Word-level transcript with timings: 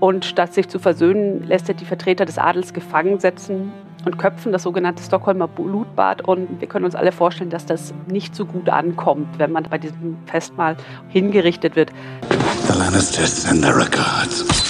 Und 0.00 0.24
statt 0.24 0.54
sich 0.54 0.68
zu 0.68 0.78
versöhnen, 0.78 1.46
lässt 1.46 1.68
er 1.68 1.74
die 1.74 1.84
Vertreter 1.84 2.24
des 2.24 2.38
Adels 2.38 2.72
gefangen 2.72 3.20
setzen 3.20 3.70
und 4.06 4.18
köpfen, 4.18 4.50
das 4.50 4.62
sogenannte 4.62 5.02
Stockholmer 5.02 5.46
Blutbad. 5.46 6.22
Und 6.22 6.60
wir 6.60 6.68
können 6.68 6.86
uns 6.86 6.94
alle 6.94 7.12
vorstellen, 7.12 7.50
dass 7.50 7.66
das 7.66 7.92
nicht 8.06 8.34
so 8.34 8.46
gut 8.46 8.70
ankommt, 8.70 9.38
wenn 9.38 9.52
man 9.52 9.64
bei 9.64 9.78
diesem 9.78 10.16
Festmahl 10.26 10.76
hingerichtet 11.08 11.76
wird. 11.76 11.90
The 12.66 12.78
Lannisters 12.78 13.42
send 13.42 13.62
their 13.62 13.76
regards. 13.76 14.69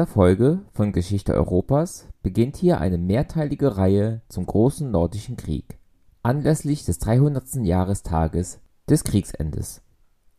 Dieser 0.00 0.14
Folge 0.14 0.60
von 0.72 0.92
Geschichte 0.92 1.34
Europas 1.34 2.08
beginnt 2.22 2.56
hier 2.56 2.80
eine 2.80 2.96
mehrteilige 2.96 3.76
Reihe 3.76 4.22
zum 4.30 4.46
Großen 4.46 4.90
Nordischen 4.90 5.36
Krieg, 5.36 5.78
anlässlich 6.22 6.86
des 6.86 7.00
300. 7.00 7.56
Jahrestages 7.56 8.60
des 8.88 9.04
Kriegsendes. 9.04 9.82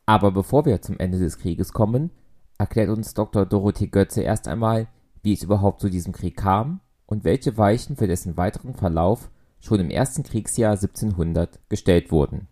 Aber 0.07 0.31
bevor 0.31 0.65
wir 0.65 0.81
zum 0.81 0.97
Ende 0.97 1.19
des 1.19 1.37
Krieges 1.37 1.73
kommen, 1.73 2.09
erklärt 2.57 2.89
uns 2.89 3.13
Dr. 3.13 3.45
Dorothee 3.45 3.85
Götze 3.85 4.23
erst 4.23 4.47
einmal, 4.47 4.87
wie 5.21 5.33
es 5.33 5.43
überhaupt 5.43 5.79
zu 5.81 5.91
diesem 5.91 6.11
Krieg 6.11 6.37
kam 6.37 6.79
und 7.05 7.23
welche 7.23 7.55
Weichen 7.55 7.97
für 7.97 8.07
dessen 8.07 8.37
weiteren 8.37 8.73
Verlauf 8.73 9.29
schon 9.59 9.79
im 9.79 9.91
ersten 9.91 10.23
Kriegsjahr 10.23 10.71
1700 10.71 11.59
gestellt 11.69 12.11
wurden. 12.11 12.47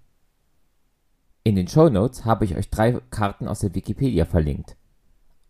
In 1.44 1.56
den 1.56 1.68
Shownotes 1.68 2.26
habe 2.26 2.46
ich 2.46 2.56
euch 2.56 2.70
drei 2.70 3.00
Karten 3.10 3.48
aus 3.48 3.62
der 3.62 3.74
Wikipedia 3.74 4.26
verlinkt 4.26 4.76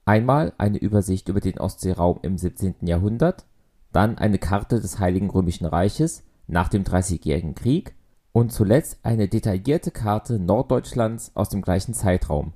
Einmal 0.10 0.54
eine 0.58 0.80
Übersicht 0.80 1.30
über 1.30 1.40
den 1.40 1.60
Ostseeraum 1.60 2.18
im 2.24 2.36
17. 2.36 2.78
Jahrhundert, 2.82 3.46
dann 3.92 4.18
eine 4.18 4.40
Karte 4.40 4.80
des 4.80 4.98
Heiligen 4.98 5.30
Römischen 5.30 5.68
Reiches 5.68 6.24
nach 6.48 6.68
dem 6.68 6.84
Dreißigjährigen 6.84 7.54
Krieg 7.54 7.94
und 8.32 8.52
zuletzt 8.52 8.98
eine 9.04 9.28
detaillierte 9.28 9.92
Karte 9.92 10.40
Norddeutschlands 10.40 11.36
aus 11.36 11.50
dem 11.50 11.62
gleichen 11.62 11.94
Zeitraum. 11.94 12.54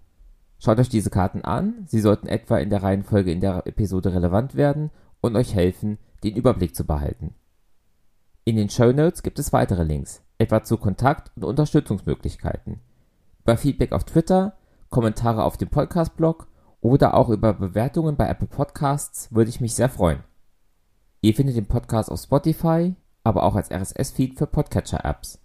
Schaut 0.58 0.80
euch 0.80 0.90
diese 0.90 1.12
Karten 1.12 1.44
an, 1.44 1.86
sie 1.86 2.00
sollten 2.00 2.26
etwa 2.26 2.58
in 2.58 2.72
der 2.72 2.82
Reihenfolge 2.82 3.32
in 3.32 3.40
der 3.40 3.68
Episode 3.68 4.16
relevant 4.16 4.56
werden 4.56 4.90
und 5.22 5.36
euch 5.36 5.54
helfen, 5.54 6.00
den 6.24 6.36
Überblick 6.36 6.76
zu 6.76 6.88
behalten. 6.88 7.36
In 8.46 8.56
den 8.56 8.72
Show 8.72 8.92
Notes 8.92 9.22
gibt 9.22 9.38
es 9.38 9.54
weitere 9.54 9.84
Links, 9.84 10.24
etwa 10.40 10.64
zu 10.64 10.78
Kontakt- 10.78 11.30
und 11.36 11.44
Unterstützungsmöglichkeiten. 11.44 12.80
Über 13.44 13.58
Feedback 13.58 13.92
auf 13.92 14.06
Twitter, 14.06 14.58
Kommentare 14.90 15.44
auf 15.44 15.58
dem 15.58 15.70
Podcast-Blog 15.70 16.48
oder 16.84 17.16
auch 17.16 17.30
über 17.30 17.54
Bewertungen 17.54 18.18
bei 18.18 18.28
Apple 18.28 18.48
Podcasts 18.48 19.34
würde 19.34 19.50
ich 19.50 19.62
mich 19.62 19.74
sehr 19.74 19.90
freuen. 19.90 20.22
Ihr 21.22 21.34
findet 21.34 21.56
den 21.56 21.66
Podcast 21.66 22.12
auf 22.12 22.20
Spotify, 22.20 22.94
aber 23.24 23.44
auch 23.44 23.56
als 23.56 23.72
RSS-Feed 23.72 24.38
für 24.38 24.48
Podcatcher-Apps. 24.48 25.40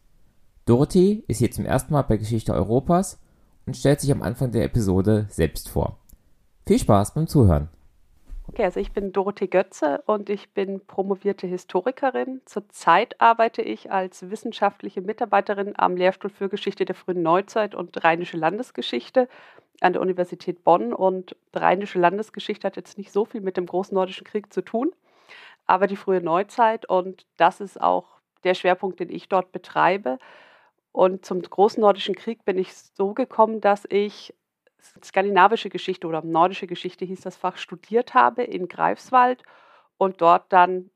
Dorothy 0.67 1.25
ist 1.29 1.39
hier 1.39 1.53
zum 1.53 1.65
ersten 1.65 1.93
Mal 1.93 2.03
bei 2.03 2.17
Geschichte 2.17 2.53
Europas 2.53 3.21
und 3.67 3.77
stellt 3.77 4.01
sich 4.01 4.11
am 4.11 4.23
Anfang 4.23 4.51
der 4.51 4.65
Episode 4.65 5.27
selbst 5.31 5.69
vor. 5.69 6.01
Viel 6.67 6.81
Spaß 6.81 7.15
beim 7.15 7.29
Zuhören. 7.29 7.69
Okay, 8.49 8.65
also 8.65 8.81
ich 8.81 8.93
bin 8.93 9.13
Dorothee 9.13 9.47
Götze 9.47 10.03
und 10.07 10.31
ich 10.31 10.53
bin 10.55 10.81
promovierte 10.87 11.47
Historikerin. 11.47 12.41
Zurzeit 12.47 13.21
arbeite 13.21 13.63
ich 13.63 13.93
als 13.93 14.31
wissenschaftliche 14.31 15.03
Mitarbeiterin 15.03 15.75
am 15.77 15.97
Lehrstuhl 15.97 16.31
für 16.31 16.49
Geschichte 16.49 16.85
der 16.85 16.95
frühen 16.97 17.23
Neuzeit 17.23 17.75
und 17.75 18.03
Rheinische 18.03 18.39
Landesgeschichte 18.39 19.29
an 19.81 19.93
der 19.93 20.03
Universität 20.03 20.65
Bonn. 20.65 20.93
Und 20.93 21.37
rheinische 21.55 21.99
Landesgeschichte 21.99 22.67
hat 22.67 22.77
jetzt 22.77 22.99
nicht 22.99 23.13
so 23.13 23.25
viel 23.25 23.41
mit 23.41 23.57
dem 23.57 23.67
Großen 23.67 23.95
Nordischen 23.95 24.27
Krieg 24.27 24.53
zu 24.53 24.63
tun, 24.63 24.93
aber 25.67 25.87
die 25.87 25.97
frühe 25.97 26.21
Neuzeit. 26.21 26.89
Und 26.89 27.27
das 27.37 27.61
ist 27.61 27.81
auch 27.81 28.07
der 28.45 28.55
Schwerpunkt, 28.55 29.01
den 29.01 29.11
ich 29.11 29.29
dort 29.29 29.53
betreibe. 29.53 30.19
Und 30.93 31.25
zum 31.25 31.43
Großen 31.43 31.81
Nordischen 31.81 32.15
Krieg 32.15 32.45
bin 32.45 32.59
ich 32.59 32.75
so 32.75 33.15
gekommen, 33.15 33.61
dass 33.61 33.85
ich 33.89 34.35
skandinavische 35.05 35.71
Geschichte 35.71 36.07
oder 36.07 36.23
nordische 36.23 36.67
Geschichte 36.67 37.05
hieß 37.05 37.21
das 37.21 37.37
Fach 37.37 37.57
studiert 37.57 38.15
habe 38.15 38.43
in 38.43 38.69
Greifswald 38.69 39.43
und 39.99 40.21
dort 40.21 40.53
dann 40.53 40.91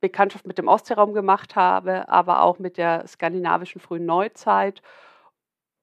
Bekanntschaft 0.00 0.46
mit 0.46 0.58
dem 0.58 0.68
Ostseeraum 0.68 1.12
gemacht 1.12 1.56
habe, 1.56 2.08
aber 2.08 2.42
auch 2.42 2.58
mit 2.58 2.76
der 2.78 3.06
skandinavischen 3.06 3.80
frühen 3.80 4.06
Neuzeit. 4.06 4.80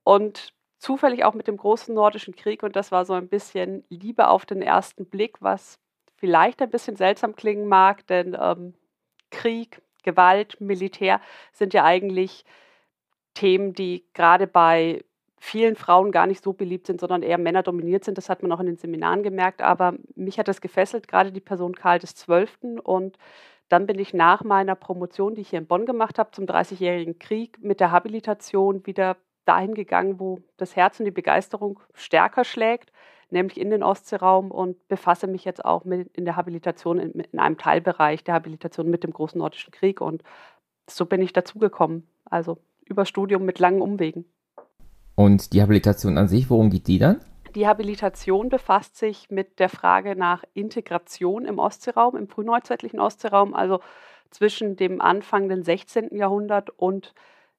Und 0.03 0.53
zufällig 0.77 1.23
auch 1.23 1.33
mit 1.33 1.47
dem 1.47 1.57
großen 1.57 1.93
nordischen 1.93 2.35
Krieg 2.35 2.63
und 2.63 2.75
das 2.75 2.91
war 2.91 3.05
so 3.05 3.13
ein 3.13 3.27
bisschen 3.27 3.83
Liebe 3.89 4.27
auf 4.27 4.45
den 4.45 4.61
ersten 4.61 5.05
Blick, 5.05 5.37
was 5.41 5.79
vielleicht 6.15 6.61
ein 6.61 6.69
bisschen 6.69 6.95
seltsam 6.95 7.35
klingen 7.35 7.67
mag, 7.67 8.05
denn 8.07 8.37
ähm, 8.39 8.73
Krieg, 9.31 9.81
Gewalt, 10.03 10.59
Militär 10.61 11.19
sind 11.51 11.73
ja 11.73 11.83
eigentlich 11.83 12.45
Themen, 13.33 13.73
die 13.73 14.05
gerade 14.13 14.47
bei 14.47 15.03
vielen 15.37 15.75
Frauen 15.75 16.11
gar 16.11 16.25
nicht 16.25 16.43
so 16.43 16.53
beliebt 16.53 16.87
sind, 16.87 16.99
sondern 16.99 17.21
eher 17.21 17.37
Männer 17.37 17.61
dominiert 17.63 18.03
sind. 18.03 18.17
Das 18.17 18.29
hat 18.29 18.41
man 18.41 18.51
auch 18.51 18.59
in 18.59 18.65
den 18.65 18.77
Seminaren 18.77 19.23
gemerkt. 19.23 19.61
Aber 19.61 19.93
mich 20.15 20.39
hat 20.39 20.47
das 20.47 20.61
gefesselt, 20.61 21.07
gerade 21.07 21.31
die 21.31 21.41
Person 21.41 21.75
Karl 21.75 21.99
XII. 21.99 22.79
Und 22.81 23.17
dann 23.69 23.85
bin 23.85 23.99
ich 23.99 24.13
nach 24.13 24.43
meiner 24.43 24.75
Promotion, 24.75 25.35
die 25.35 25.41
ich 25.41 25.49
hier 25.49 25.59
in 25.59 25.67
Bonn 25.67 25.85
gemacht 25.85 26.17
habe, 26.17 26.31
zum 26.31 26.47
Dreißigjährigen 26.47 27.19
Krieg 27.19 27.61
mit 27.61 27.79
der 27.79 27.91
Habilitation 27.91 28.85
wieder 28.87 29.17
dahin 29.45 29.73
gegangen, 29.73 30.19
wo 30.19 30.39
das 30.57 30.75
Herz 30.75 30.99
und 30.99 31.05
die 31.05 31.11
Begeisterung 31.11 31.79
stärker 31.93 32.43
schlägt, 32.43 32.91
nämlich 33.29 33.59
in 33.59 33.69
den 33.69 33.83
Ostseeraum 33.83 34.51
und 34.51 34.87
befasse 34.87 35.27
mich 35.27 35.45
jetzt 35.45 35.63
auch 35.63 35.85
mit 35.85 36.15
in 36.17 36.25
der 36.25 36.35
Habilitation 36.35 36.99
in, 36.99 37.11
in 37.11 37.39
einem 37.39 37.57
Teilbereich 37.57 38.23
der 38.23 38.33
Habilitation 38.33 38.89
mit 38.89 39.03
dem 39.03 39.11
Großen 39.11 39.39
Nordischen 39.39 39.71
Krieg 39.71 40.01
und 40.01 40.23
so 40.87 41.05
bin 41.05 41.21
ich 41.21 41.33
dazugekommen. 41.33 42.07
Also 42.25 42.57
über 42.85 43.05
Studium 43.05 43.45
mit 43.45 43.59
langen 43.59 43.81
Umwegen. 43.81 44.25
Und 45.15 45.53
die 45.53 45.61
Habilitation 45.61 46.17
an 46.17 46.27
sich, 46.27 46.49
worum 46.49 46.69
geht 46.69 46.87
die 46.87 46.99
dann? 46.99 47.21
Die 47.55 47.67
Habilitation 47.67 48.49
befasst 48.49 48.97
sich 48.97 49.29
mit 49.29 49.59
der 49.59 49.69
Frage 49.69 50.15
nach 50.15 50.43
Integration 50.53 51.45
im 51.45 51.57
Ostseeraum, 51.57 52.17
im 52.17 52.27
frühneuzeitlichen 52.27 52.99
Ostseeraum, 52.99 53.53
also 53.53 53.79
zwischen 54.29 54.75
dem 54.75 54.99
Anfang 54.99 55.47
des 55.47 55.65
16. 55.65 56.15
Jahrhundert 56.15 56.69
und 56.69 57.13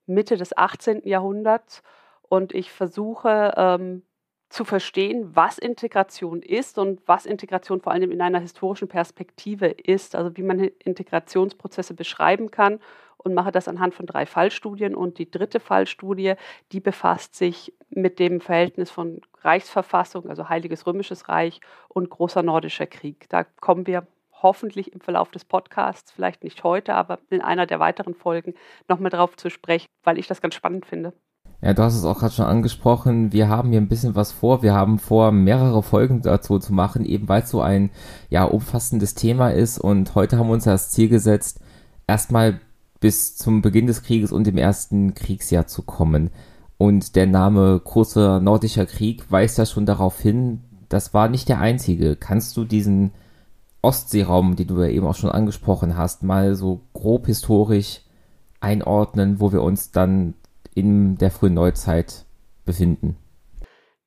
Mitte 0.07 0.37
des 0.37 0.57
18. 0.57 1.07
Jahrhunderts 1.07 1.83
und 2.23 2.55
ich 2.55 2.71
versuche 2.71 3.53
ähm, 3.57 4.03
zu 4.49 4.65
verstehen, 4.65 5.35
was 5.35 5.59
Integration 5.59 6.41
ist 6.41 6.79
und 6.79 7.01
was 7.07 7.27
Integration 7.27 7.81
vor 7.81 7.93
allem 7.93 8.13
in 8.13 8.23
einer 8.23 8.39
historischen 8.39 8.89
Perspektive 8.89 9.67
ist, 9.67 10.15
also 10.15 10.37
wie 10.37 10.43
man 10.43 10.61
Integrationsprozesse 10.61 11.95
beschreiben 11.95 12.51
kann 12.51 12.79
und 13.19 13.35
mache 13.35 13.51
das 13.51 13.67
anhand 13.67 13.95
von 13.95 14.07
drei 14.07 14.25
Fallstudien. 14.25 14.95
Und 14.95 15.19
die 15.19 15.31
dritte 15.31 15.59
Fallstudie, 15.59 16.35
die 16.71 16.81
befasst 16.81 17.35
sich 17.35 17.75
mit 17.91 18.21
dem 18.21 18.41
Verhältnis 18.41 18.91
von 18.91 19.21
Reichsverfassung, 19.43 20.29
also 20.29 20.49
Heiliges 20.49 20.87
Römisches 20.87 21.29
Reich 21.29 21.61
und 21.89 22.09
Großer 22.09 22.43
Nordischer 22.43 22.87
Krieg. 22.87 23.29
Da 23.29 23.45
kommen 23.45 23.87
wir 23.87 24.07
hoffentlich 24.47 24.93
im 24.93 25.01
Verlauf 25.01 25.33
des 25.33 25.45
Podcasts, 25.45 26.13
vielleicht 26.13 26.45
nicht 26.45 26.63
heute, 26.63 26.95
aber 26.95 27.19
in 27.31 27.41
einer 27.41 27.67
der 27.67 27.81
weiteren 27.81 28.15
Folgen 28.15 28.55
nochmal 28.89 29.11
drauf 29.11 29.37
zu 29.37 29.51
sprechen, 29.51 29.89
weil 30.05 30.19
ich 30.19 30.29
das 30.29 30.41
ganz 30.41 30.55
spannend 30.55 30.87
finde. 30.87 31.13
Ja, 31.63 31.75
du 31.75 31.83
hast 31.83 31.97
es 31.97 32.05
auch 32.05 32.21
gerade 32.21 32.33
schon 32.33 32.45
angesprochen. 32.45 33.33
Wir 33.33 33.49
haben 33.49 33.71
hier 33.71 33.81
ein 33.81 33.89
bisschen 33.89 34.15
was 34.15 34.31
vor. 34.31 34.63
Wir 34.63 34.73
haben 34.73 35.01
vor, 35.01 35.33
mehrere 35.33 35.83
Folgen 35.83 36.23
dazu 36.23 36.61
zu 36.61 36.73
machen, 36.73 37.05
eben 37.05 37.29
weil 37.29 37.43
es 37.43 37.51
so 37.51 37.61
ein 37.61 37.91
ja 38.29 38.45
umfassendes 38.45 39.15
Thema 39.15 39.51
ist. 39.51 39.79
Und 39.79 40.15
heute 40.15 40.39
haben 40.39 40.47
wir 40.47 40.53
uns 40.53 40.65
das 40.65 40.91
Ziel 40.91 41.09
gesetzt, 41.09 41.61
erstmal 42.07 42.61
bis 43.01 43.37
zum 43.37 43.63
Beginn 43.63 43.89
des 43.89 44.05
Krieges 44.05 44.31
und 44.31 44.47
dem 44.47 44.59
ersten 44.59 45.15
Kriegsjahr 45.15 45.67
zu 45.67 45.83
kommen. 45.83 46.31
Und 46.79 47.17
der 47.17 47.27
Name 47.27 47.81
Großer 47.83 48.41
Nordischer 48.41 48.87
Krieg 48.87 49.29
weist 49.33 49.59
ja 49.59 49.67
schon 49.67 49.87
darauf 49.87 50.21
hin, 50.21 50.63
das 50.89 51.15
war 51.15 51.29
nicht 51.29 51.49
der 51.49 51.59
einzige. 51.59 52.15
Kannst 52.15 52.57
du 52.57 52.65
diesen 52.65 53.13
Ostseeraum, 53.87 54.57
den 54.57 54.67
du 54.67 54.83
ja 54.83 54.89
eben 54.89 55.07
auch 55.07 55.15
schon 55.15 55.31
angesprochen 55.31 55.97
hast, 55.97 56.25
mal 56.25 56.57
so 56.57 56.81
grob 56.93 57.27
historisch 57.27 58.01
einordnen, 58.61 59.39
wo 59.39 59.53
wir 59.53 59.63
uns 59.63 59.93
dann 59.93 60.35
in 60.75 61.17
der 61.19 61.31
frühen 61.31 61.55
Neuzeit 61.55 62.25
befinden. 62.65 63.17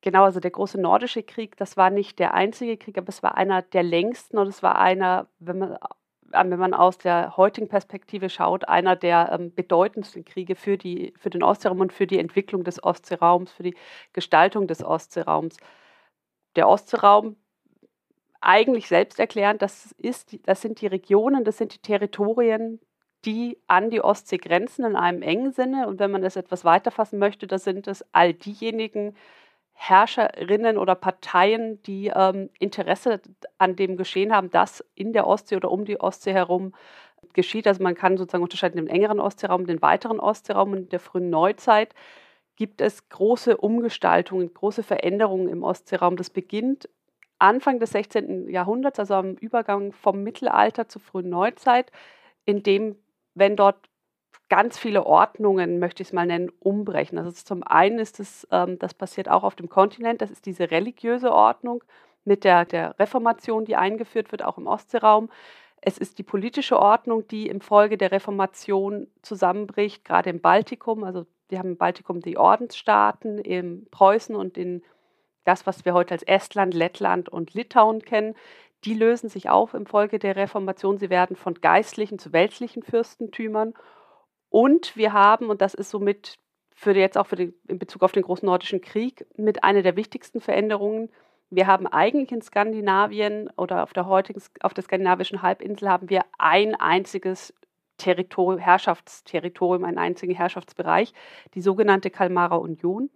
Genau, 0.02 0.26
also 0.26 0.42
der 0.42 0.52
große 0.52 0.80
nordische 0.80 1.24
Krieg, 1.24 1.56
das 1.56 1.78
war 1.78 1.90
nicht 1.90 2.20
der 2.20 2.34
einzige 2.34 2.76
Krieg, 2.76 2.98
aber 2.98 3.08
es 3.08 3.24
war 3.24 3.38
einer 3.38 3.62
der 3.62 3.84
längsten 3.84 4.38
und 4.38 4.48
es 4.48 4.62
war 4.62 4.80
einer, 4.80 5.28
wenn 5.40 5.60
man 5.60 5.78
wenn 6.31 6.60
man 6.60 6.76
aus 6.76 7.00
der 7.00 7.38
heutigen 7.38 7.68
Perspektive 7.68 8.30
schaut, 8.30 8.68
einer 8.68 8.96
der 8.96 9.31
ähm, 9.31 9.52
bedeutendsten 9.54 10.26
Kriege 10.26 10.56
für, 10.56 10.78
die, 10.78 11.12
für 11.18 11.31
den 11.31 11.42
Ostseeraum 11.42 11.80
und 11.80 11.92
für 11.92 12.06
die 12.06 12.20
Entwicklung 12.20 12.64
des 12.64 12.84
Ostseeraums, 12.84 13.52
für 13.52 13.64
die 13.64 13.76
Gestaltung 14.14 14.68
des 14.68 14.84
Ostseeraums. 14.84 15.58
Der 16.56 16.68
Ostseeraum, 16.68 17.36
eigentlich 18.42 18.88
selbsterklärend, 18.88 19.62
das, 19.62 19.94
ist, 19.98 20.38
das 20.48 20.62
sind 20.62 20.82
die 20.82 20.88
Regionen, 20.88 21.44
das 21.44 21.58
sind 21.58 21.74
die 21.74 21.82
Territorien, 21.82 22.80
die 23.26 23.58
an 23.68 23.90
die 23.90 24.02
Ostsee 24.02 24.38
grenzen 24.38 24.86
in 24.86 24.96
einem 24.96 25.22
engen 25.22 25.52
Sinne. 25.52 25.88
Und 25.88 26.00
wenn 26.00 26.12
man 26.12 26.22
das 26.22 26.36
etwas 26.36 26.64
weiterfassen 26.64 27.20
möchte, 27.20 27.48
das 27.48 27.64
sind 27.64 27.88
es 27.88 28.06
all 28.14 28.34
diejenigen 28.34 29.16
Herrscherinnen 29.74 30.78
oder 30.78 30.96
Parteien, 30.96 31.82
die 31.84 32.12
ähm, 32.14 32.50
Interesse 32.60 33.22
an 33.58 33.76
dem 33.76 33.98
Geschehen 33.98 34.34
haben, 34.34 34.50
das 34.52 34.84
in 34.96 35.14
der 35.14 35.26
Ostsee 35.26 35.56
oder 35.56 35.72
um 35.72 35.86
die 35.86 36.00
Ostsee 36.00 36.34
herum 36.34 36.74
geschieht. 37.34 37.68
Also 37.68 37.84
man 37.84 37.96
kann 37.96 38.18
sozusagen 38.18 38.44
unterscheiden 38.44 38.78
den 38.78 38.88
engeren 38.88 39.20
Ostseeraum, 39.20 39.66
den 39.66 39.82
weiteren 39.82 40.20
Ostseeraum. 40.20 40.74
Und 40.74 40.78
in 40.78 40.90
der 40.90 41.00
frühen 41.00 41.30
Neuzeit 41.30 41.94
gibt 42.56 42.82
es 42.82 43.08
große 43.08 43.56
Umgestaltungen, 43.56 44.54
große 44.54 44.84
Veränderungen 44.84 45.48
im 45.48 45.64
Ostseeraum. 45.64 46.18
Das 46.18 46.30
beginnt 46.30 46.90
Anfang 47.40 47.80
des 47.80 47.92
16. 47.92 48.50
Jahrhunderts, 48.50 49.00
also 49.00 49.16
am 49.16 49.34
Übergang 49.34 49.94
vom 49.94 50.24
Mittelalter 50.24 50.88
zur 50.88 51.02
frühen 51.02 51.30
Neuzeit, 51.30 51.92
in 52.46 52.64
dem, 52.64 52.96
wenn 53.34 53.56
dort 53.56 53.90
ganz 54.50 54.78
viele 54.78 55.06
Ordnungen, 55.06 55.80
möchte 55.80 56.02
ich 56.02 56.10
es 56.10 56.14
mal 56.14 56.26
nennen, 56.26 56.52
umbrechen. 56.60 57.18
Also 57.18 57.32
zum 57.32 57.64
einen 57.64 58.00
ist 58.00 58.20
es, 58.20 58.48
ähm, 58.52 58.80
das 58.80 58.94
passiert 58.94 59.30
auch 59.30 59.44
auf 59.44 59.56
dem 59.56 59.70
Kontinent, 59.70 60.22
das 60.22 60.32
ist 60.32 60.46
diese 60.46 60.72
religiöse 60.72 61.32
Ordnung 61.32 61.84
mit 62.26 62.44
der, 62.44 62.66
der 62.66 63.00
Reformation, 63.00 63.66
die 63.66 63.76
eingeführt 63.76 64.32
wird, 64.32 64.44
auch 64.44 64.58
im 64.58 64.68
Ostseeraum. 64.68 65.30
Es 65.82 65.98
ist 65.98 66.18
die 66.18 66.24
politische 66.24 66.78
Ordnung, 66.78 67.28
die 67.28 67.48
im 67.48 67.62
Folge 67.62 67.98
der 67.98 68.12
Reformation 68.12 69.08
zusammenbricht, 69.22 70.04
gerade 70.04 70.30
im 70.30 70.42
Baltikum. 70.42 71.04
Also 71.04 71.26
wir 71.48 71.60
haben 71.60 71.70
im 71.70 71.78
Baltikum 71.78 72.20
die 72.20 72.38
Ordensstaaten, 72.38 73.38
in 73.38 73.88
Preußen 73.90 74.36
und 74.36 74.58
in 74.58 74.84
das, 75.50 75.66
was 75.66 75.84
wir 75.84 75.94
heute 75.96 76.13
als 76.13 76.24
Estland, 76.24 76.75
Lettland 76.75 77.28
und 77.28 77.56
Litauen 77.56 78.04
kennen. 78.04 78.36
Die 78.86 78.94
lösen 78.94 79.30
sich 79.30 79.50
auf 79.50 79.74
im 79.74 79.88
Folge 79.88 80.19
der 80.19 80.36
Reformation. 80.36 81.00
Sie 81.00 81.10
werden 81.10 81.36
von 81.36 81.56
geistlichen 81.56 82.19
zu 82.19 82.31
weltlichen 82.31 82.84
Fürstentümern. 82.84 83.74
Und 84.50 84.96
wir 84.96 85.12
haben, 85.12 85.50
und 85.50 85.62
das 85.62 85.74
ist 85.74 85.90
somit 85.90 86.38
für 86.75 86.96
jetzt 86.96 87.18
auch 87.18 87.25
für 87.25 87.36
den, 87.36 87.56
in 87.68 87.80
Bezug 87.80 88.04
auf 88.04 88.12
den 88.12 88.24
großen 88.24 88.46
nordischen 88.46 88.80
Krieg 88.80 89.25
mit 89.38 89.63
einer 89.63 89.81
der 89.81 89.96
wichtigsten 89.96 90.40
Veränderungen. 90.40 91.10
Wir 91.50 91.66
haben 91.66 91.88
eigentlich 91.88 92.31
in 92.31 92.44
Skandinavien 92.44 93.50
oder 93.57 93.81
auf 93.81 93.92
der 93.92 94.06
heutigen, 94.06 94.42
auf 94.62 94.75
der 94.75 94.84
skandinavischen 94.84 95.42
Halbinsel 95.42 95.90
haben 95.90 96.10
wir 96.10 96.22
ein 96.38 96.75
einziges 96.75 97.56
Territorium, 97.98 98.60
Herrschaftsterritorium, 98.60 99.84
einen 99.84 99.98
einzigen 99.98 100.36
Herrschaftsbereich, 100.36 101.12
die 101.56 101.62
sogenannte 101.62 102.12
Kalmarer 102.12 102.62
Union, 102.62 103.10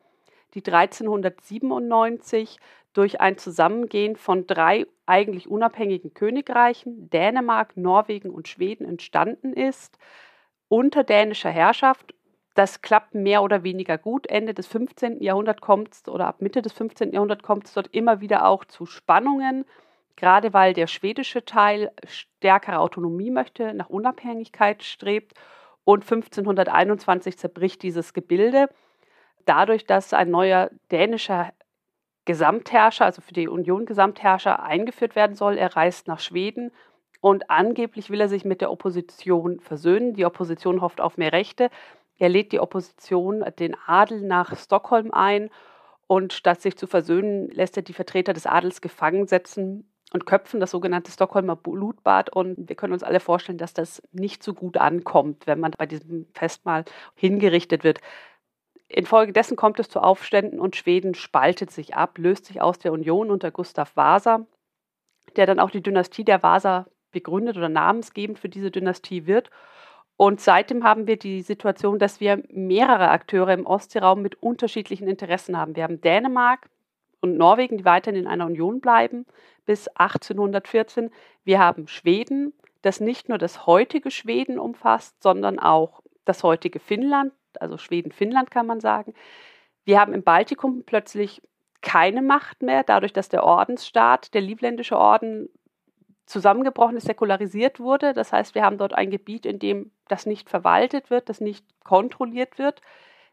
die 0.53 0.63
1397 0.65 2.57
durch 2.93 3.19
ein 3.19 3.37
Zusammengehen 3.37 4.15
von 4.15 4.45
drei 4.47 4.85
eigentlich 5.05 5.49
unabhängigen 5.49 6.13
Königreichen, 6.13 7.09
Dänemark, 7.09 7.75
Norwegen 7.75 8.29
und 8.29 8.47
Schweden, 8.47 8.85
entstanden 8.87 9.53
ist 9.53 9.97
unter 10.69 11.03
dänischer 11.03 11.49
Herrschaft. 11.49 12.13
Das 12.55 12.81
klappt 12.81 13.15
mehr 13.15 13.41
oder 13.41 13.63
weniger 13.63 13.97
gut. 13.97 14.27
Ende 14.27 14.53
des 14.53 14.67
15. 14.67 15.21
Jahrhunderts 15.21 15.61
kommt 15.61 15.93
es 15.93 16.07
oder 16.07 16.27
ab 16.27 16.41
Mitte 16.41 16.61
des 16.61 16.73
15. 16.73 17.11
Jahrhunderts 17.11 17.43
kommt 17.43 17.65
es 17.65 17.73
dort 17.73 17.87
immer 17.87 18.21
wieder 18.21 18.45
auch 18.45 18.63
zu 18.65 18.85
Spannungen, 18.85 19.65
gerade 20.15 20.53
weil 20.53 20.73
der 20.73 20.85
schwedische 20.87 21.45
Teil 21.45 21.91
stärkere 22.05 22.79
Autonomie 22.79 23.31
möchte, 23.31 23.73
nach 23.73 23.89
Unabhängigkeit 23.89 24.83
strebt. 24.83 25.33
Und 25.83 26.03
1521 26.03 27.37
zerbricht 27.37 27.81
dieses 27.81 28.13
Gebilde 28.13 28.69
dadurch, 29.45 29.85
dass 29.85 30.13
ein 30.13 30.29
neuer 30.29 30.69
dänischer 30.91 31.53
Gesamtherrscher, 32.25 33.05
also 33.05 33.21
für 33.21 33.33
die 33.33 33.47
Union 33.47 33.85
Gesamtherrscher, 33.85 34.63
eingeführt 34.63 35.15
werden 35.15 35.35
soll. 35.35 35.57
Er 35.57 35.75
reist 35.75 36.07
nach 36.07 36.19
Schweden 36.19 36.71
und 37.21 37.49
angeblich 37.49 38.09
will 38.09 38.21
er 38.21 38.29
sich 38.29 38.45
mit 38.45 38.61
der 38.61 38.71
Opposition 38.71 39.59
versöhnen. 39.59 40.13
Die 40.13 40.25
Opposition 40.25 40.81
hofft 40.81 41.01
auf 41.01 41.17
mehr 41.17 41.33
Rechte. 41.33 41.69
Er 42.17 42.29
lädt 42.29 42.51
die 42.51 42.59
Opposition, 42.59 43.43
den 43.59 43.75
Adel 43.85 44.21
nach 44.21 44.57
Stockholm 44.57 45.11
ein 45.11 45.49
und 46.07 46.33
statt 46.33 46.61
sich 46.61 46.77
zu 46.77 46.87
versöhnen, 46.87 47.49
lässt 47.49 47.75
er 47.77 47.83
die 47.83 47.93
Vertreter 47.93 48.33
des 48.33 48.45
Adels 48.45 48.81
gefangen 48.81 49.27
setzen 49.27 49.89
und 50.13 50.25
köpfen, 50.25 50.59
das 50.59 50.71
sogenannte 50.71 51.11
Stockholmer 51.11 51.55
Blutbad. 51.55 52.29
Und 52.29 52.69
wir 52.69 52.75
können 52.75 52.93
uns 52.93 53.03
alle 53.03 53.19
vorstellen, 53.19 53.57
dass 53.57 53.73
das 53.73 54.01
nicht 54.11 54.43
so 54.43 54.53
gut 54.53 54.77
ankommt, 54.77 55.47
wenn 55.47 55.59
man 55.59 55.71
bei 55.77 55.85
diesem 55.85 56.27
Festmahl 56.33 56.85
hingerichtet 57.15 57.83
wird. 57.83 57.99
Infolgedessen 58.93 59.57
kommt 59.57 59.79
es 59.79 59.89
zu 59.89 59.99
Aufständen 60.01 60.59
und 60.59 60.75
Schweden 60.75 61.15
spaltet 61.15 61.71
sich 61.71 61.95
ab, 61.95 62.17
löst 62.17 62.45
sich 62.45 62.61
aus 62.61 62.77
der 62.77 62.91
Union 62.91 63.31
unter 63.31 63.49
Gustav 63.49 63.95
Vasa, 63.95 64.45
der 65.35 65.47
dann 65.47 65.59
auch 65.59 65.71
die 65.71 65.81
Dynastie 65.81 66.23
der 66.23 66.43
Vasa 66.43 66.85
begründet 67.11 67.57
oder 67.57 67.69
namensgebend 67.69 68.37
für 68.37 68.49
diese 68.49 68.69
Dynastie 68.69 69.25
wird. 69.25 69.49
Und 70.15 70.41
seitdem 70.41 70.83
haben 70.83 71.07
wir 71.07 71.17
die 71.17 71.41
Situation, 71.41 71.97
dass 71.97 72.19
wir 72.19 72.43
mehrere 72.49 73.09
Akteure 73.09 73.53
im 73.53 73.65
Ostseeraum 73.65 74.21
mit 74.21 74.41
unterschiedlichen 74.43 75.07
Interessen 75.07 75.57
haben. 75.57 75.75
Wir 75.75 75.83
haben 75.83 76.01
Dänemark 76.01 76.69
und 77.19 77.35
Norwegen, 77.35 77.77
die 77.77 77.85
weiterhin 77.85 78.21
in 78.21 78.27
einer 78.27 78.45
Union 78.45 78.79
bleiben 78.79 79.25
bis 79.65 79.87
1814. 79.87 81.09
Wir 81.43 81.59
haben 81.59 81.87
Schweden, 81.87 82.53
das 82.83 82.99
nicht 82.99 83.27
nur 83.27 83.39
das 83.39 83.65
heutige 83.65 84.11
Schweden 84.11 84.59
umfasst, 84.59 85.23
sondern 85.23 85.57
auch 85.57 86.01
das 86.25 86.43
heutige 86.43 86.79
Finnland, 86.79 87.33
also 87.61 87.77
Schweden-Finnland 87.77 88.51
kann 88.51 88.67
man 88.67 88.79
sagen. 88.79 89.13
Wir 89.85 89.99
haben 89.99 90.13
im 90.13 90.23
Baltikum 90.23 90.83
plötzlich 90.85 91.41
keine 91.81 92.21
Macht 92.21 92.61
mehr, 92.61 92.83
dadurch, 92.83 93.13
dass 93.13 93.29
der 93.29 93.43
Ordensstaat, 93.43 94.33
der 94.33 94.41
Livländische 94.41 94.97
Orden, 94.97 95.49
zusammengebrochen 96.25 96.97
ist, 96.97 97.05
säkularisiert 97.05 97.79
wurde. 97.79 98.13
Das 98.13 98.31
heißt, 98.31 98.55
wir 98.55 98.63
haben 98.63 98.77
dort 98.77 98.93
ein 98.93 99.11
Gebiet, 99.11 99.45
in 99.45 99.59
dem 99.59 99.91
das 100.07 100.25
nicht 100.25 100.49
verwaltet 100.49 101.09
wird, 101.09 101.29
das 101.29 101.41
nicht 101.41 101.65
kontrolliert 101.83 102.57
wird. 102.57 102.81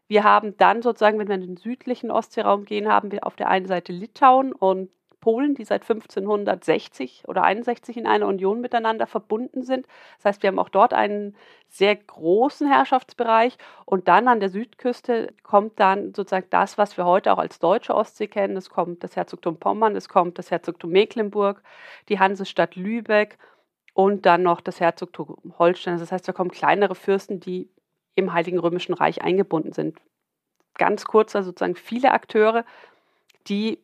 Wir 0.07 0.25
haben 0.25 0.57
dann 0.57 0.81
sozusagen, 0.81 1.17
wenn 1.17 1.29
wir 1.29 1.35
in 1.35 1.41
den 1.41 1.57
südlichen 1.57 2.11
Ostseeraum 2.11 2.65
gehen, 2.65 2.89
haben 2.89 3.11
wir 3.11 3.25
auf 3.25 3.37
der 3.37 3.47
einen 3.47 3.65
Seite 3.65 3.93
Litauen 3.93 4.51
und 4.51 4.89
Polen, 5.21 5.55
die 5.55 5.63
seit 5.63 5.83
1560 5.83 7.23
oder 7.27 7.43
61 7.43 7.95
in 7.95 8.07
einer 8.07 8.27
Union 8.27 8.59
miteinander 8.59 9.07
verbunden 9.07 9.63
sind. 9.63 9.87
Das 10.17 10.25
heißt, 10.25 10.43
wir 10.43 10.49
haben 10.49 10.59
auch 10.59 10.69
dort 10.69 10.93
einen 10.93 11.35
sehr 11.69 11.95
großen 11.95 12.67
Herrschaftsbereich 12.67 13.57
und 13.85 14.07
dann 14.07 14.27
an 14.27 14.41
der 14.41 14.49
Südküste 14.49 15.33
kommt 15.43 15.79
dann 15.79 16.13
sozusagen 16.13 16.47
das, 16.49 16.77
was 16.77 16.97
wir 16.97 17.05
heute 17.05 17.31
auch 17.31 17.37
als 17.37 17.59
deutsche 17.59 17.95
Ostsee 17.95 18.27
kennen. 18.27 18.57
Es 18.57 18.69
kommt 18.69 19.03
das 19.03 19.15
Herzogtum 19.15 19.57
Pommern, 19.57 19.95
es 19.95 20.09
kommt 20.09 20.37
das 20.37 20.51
Herzogtum 20.51 20.91
Mecklenburg, 20.91 21.63
die 22.09 22.19
Hansestadt 22.19 22.75
Lübeck 22.75 23.37
und 23.93 24.25
dann 24.25 24.43
noch 24.43 24.59
das 24.59 24.79
Herzogtum 24.79 25.53
Holstein. 25.57 25.99
Das 25.99 26.11
heißt, 26.11 26.27
da 26.27 26.33
kommen 26.33 26.51
kleinere 26.51 26.95
Fürsten, 26.95 27.39
die 27.39 27.69
im 28.15 28.33
Heiligen 28.33 28.59
Römischen 28.59 28.93
Reich 28.93 29.21
eingebunden 29.21 29.71
sind. 29.71 29.97
Ganz 30.75 31.05
kurz, 31.05 31.35
also 31.35 31.49
sozusagen 31.49 31.75
viele 31.75 32.11
Akteure, 32.11 32.65
die 33.47 33.79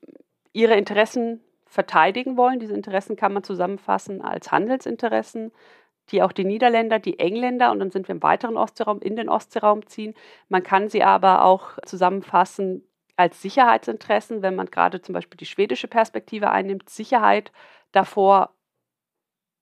ihre 0.57 0.75
Interessen 0.75 1.41
verteidigen 1.67 2.35
wollen. 2.35 2.59
Diese 2.59 2.73
Interessen 2.73 3.15
kann 3.15 3.31
man 3.31 3.43
zusammenfassen 3.43 4.23
als 4.23 4.51
Handelsinteressen, 4.51 5.51
die 6.09 6.23
auch 6.23 6.31
die 6.31 6.45
Niederländer, 6.45 6.97
die 6.97 7.19
Engländer 7.19 7.71
und 7.71 7.79
dann 7.79 7.91
sind 7.91 8.07
wir 8.07 8.15
im 8.15 8.23
weiteren 8.23 8.57
Ostseeraum 8.57 8.99
in 8.99 9.15
den 9.15 9.29
Ostseeraum 9.29 9.85
ziehen. 9.85 10.15
Man 10.49 10.63
kann 10.63 10.89
sie 10.89 11.03
aber 11.03 11.43
auch 11.43 11.77
zusammenfassen 11.85 12.83
als 13.17 13.41
Sicherheitsinteressen, 13.41 14.41
wenn 14.41 14.55
man 14.55 14.67
gerade 14.67 14.99
zum 15.01 15.13
Beispiel 15.13 15.37
die 15.37 15.45
schwedische 15.45 15.87
Perspektive 15.87 16.49
einnimmt, 16.49 16.89
Sicherheit 16.89 17.51
davor, 17.91 18.51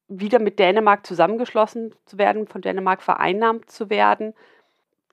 wieder 0.08 0.40
mit 0.40 0.60
Dänemark 0.60 1.06
zusammengeschlossen 1.06 1.94
zu 2.06 2.18
werden, 2.18 2.48
von 2.48 2.62
Dänemark 2.62 3.02
vereinnahmt 3.02 3.70
zu 3.70 3.90
werden. 3.90 4.34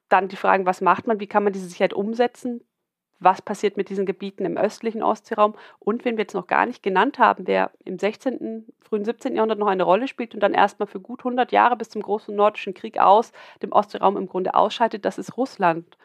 Dann 0.09 0.29
die 0.29 0.37
Fragen, 0.37 0.67
was 0.67 0.81
macht 0.81 1.07
man, 1.07 1.19
wie 1.19 1.27
kann 1.27 1.45
man 1.45 1.53
diese 1.53 1.67
Sicherheit 1.67 1.95
umsetzen? 1.95 2.63
Was 3.25 3.43
passiert 3.43 3.77
mit 3.77 3.89
diesen 3.89 4.07
Gebieten 4.07 4.45
im 4.45 4.57
östlichen 4.57 5.03
Ostseeraum 5.03 5.55
und 5.79 6.05
wen 6.05 6.17
wir 6.17 6.23
jetzt 6.23 6.35
noch 6.35 6.47
gar 6.47 6.67
nicht 6.67 6.83
genannt 6.83 7.19
haben, 7.19 7.47
wer 7.47 7.71
im 7.85 7.99
16., 7.99 8.67
frühen 8.81 9.05
17. 9.05 9.35
Jahrhundert 9.35 9.59
noch 9.59 9.69
eine 9.69 9.85
Rolle 9.85 10.09
spielt 10.09 10.35
und 10.35 10.41
dann 10.41 10.55
erstmal 10.55 10.87
für 10.87 11.01
gut 11.01 11.21
100 11.21 11.53
Jahre 11.53 11.77
bis 11.77 11.91
zum 11.91 12.03
großen 12.03 12.35
Nordischen 12.35 12.75
Krieg 12.75 12.99
aus 12.99 13.33
dem 13.63 13.73
Ostseeraum 13.73 14.17
im 14.17 14.27
Grunde 14.27 14.55
ausschaltet, 14.55 15.05
das 15.05 15.19
ist 15.19 15.37
Russland. 15.37 15.97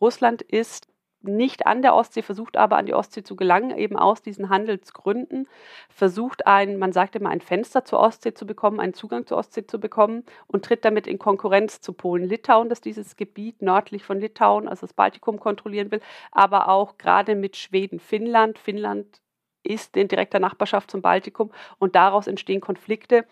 Russland 0.00 0.42
ist 0.42 0.88
nicht 1.28 1.66
an 1.66 1.82
der 1.82 1.94
Ostsee, 1.94 2.22
versucht 2.22 2.56
aber 2.56 2.76
an 2.76 2.86
die 2.86 2.94
Ostsee 2.94 3.22
zu 3.22 3.36
gelangen, 3.36 3.76
eben 3.76 3.96
aus 3.96 4.22
diesen 4.22 4.48
Handelsgründen, 4.48 5.48
versucht 5.88 6.46
ein, 6.46 6.78
man 6.78 6.92
sagt 6.92 7.16
immer, 7.16 7.30
ein 7.30 7.40
Fenster 7.40 7.84
zur 7.84 8.00
Ostsee 8.00 8.34
zu 8.34 8.46
bekommen, 8.46 8.80
einen 8.80 8.94
Zugang 8.94 9.26
zur 9.26 9.38
Ostsee 9.38 9.66
zu 9.66 9.78
bekommen 9.78 10.24
und 10.46 10.64
tritt 10.64 10.84
damit 10.84 11.06
in 11.06 11.18
Konkurrenz 11.18 11.80
zu 11.80 11.92
Polen-Litauen, 11.92 12.68
das 12.68 12.80
dieses 12.80 13.16
Gebiet 13.16 13.62
nördlich 13.62 14.04
von 14.04 14.20
Litauen, 14.20 14.68
also 14.68 14.86
das 14.86 14.94
Baltikum, 14.94 15.40
kontrollieren 15.40 15.90
will, 15.90 16.00
aber 16.32 16.68
auch 16.68 16.98
gerade 16.98 17.34
mit 17.34 17.56
Schweden-Finnland. 17.56 18.58
Finnland 18.58 19.20
ist 19.62 19.96
in 19.96 20.08
direkter 20.08 20.38
Nachbarschaft 20.38 20.90
zum 20.90 21.02
Baltikum 21.02 21.50
und 21.78 21.96
daraus 21.96 22.26
entstehen 22.26 22.60
Konflikte, 22.60 23.24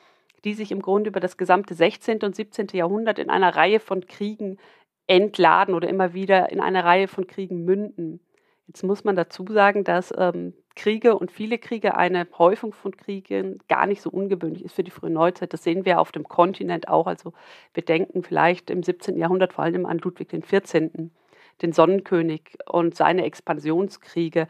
die 0.44 0.54
sich 0.54 0.72
im 0.72 0.82
Grunde 0.82 1.10
über 1.10 1.20
das 1.20 1.36
gesamte 1.36 1.74
16. 1.74 2.20
und 2.22 2.34
17. 2.34 2.68
Jahrhundert 2.72 3.18
in 3.18 3.30
einer 3.30 3.54
Reihe 3.54 3.80
von 3.80 4.06
Kriegen 4.06 4.58
entladen 5.06 5.74
oder 5.74 5.88
immer 5.88 6.14
wieder 6.14 6.50
in 6.50 6.60
eine 6.60 6.84
Reihe 6.84 7.08
von 7.08 7.26
Kriegen 7.26 7.64
münden. 7.64 8.20
Jetzt 8.66 8.82
muss 8.84 9.04
man 9.04 9.16
dazu 9.16 9.44
sagen, 9.50 9.84
dass 9.84 10.14
ähm, 10.16 10.54
Kriege 10.76 11.16
und 11.16 11.30
viele 11.30 11.58
Kriege, 11.58 11.96
eine 11.96 12.26
Häufung 12.38 12.72
von 12.72 12.96
Kriegen 12.96 13.58
gar 13.68 13.86
nicht 13.86 14.00
so 14.00 14.10
ungewöhnlich 14.10 14.64
ist 14.64 14.74
für 14.74 14.84
die 14.84 14.90
frühe 14.90 15.10
Neuzeit. 15.10 15.52
Das 15.52 15.64
sehen 15.64 15.84
wir 15.84 16.00
auf 16.00 16.12
dem 16.12 16.24
Kontinent 16.24 16.88
auch. 16.88 17.06
Also 17.06 17.32
wir 17.74 17.84
denken 17.84 18.22
vielleicht 18.22 18.70
im 18.70 18.82
17. 18.82 19.16
Jahrhundert 19.18 19.52
vor 19.52 19.64
allem 19.64 19.86
an 19.86 19.98
Ludwig 19.98 20.28
XIV., 20.28 21.10
den 21.60 21.72
Sonnenkönig 21.72 22.56
und 22.66 22.96
seine 22.96 23.24
Expansionskriege. 23.24 24.48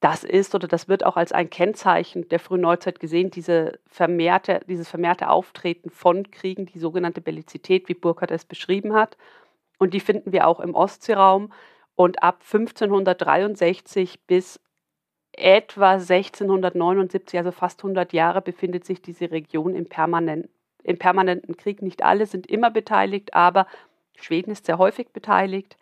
Das 0.00 0.24
ist 0.24 0.54
oder 0.54 0.68
das 0.68 0.88
wird 0.88 1.04
auch 1.04 1.16
als 1.16 1.32
ein 1.32 1.50
Kennzeichen 1.50 2.28
der 2.28 2.38
frühen 2.38 2.60
Neuzeit 2.62 3.00
gesehen, 3.00 3.30
diese 3.30 3.78
vermehrte, 3.86 4.60
dieses 4.68 4.88
vermehrte 4.88 5.28
Auftreten 5.28 5.90
von 5.90 6.30
Kriegen, 6.30 6.66
die 6.66 6.78
sogenannte 6.78 7.20
Bellizität, 7.20 7.88
wie 7.88 7.94
Burkhardt 7.94 8.30
es 8.30 8.44
beschrieben 8.44 8.94
hat. 8.94 9.16
Und 9.78 9.94
die 9.94 10.00
finden 10.00 10.32
wir 10.32 10.46
auch 10.46 10.60
im 10.60 10.74
Ostseeraum. 10.74 11.52
Und 11.94 12.22
ab 12.22 12.42
1563 12.42 14.26
bis 14.26 14.60
etwa 15.32 15.92
1679, 15.92 17.38
also 17.38 17.52
fast 17.52 17.80
100 17.80 18.12
Jahre, 18.12 18.42
befindet 18.42 18.84
sich 18.84 19.02
diese 19.02 19.30
Region 19.30 19.74
im, 19.74 19.88
permanent, 19.88 20.48
im 20.82 20.98
permanenten 20.98 21.56
Krieg. 21.56 21.82
Nicht 21.82 22.02
alle 22.02 22.26
sind 22.26 22.46
immer 22.46 22.70
beteiligt, 22.70 23.34
aber 23.34 23.66
Schweden 24.16 24.50
ist 24.50 24.66
sehr 24.66 24.78
häufig 24.78 25.08
beteiligt. 25.12 25.76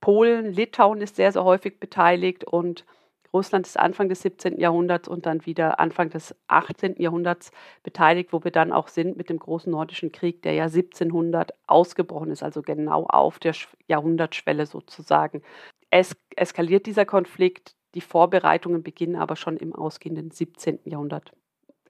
Polen, 0.00 0.52
Litauen 0.52 1.00
ist 1.00 1.16
sehr, 1.16 1.30
sehr 1.30 1.44
häufig 1.44 1.78
beteiligt 1.78 2.44
und 2.44 2.84
Russland 3.32 3.66
ist 3.66 3.78
Anfang 3.78 4.08
des 4.08 4.22
17. 4.22 4.58
Jahrhunderts 4.58 5.08
und 5.08 5.26
dann 5.26 5.46
wieder 5.46 5.78
Anfang 5.78 6.10
des 6.10 6.34
18. 6.48 6.96
Jahrhunderts 7.00 7.52
beteiligt, 7.82 8.32
wo 8.32 8.42
wir 8.42 8.50
dann 8.50 8.72
auch 8.72 8.88
sind 8.88 9.16
mit 9.16 9.28
dem 9.28 9.38
großen 9.38 9.70
Nordischen 9.70 10.10
Krieg, 10.12 10.42
der 10.42 10.54
ja 10.54 10.64
1700 10.64 11.52
ausgebrochen 11.66 12.30
ist, 12.30 12.42
also 12.42 12.62
genau 12.62 13.06
auf 13.06 13.38
der 13.38 13.54
Jahrhundertschwelle 13.86 14.66
sozusagen. 14.66 15.42
Es 15.90 16.16
eskaliert 16.36 16.86
dieser 16.86 17.06
Konflikt, 17.06 17.74
die 17.94 18.00
Vorbereitungen 18.00 18.82
beginnen 18.82 19.16
aber 19.16 19.36
schon 19.36 19.56
im 19.56 19.74
ausgehenden 19.74 20.30
17. 20.30 20.80
Jahrhundert. 20.84 21.32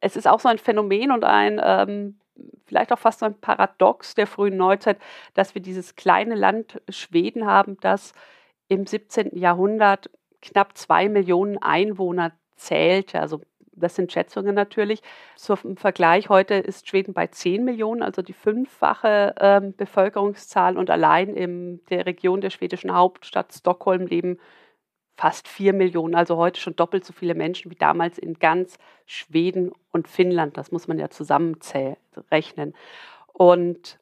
Es 0.00 0.16
ist 0.16 0.26
auch 0.26 0.40
so 0.40 0.48
ein 0.48 0.58
Phänomen 0.58 1.10
und 1.10 1.24
ein 1.24 1.60
ähm, 1.62 2.20
vielleicht 2.64 2.92
auch 2.92 2.98
fast 2.98 3.20
so 3.20 3.26
ein 3.26 3.38
Paradox 3.38 4.14
der 4.14 4.26
frühen 4.26 4.56
Neuzeit, 4.56 4.98
dass 5.34 5.54
wir 5.54 5.62
dieses 5.62 5.96
kleine 5.96 6.34
Land 6.34 6.80
Schweden 6.88 7.46
haben, 7.46 7.76
das 7.80 8.12
im 8.68 8.86
17. 8.86 9.36
Jahrhundert 9.36 10.10
knapp 10.42 10.76
zwei 10.76 11.08
Millionen 11.08 11.58
Einwohner 11.58 12.32
zählte. 12.56 13.20
Also 13.20 13.40
das 13.72 13.94
sind 13.94 14.12
Schätzungen 14.12 14.54
natürlich. 14.54 15.02
Zum 15.36 15.76
Vergleich, 15.76 16.28
heute 16.28 16.54
ist 16.54 16.88
Schweden 16.88 17.14
bei 17.14 17.26
10 17.26 17.64
Millionen, 17.64 18.02
also 18.02 18.22
die 18.22 18.32
fünffache 18.32 19.34
ähm, 19.40 19.74
Bevölkerungszahl. 19.76 20.76
Und 20.76 20.90
allein 20.90 21.34
in 21.34 21.80
der 21.86 22.06
Region 22.06 22.40
der 22.40 22.50
schwedischen 22.50 22.92
Hauptstadt 22.94 23.52
Stockholm 23.52 24.06
leben 24.06 24.38
fast 25.16 25.48
4 25.48 25.74
Millionen, 25.74 26.14
also 26.14 26.36
heute 26.36 26.60
schon 26.60 26.76
doppelt 26.76 27.04
so 27.04 27.12
viele 27.12 27.34
Menschen 27.34 27.70
wie 27.70 27.76
damals 27.76 28.18
in 28.18 28.38
ganz 28.38 28.78
Schweden 29.04 29.70
und 29.92 30.08
Finnland. 30.08 30.56
Das 30.56 30.72
muss 30.72 30.88
man 30.88 30.98
ja 30.98 31.10
zusammenrechnen. 31.10 32.74
Und 33.32 33.99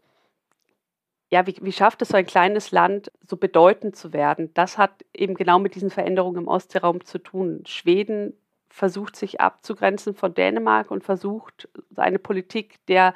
ja, 1.31 1.47
wie, 1.47 1.57
wie 1.61 1.73
schafft 1.73 2.01
es 2.03 2.09
so 2.09 2.17
ein 2.17 2.27
kleines 2.27 2.71
Land, 2.71 3.13
so 3.27 3.37
bedeutend 3.37 3.97
zu 3.97 4.13
werden? 4.13 4.53
Das 4.55 4.79
hat 4.79 5.05
eben 5.13 5.35
genau 5.35 5.59
mit 5.59 5.75
diesen 5.75 5.91
Veränderungen 5.91 6.43
im 6.43 6.49
Ostseeraum 6.49 7.05
zu 7.05 7.19
tun. 7.19 7.65
Schweden 7.67 8.33
versucht 8.69 9.17
sich 9.17 9.41
abzugrenzen 9.41 10.15
von 10.15 10.35
Dänemark 10.35 10.91
und 10.91 11.05
versucht 11.05 11.69
eine 11.97 12.19
Politik 12.19 12.85
der 12.87 13.15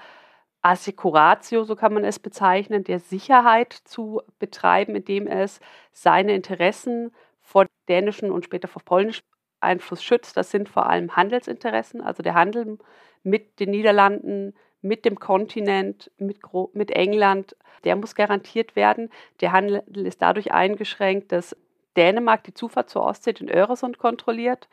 Assekuratio, 0.62 1.64
so 1.64 1.74
kann 1.74 1.92
man 1.92 2.04
es 2.04 2.18
bezeichnen, 2.18 2.84
der 2.84 3.00
Sicherheit 3.00 3.72
zu 3.72 4.22
betreiben, 4.38 4.94
indem 4.94 5.26
es 5.26 5.60
seine 5.92 6.34
Interessen 6.34 7.12
vor 7.40 7.66
dänischen 7.88 8.30
und 8.30 8.44
später 8.44 8.68
vor 8.68 8.82
polnischen 8.82 9.24
Einfluss 9.60 10.02
schützt. 10.02 10.36
Das 10.36 10.50
sind 10.50 10.68
vor 10.68 10.88
allem 10.88 11.16
Handelsinteressen, 11.16 12.00
also 12.00 12.22
der 12.22 12.34
Handel 12.34 12.78
mit 13.22 13.58
den 13.58 13.70
Niederlanden, 13.70 14.54
mit 14.82 15.04
dem 15.04 15.18
Kontinent, 15.18 16.10
mit, 16.18 16.40
mit 16.74 16.90
England, 16.90 17.56
der 17.84 17.96
muss 17.96 18.14
garantiert 18.14 18.76
werden. 18.76 19.10
Der 19.40 19.52
Handel 19.52 19.82
ist 20.06 20.20
dadurch 20.20 20.52
eingeschränkt, 20.52 21.32
dass 21.32 21.56
Dänemark 21.96 22.44
die 22.44 22.54
Zufahrt 22.54 22.90
zur 22.90 23.02
Ostsee, 23.02 23.32
den 23.32 23.48
Öresund 23.48 23.98
kontrolliert. 23.98 24.68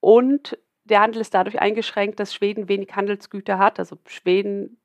Und 0.00 0.58
der 0.84 1.00
Handel 1.00 1.20
ist 1.20 1.34
dadurch 1.34 1.60
eingeschränkt, 1.60 2.20
dass 2.20 2.34
Schweden 2.34 2.68
wenig 2.68 2.94
Handelsgüter 2.94 3.58
hat. 3.58 3.78
Also 3.78 3.96
Schweden, 4.06 4.78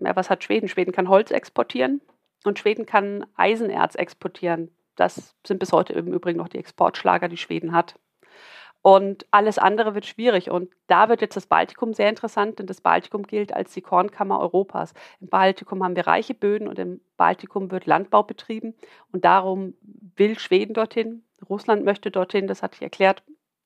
ja, 0.00 0.14
was 0.16 0.30
hat 0.30 0.44
Schweden? 0.44 0.68
Schweden 0.68 0.92
kann 0.92 1.08
Holz 1.08 1.30
exportieren 1.30 2.00
und 2.44 2.58
Schweden 2.58 2.86
kann 2.86 3.26
Eisenerz 3.36 3.94
exportieren. 3.94 4.70
Das 4.96 5.34
sind 5.44 5.58
bis 5.58 5.72
heute 5.72 5.92
im 5.94 6.12
Übrigen 6.12 6.38
noch 6.38 6.48
die 6.48 6.58
Exportschlager, 6.58 7.28
die 7.28 7.36
Schweden 7.36 7.72
hat. 7.72 7.96
Und 8.86 9.24
alles 9.30 9.56
andere 9.56 9.94
wird 9.94 10.04
schwierig. 10.04 10.50
Und 10.50 10.70
da 10.88 11.08
wird 11.08 11.22
jetzt 11.22 11.36
das 11.36 11.46
Baltikum 11.46 11.94
sehr 11.94 12.10
interessant, 12.10 12.58
denn 12.58 12.66
das 12.66 12.82
Baltikum 12.82 13.22
gilt 13.22 13.50
als 13.54 13.72
die 13.72 13.80
Kornkammer 13.80 14.38
Europas. 14.38 14.92
Im 15.22 15.28
Baltikum 15.28 15.82
haben 15.82 15.96
wir 15.96 16.06
reiche 16.06 16.34
Böden 16.34 16.68
und 16.68 16.78
im 16.78 17.00
Baltikum 17.16 17.70
wird 17.70 17.86
Landbau 17.86 18.22
betrieben. 18.22 18.74
Und 19.10 19.24
darum 19.24 19.72
will 20.16 20.38
Schweden 20.38 20.74
dorthin. 20.74 21.24
Russland 21.48 21.82
möchte 21.86 22.10
dorthin, 22.10 22.46
das 22.46 22.62
hatte 22.62 22.74
ich 22.74 22.82
erklärt, 22.82 23.22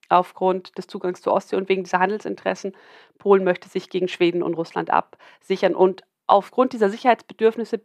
aufgrund 0.08 0.78
des 0.78 0.86
Zugangs 0.86 1.20
zur 1.20 1.32
Ostsee 1.32 1.56
und 1.56 1.68
wegen 1.68 1.82
dieser 1.82 1.98
Handelsinteressen. 1.98 2.76
Polen 3.18 3.42
möchte 3.42 3.68
sich 3.68 3.90
gegen 3.90 4.06
Schweden 4.06 4.44
und 4.44 4.54
Russland 4.54 4.88
absichern. 4.88 5.74
Und 5.74 6.04
aufgrund 6.28 6.74
dieser 6.74 6.90
Sicherheitsbedürfnisse 6.90 7.80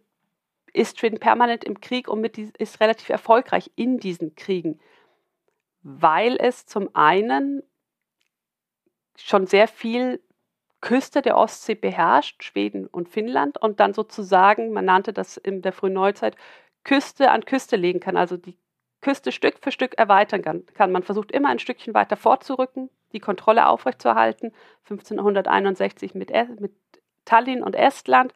ist 0.72 1.00
Schweden 1.00 1.20
permanent 1.20 1.64
im 1.64 1.82
Krieg 1.82 2.08
und 2.08 2.22
mit, 2.22 2.38
ist 2.38 2.80
relativ 2.80 3.10
erfolgreich 3.10 3.72
in 3.76 3.98
diesen 3.98 4.36
Kriegen 4.36 4.80
weil 5.84 6.38
es 6.40 6.66
zum 6.66 6.90
einen 6.96 7.62
schon 9.18 9.46
sehr 9.46 9.68
viel 9.68 10.22
Küste 10.82 11.22
der 11.22 11.38
Ostsee 11.38 11.76
beherrscht, 11.76 12.44
Schweden 12.44 12.88
und 12.88 13.08
Finnland, 13.08 13.62
und 13.62 13.80
dann 13.80 13.94
sozusagen, 13.94 14.74
man 14.74 14.86
nannte 14.86 15.14
das 15.14 15.38
in 15.38 15.62
der 15.62 15.72
frühen 15.72 15.94
Neuzeit, 15.94 16.36
Küste 16.84 17.32
an 17.32 17.46
Küste 17.46 17.76
legen 17.76 18.00
kann, 18.00 18.18
also 18.18 18.36
die 18.36 18.58
Küste 19.02 19.32
Stück 19.32 19.56
für 19.62 19.72
Stück 19.72 19.98
erweitern 19.98 20.42
kann. 20.42 20.92
Man 20.92 21.04
versucht 21.04 21.32
immer 21.32 21.50
ein 21.50 21.60
Stückchen 21.60 21.94
weiter 21.94 22.16
vorzurücken, 22.16 22.90
die 23.12 23.20
Kontrolle 23.20 23.68
aufrechtzuerhalten. 23.68 24.54
1561 24.90 26.16
mit, 26.16 26.32
mit 26.60 26.74
Tallinn 27.26 27.64
und 27.64 27.76
Estland, 27.76 28.34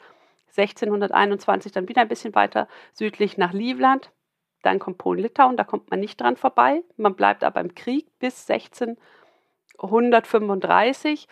1621 0.58 1.72
dann 1.72 1.88
wieder 1.88 2.02
ein 2.02 2.08
bisschen 2.08 2.36
weiter 2.36 2.68
südlich 2.94 3.38
nach 3.38 3.54
Livland. 3.54 4.12
Dann 4.64 4.80
kommt 4.80 4.98
Polen-Litauen, 4.98 5.58
da 5.58 5.64
kommt 5.64 5.92
man 5.92 6.00
nicht 6.00 6.20
dran 6.20 6.38
vorbei. 6.38 6.82
Man 6.98 7.16
bleibt 7.16 7.44
aber 7.44 7.62
im 7.62 7.76
Krieg 7.76 8.08
bis 8.20 8.50
1635 8.50 11.28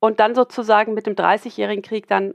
und 0.00 0.20
dann 0.20 0.34
sozusagen 0.34 0.94
mit 0.94 1.06
dem 1.06 1.16
Dreißigjährigen 1.16 1.82
Krieg 1.82 2.08
dann 2.08 2.34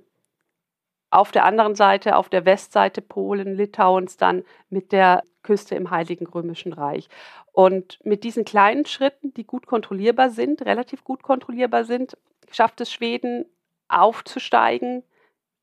auf 1.10 1.32
der 1.32 1.46
anderen 1.46 1.76
Seite, 1.76 2.16
auf 2.16 2.30
der 2.30 2.46
Westseite 2.46 3.02
Polen, 3.02 3.56
Litauens, 3.56 4.18
dann 4.18 4.44
mit 4.70 4.92
der 4.92 5.24
Küste 5.42 5.76
im 5.76 5.90
Heiligen 5.90 6.28
Römischen 6.28 6.74
Reich. 6.74 7.08
Und 7.54 8.00
mit 8.04 8.24
diesen 8.24 8.46
kleinen 8.46 8.86
Schritten, 8.86 9.34
die 9.34 9.46
gut 9.46 9.66
kontrollierbar 9.66 10.30
sind, 10.30 10.62
relativ 10.64 11.04
gut 11.04 11.24
kontrollierbar 11.24 11.86
sind, 11.86 12.18
schafft 12.52 12.82
es 12.82 12.92
Schweden 12.92 13.46
aufzusteigen, 13.88 15.04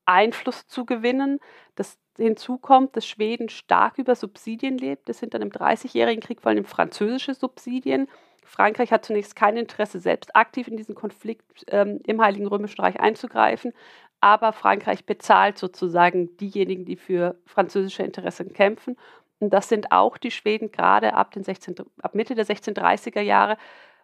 Einfluss 0.05 0.67
zu 0.67 0.85
gewinnen. 0.85 1.39
Das 1.75 1.97
hinzu 2.17 2.57
kommt, 2.57 2.95
dass 2.95 3.05
Schweden 3.05 3.49
stark 3.49 3.97
über 3.97 4.15
Subsidien 4.15 4.77
lebt. 4.77 5.09
Das 5.09 5.19
sind 5.19 5.33
dann 5.33 5.41
im 5.41 5.51
Dreißigjährigen 5.51 6.21
Krieg 6.21 6.41
vor 6.41 6.51
allem 6.51 6.65
französische 6.65 7.33
Subsidien. 7.33 8.07
Frankreich 8.43 8.91
hat 8.91 9.03
zunächst 9.03 9.35
kein 9.35 9.57
Interesse, 9.57 9.99
selbst 9.99 10.35
aktiv 10.35 10.67
in 10.67 10.77
diesen 10.77 10.95
Konflikt 10.95 11.65
ähm, 11.67 11.99
im 12.05 12.21
Heiligen 12.21 12.47
Römischen 12.47 12.79
Reich 12.79 12.99
einzugreifen. 12.99 13.73
Aber 14.21 14.53
Frankreich 14.53 15.05
bezahlt 15.05 15.57
sozusagen 15.57 16.37
diejenigen, 16.37 16.85
die 16.85 16.95
für 16.95 17.35
französische 17.45 18.03
Interessen 18.03 18.53
kämpfen. 18.53 18.97
Und 19.39 19.51
das 19.53 19.67
sind 19.67 19.91
auch 19.91 20.17
die 20.17 20.31
Schweden 20.31 20.71
gerade 20.71 21.13
ab, 21.13 21.31
den 21.31 21.43
16, 21.43 21.75
ab 22.01 22.15
Mitte 22.15 22.35
der 22.35 22.45
1630er 22.45 23.21
Jahre. 23.21 23.57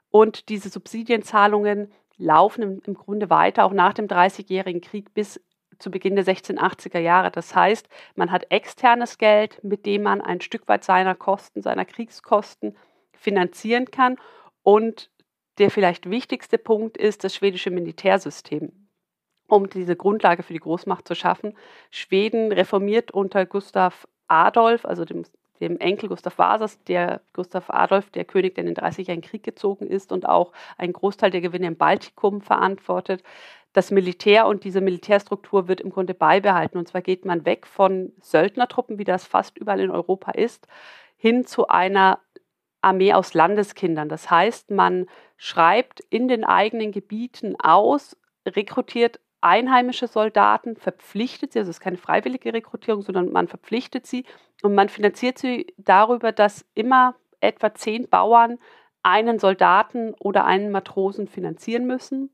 Und 0.09 0.49
diese 0.49 0.69
Subsidienzahlungen 0.69 1.91
laufen 2.17 2.61
im, 2.61 2.81
im 2.85 2.93
Grunde 2.95 3.29
weiter, 3.29 3.63
auch 3.65 3.73
nach 3.73 3.93
dem 3.93 4.07
Dreißigjährigen 4.07 4.81
Krieg 4.81 5.13
bis 5.13 5.39
zu 5.81 5.91
Beginn 5.91 6.15
der 6.15 6.25
1680er 6.25 6.99
Jahre. 6.99 7.31
Das 7.31 7.55
heißt, 7.55 7.89
man 8.15 8.31
hat 8.31 8.45
externes 8.49 9.17
Geld, 9.17 9.63
mit 9.63 9.85
dem 9.85 10.03
man 10.03 10.21
ein 10.21 10.41
Stück 10.41 10.67
weit 10.67 10.83
seiner 10.83 11.15
Kosten, 11.15 11.61
seiner 11.61 11.85
Kriegskosten 11.85 12.77
finanzieren 13.13 13.85
kann. 13.85 14.17
Und 14.63 15.09
der 15.57 15.71
vielleicht 15.71 16.09
wichtigste 16.09 16.57
Punkt 16.57 16.97
ist 16.97 17.23
das 17.23 17.35
schwedische 17.35 17.71
Militärsystem. 17.71 18.71
Um 19.47 19.69
diese 19.69 19.95
Grundlage 19.95 20.43
für 20.43 20.53
die 20.53 20.59
Großmacht 20.59 21.07
zu 21.07 21.15
schaffen. 21.15 21.57
Schweden 21.89 22.51
reformiert 22.51 23.11
unter 23.11 23.45
Gustav 23.45 24.07
Adolf, 24.27 24.85
also 24.85 25.03
dem, 25.03 25.23
dem 25.59 25.77
Enkel 25.77 26.07
Gustav 26.07 26.37
Vasas, 26.37 26.81
der 26.85 27.21
Gustav 27.33 27.69
Adolf, 27.69 28.09
der 28.11 28.23
König, 28.23 28.55
der 28.55 28.65
in 28.65 28.73
den 28.73 28.83
30-jährigen 28.83 29.29
Krieg 29.29 29.43
gezogen 29.43 29.87
ist 29.87 30.13
und 30.13 30.25
auch 30.25 30.53
einen 30.77 30.93
Großteil 30.93 31.31
der 31.31 31.41
Gewinne 31.41 31.67
im 31.67 31.75
Baltikum 31.75 32.41
verantwortet 32.41 33.23
das 33.73 33.91
Militär 33.91 34.47
und 34.47 34.63
diese 34.63 34.81
Militärstruktur 34.81 35.67
wird 35.67 35.81
im 35.81 35.89
Grunde 35.89 36.13
beibehalten. 36.13 36.77
Und 36.77 36.87
zwar 36.87 37.01
geht 37.01 37.25
man 37.25 37.45
weg 37.45 37.65
von 37.65 38.11
Söldnertruppen, 38.21 38.97
wie 38.97 39.03
das 39.03 39.25
fast 39.25 39.57
überall 39.57 39.79
in 39.79 39.91
Europa 39.91 40.31
ist, 40.31 40.67
hin 41.15 41.45
zu 41.45 41.67
einer 41.67 42.19
Armee 42.81 43.13
aus 43.13 43.33
Landeskindern. 43.33 44.09
Das 44.09 44.29
heißt, 44.29 44.71
man 44.71 45.07
schreibt 45.37 46.01
in 46.09 46.27
den 46.27 46.43
eigenen 46.43 46.91
Gebieten 46.91 47.55
aus, 47.59 48.17
rekrutiert 48.45 49.19
einheimische 49.39 50.07
Soldaten, 50.07 50.75
verpflichtet 50.75 51.53
sie, 51.53 51.59
also 51.59 51.69
es 51.69 51.77
ist 51.77 51.83
keine 51.83 51.97
freiwillige 51.97 52.53
Rekrutierung, 52.53 53.01
sondern 53.01 53.31
man 53.31 53.47
verpflichtet 53.47 54.05
sie 54.05 54.25
und 54.61 54.75
man 54.75 54.89
finanziert 54.89 55.37
sie 55.37 55.73
darüber, 55.77 56.31
dass 56.31 56.65
immer 56.75 57.15
etwa 57.39 57.73
zehn 57.73 58.07
Bauern 58.07 58.59
einen 59.03 59.39
Soldaten 59.39 60.13
oder 60.19 60.45
einen 60.45 60.71
Matrosen 60.71 61.27
finanzieren 61.27 61.87
müssen. 61.87 62.29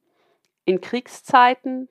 In 0.68 0.82
Kriegszeiten 0.82 1.88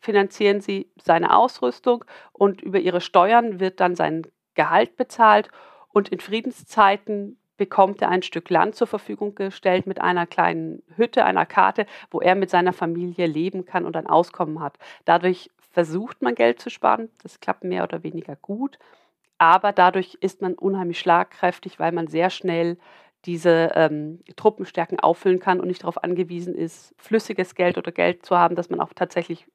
finanzieren 0.00 0.60
sie 0.60 0.88
seine 1.02 1.36
Ausrüstung 1.36 2.04
und 2.32 2.62
über 2.62 2.78
ihre 2.78 3.00
Steuern 3.00 3.58
wird 3.58 3.80
dann 3.80 3.96
sein 3.96 4.22
Gehalt 4.54 4.96
bezahlt. 4.96 5.48
Und 5.88 6.08
in 6.08 6.20
Friedenszeiten 6.20 7.40
bekommt 7.56 8.00
er 8.00 8.10
ein 8.10 8.22
Stück 8.22 8.50
Land 8.50 8.76
zur 8.76 8.86
Verfügung 8.86 9.34
gestellt 9.34 9.88
mit 9.88 10.00
einer 10.00 10.28
kleinen 10.28 10.84
Hütte, 10.94 11.24
einer 11.24 11.44
Karte, 11.44 11.86
wo 12.12 12.20
er 12.20 12.36
mit 12.36 12.50
seiner 12.50 12.72
Familie 12.72 13.26
leben 13.26 13.64
kann 13.64 13.84
und 13.84 13.96
ein 13.96 14.06
Auskommen 14.06 14.60
hat. 14.60 14.78
Dadurch 15.04 15.50
versucht 15.72 16.22
man 16.22 16.36
Geld 16.36 16.60
zu 16.60 16.70
sparen. 16.70 17.10
Das 17.24 17.40
klappt 17.40 17.64
mehr 17.64 17.82
oder 17.82 18.04
weniger 18.04 18.36
gut. 18.36 18.78
Aber 19.38 19.72
dadurch 19.72 20.16
ist 20.20 20.40
man 20.40 20.54
unheimlich 20.54 21.00
schlagkräftig, 21.00 21.80
weil 21.80 21.90
man 21.90 22.06
sehr 22.06 22.30
schnell 22.30 22.78
diese 23.24 23.72
ähm, 23.74 24.22
Truppenstärken 24.36 25.00
auffüllen 25.00 25.40
kann 25.40 25.60
und 25.60 25.68
nicht 25.68 25.82
darauf 25.82 26.02
angewiesen 26.02 26.54
ist, 26.54 26.94
flüssiges 26.98 27.54
Geld 27.54 27.78
oder 27.78 27.92
Geld 27.92 28.24
zu 28.24 28.38
haben, 28.38 28.54
das 28.54 28.70
man 28.70 28.80
auch 28.80 28.92
tatsächlich 28.94 29.46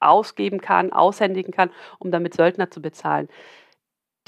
ausgeben 0.00 0.60
kann, 0.60 0.92
aushändigen 0.92 1.52
kann, 1.52 1.70
um 1.98 2.10
damit 2.10 2.34
Söldner 2.34 2.70
zu 2.70 2.80
bezahlen 2.80 3.28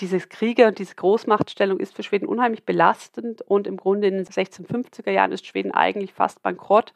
diese 0.00 0.18
Kriege 0.20 0.66
und 0.66 0.78
diese 0.78 0.94
Großmachtstellung 0.96 1.78
ist 1.78 1.94
für 1.94 2.02
Schweden 2.02 2.26
unheimlich 2.26 2.64
belastend 2.64 3.42
und 3.42 3.66
im 3.66 3.76
Grunde 3.76 4.08
in 4.08 4.14
den 4.14 4.26
1650er 4.26 5.10
Jahren 5.10 5.32
ist 5.32 5.46
Schweden 5.46 5.70
eigentlich 5.70 6.12
fast 6.12 6.42
bankrott. 6.42 6.92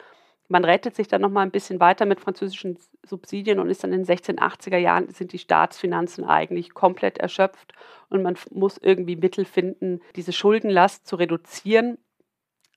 Man 0.49 0.65
rettet 0.65 0.97
sich 0.97 1.09
dann 1.09 1.21
noch 1.21 1.31
mal 1.31 1.43
ein 1.43 1.51
bisschen 1.51 1.79
weiter 1.79 2.07
mit 2.07 2.21
französischen 2.21 2.79
Subsidien 3.05 3.61
und 3.61 3.69
ist 3.69 3.85
dann 3.85 3.93
in 3.93 4.05
den 4.05 4.17
1680er 4.17 4.79
Jahren 4.79 5.11
sind 5.11 5.33
die 5.33 5.39
Staatsfinanzen 5.39 6.25
eigentlich 6.25 6.73
komplett 6.73 7.19
erschöpft 7.19 7.75
und 8.09 8.23
man 8.23 8.37
muss 8.51 8.79
irgendwie 8.79 9.17
Mittel 9.17 9.45
finden, 9.45 10.01
diese 10.17 10.33
Schuldenlast 10.33 11.07
zu 11.07 11.17
reduzieren. 11.17 11.99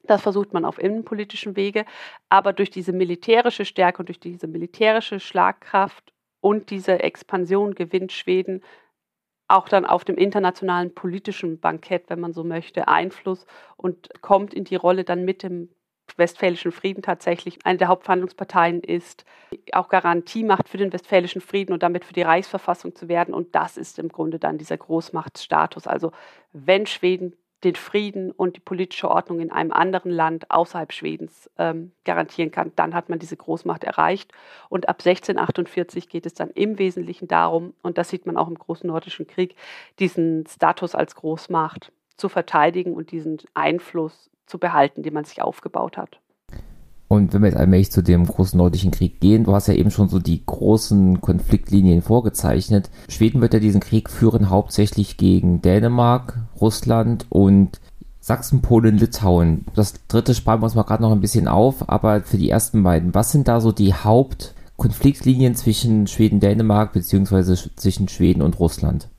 Das 0.04 0.22
versucht 0.22 0.52
man 0.52 0.66
auf 0.66 0.80
innenpolitischen 0.80 1.56
Wege, 1.56 1.86
aber 2.28 2.52
durch 2.52 2.72
diese 2.72 2.92
militärische 2.92 3.64
Stärke 3.64 4.00
und 4.00 4.10
durch 4.10 4.20
diese 4.20 4.48
militärische 4.48 5.20
Schlagkraft 5.22 6.12
und 6.42 6.72
diese 6.72 7.00
Expansion 7.00 7.74
gewinnt 7.76 8.12
Schweden 8.12 8.62
auch 9.52 9.68
dann 9.68 9.86
auf 9.86 10.06
dem 10.06 10.16
internationalen 10.16 10.94
politischen 10.94 11.60
Bankett, 11.60 12.10
wenn 12.10 12.20
man 12.20 12.34
so 12.34 12.44
möchte, 12.44 12.88
Einfluss 12.88 13.46
und 13.76 14.10
kommt 14.22 14.54
in 14.54 14.64
die 14.64 14.76
Rolle 14.76 15.04
dann 15.04 15.26
mit 15.26 15.44
dem 15.44 15.70
Westfälischen 16.18 16.72
Frieden 16.72 17.02
tatsächlich 17.02 17.66
eine 17.66 17.78
der 17.78 17.88
Hauptverhandlungsparteien 17.88 18.82
ist, 18.82 19.26
auch 19.74 19.90
Garantie 19.90 20.44
macht 20.44 20.70
für 20.70 20.78
den 20.78 20.94
Westfälischen 20.94 21.42
Frieden 21.42 21.74
und 21.74 21.84
damit 21.84 22.06
für 22.06 22.14
die 22.14 22.22
Reichsverfassung 22.22 22.96
zu 22.96 23.08
werden. 23.08 23.34
Und 23.34 23.56
das 23.56 23.78
ist 23.78 24.00
im 24.00 24.10
Grunde 24.10 24.40
dann 24.40 24.58
dieser 24.58 24.78
Großmachtstatus. 24.78 25.88
Also 25.88 26.12
wenn 26.54 26.86
Schweden 26.86 27.34
den 27.64 27.76
Frieden 27.76 28.32
und 28.32 28.56
die 28.56 28.62
politische 28.62 29.10
Ordnung 29.10 29.40
in 29.40 29.52
einem 29.52 29.72
anderen 29.72 30.12
Land 30.12 30.50
außerhalb 30.50 30.92
Schwedens 30.92 31.50
ähm, 31.58 31.92
garantieren 32.06 32.52
kann, 32.52 32.72
dann 32.76 32.96
hat 32.96 33.10
man 33.10 33.20
diese 33.20 33.38
Großmacht 33.38 33.84
erreicht. 33.84 34.32
Und 34.70 34.90
ab 34.90 34.98
1648 35.06 36.10
geht 36.10 36.26
es 36.26 36.34
dann 36.34 36.50
im 36.52 36.80
Wesentlichen 36.80 37.28
darum, 37.28 37.74
und 37.84 37.98
das 37.98 38.10
sieht 38.10 38.26
man 38.26 38.38
auch 38.38 38.48
im 38.48 38.58
Großen 38.58 38.88
Nordischen 38.88 39.28
Krieg, 39.28 39.56
diesen 40.00 40.46
Status 40.48 40.96
als 40.96 41.16
Großmacht 41.16 41.92
zu 42.18 42.30
verteidigen 42.30 42.94
und 42.94 43.12
diesen 43.12 43.38
Einfluss 43.54 44.30
zu 44.52 44.60
behalten, 44.60 45.02
den 45.02 45.14
man 45.14 45.24
sich 45.24 45.42
aufgebaut 45.42 45.98
hat. 45.98 46.20
Und 47.08 47.34
wenn 47.34 47.42
wir 47.42 47.50
jetzt 47.50 47.58
allmählich 47.58 47.92
zu 47.92 48.02
dem 48.02 48.26
großen 48.26 48.58
nordischen 48.58 48.92
Krieg 48.92 49.20
gehen, 49.20 49.44
du 49.44 49.54
hast 49.54 49.68
ja 49.68 49.74
eben 49.74 49.92
schon 49.92 50.08
so 50.08 50.20
die 50.20 50.46
großen 50.46 51.20
Konfliktlinien 51.20 52.02
vorgezeichnet. 52.02 52.90
Schweden 53.10 53.42
wird 53.42 53.54
ja 53.54 53.60
diesen 53.60 53.82
Krieg 53.82 54.10
führen 54.10 54.50
hauptsächlich 54.50 55.18
gegen 55.18 55.62
Dänemark, 55.62 56.38
Russland 56.62 57.26
und 57.30 57.82
Sachsen, 58.22 58.62
Polen, 58.62 58.98
Litauen. 58.98 59.66
Das 59.76 60.08
dritte 60.08 60.34
sparen 60.34 60.62
wir 60.62 60.66
uns 60.66 60.76
mal 60.76 60.84
gerade 60.84 61.04
noch 61.04 61.12
ein 61.12 61.20
bisschen 61.20 61.50
auf, 61.50 61.90
aber 61.90 62.22
für 62.22 62.38
die 62.38 62.50
ersten 62.50 62.82
beiden, 62.82 63.14
was 63.14 63.32
sind 63.32 63.50
da 63.50 63.60
so 63.60 63.74
die 63.74 63.94
Hauptkonfliktlinien 63.94 65.56
zwischen 65.56 66.08
Schweden, 66.08 66.40
Dänemark 66.40 66.94
beziehungsweise 66.94 67.56
zwischen 67.76 68.08
Schweden 68.08 68.42
und 68.42 68.58
Russland? 68.60 69.10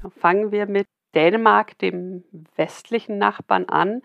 Genau, 0.00 0.12
fangen 0.18 0.50
wir 0.50 0.66
mit 0.66 0.88
Dänemark, 1.14 1.78
dem 1.78 2.24
westlichen 2.56 3.18
Nachbarn, 3.18 3.66
an. 3.66 4.02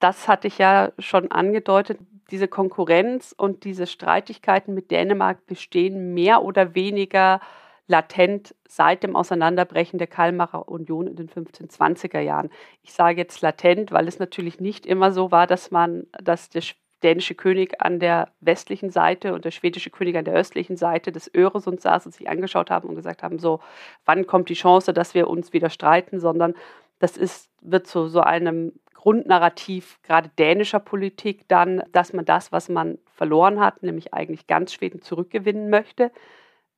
Das 0.00 0.28
hatte 0.28 0.48
ich 0.48 0.58
ja 0.58 0.92
schon 0.98 1.30
angedeutet 1.30 1.98
diese 2.30 2.48
Konkurrenz 2.48 3.34
und 3.36 3.64
diese 3.64 3.86
Streitigkeiten 3.86 4.74
mit 4.74 4.90
Dänemark 4.90 5.46
bestehen 5.46 6.14
mehr 6.14 6.42
oder 6.42 6.74
weniger 6.74 7.40
latent 7.86 8.54
seit 8.68 9.02
dem 9.02 9.16
Auseinanderbrechen 9.16 9.98
der 9.98 10.06
Kalmarer 10.06 10.68
Union 10.68 11.08
in 11.08 11.16
den 11.16 11.28
1520er 11.28 12.20
Jahren. 12.20 12.50
Ich 12.82 12.92
sage 12.92 13.18
jetzt 13.18 13.40
latent, 13.40 13.90
weil 13.90 14.06
es 14.06 14.20
natürlich 14.20 14.60
nicht 14.60 14.86
immer 14.86 15.10
so 15.10 15.32
war, 15.32 15.48
dass 15.48 15.72
man, 15.72 16.06
dass 16.22 16.50
der 16.50 16.62
dänische 17.02 17.34
König 17.34 17.80
an 17.80 17.98
der 17.98 18.28
westlichen 18.40 18.90
Seite 18.90 19.34
und 19.34 19.44
der 19.44 19.50
schwedische 19.50 19.90
König 19.90 20.16
an 20.16 20.24
der 20.24 20.34
östlichen 20.34 20.76
Seite 20.76 21.10
des 21.10 21.34
Öresund 21.34 21.80
saß 21.80 22.06
und 22.06 22.12
sich 22.12 22.28
angeschaut 22.28 22.70
haben 22.70 22.88
und 22.88 22.94
gesagt 22.94 23.22
haben, 23.24 23.38
so, 23.38 23.60
wann 24.04 24.26
kommt 24.26 24.50
die 24.50 24.54
Chance, 24.54 24.92
dass 24.92 25.14
wir 25.14 25.28
uns 25.28 25.52
wieder 25.52 25.70
streiten, 25.70 26.20
sondern 26.20 26.54
das 27.00 27.16
ist, 27.16 27.50
wird 27.62 27.86
zu 27.86 28.06
so 28.06 28.20
einem 28.20 28.72
Grundnarrativ 29.00 29.98
gerade 30.02 30.28
dänischer 30.38 30.78
Politik 30.78 31.48
dann, 31.48 31.82
dass 31.90 32.12
man 32.12 32.26
das, 32.26 32.52
was 32.52 32.68
man 32.68 32.98
verloren 33.06 33.58
hat, 33.58 33.82
nämlich 33.82 34.12
eigentlich 34.12 34.46
ganz 34.46 34.74
Schweden 34.74 35.00
zurückgewinnen 35.00 35.70
möchte. 35.70 36.12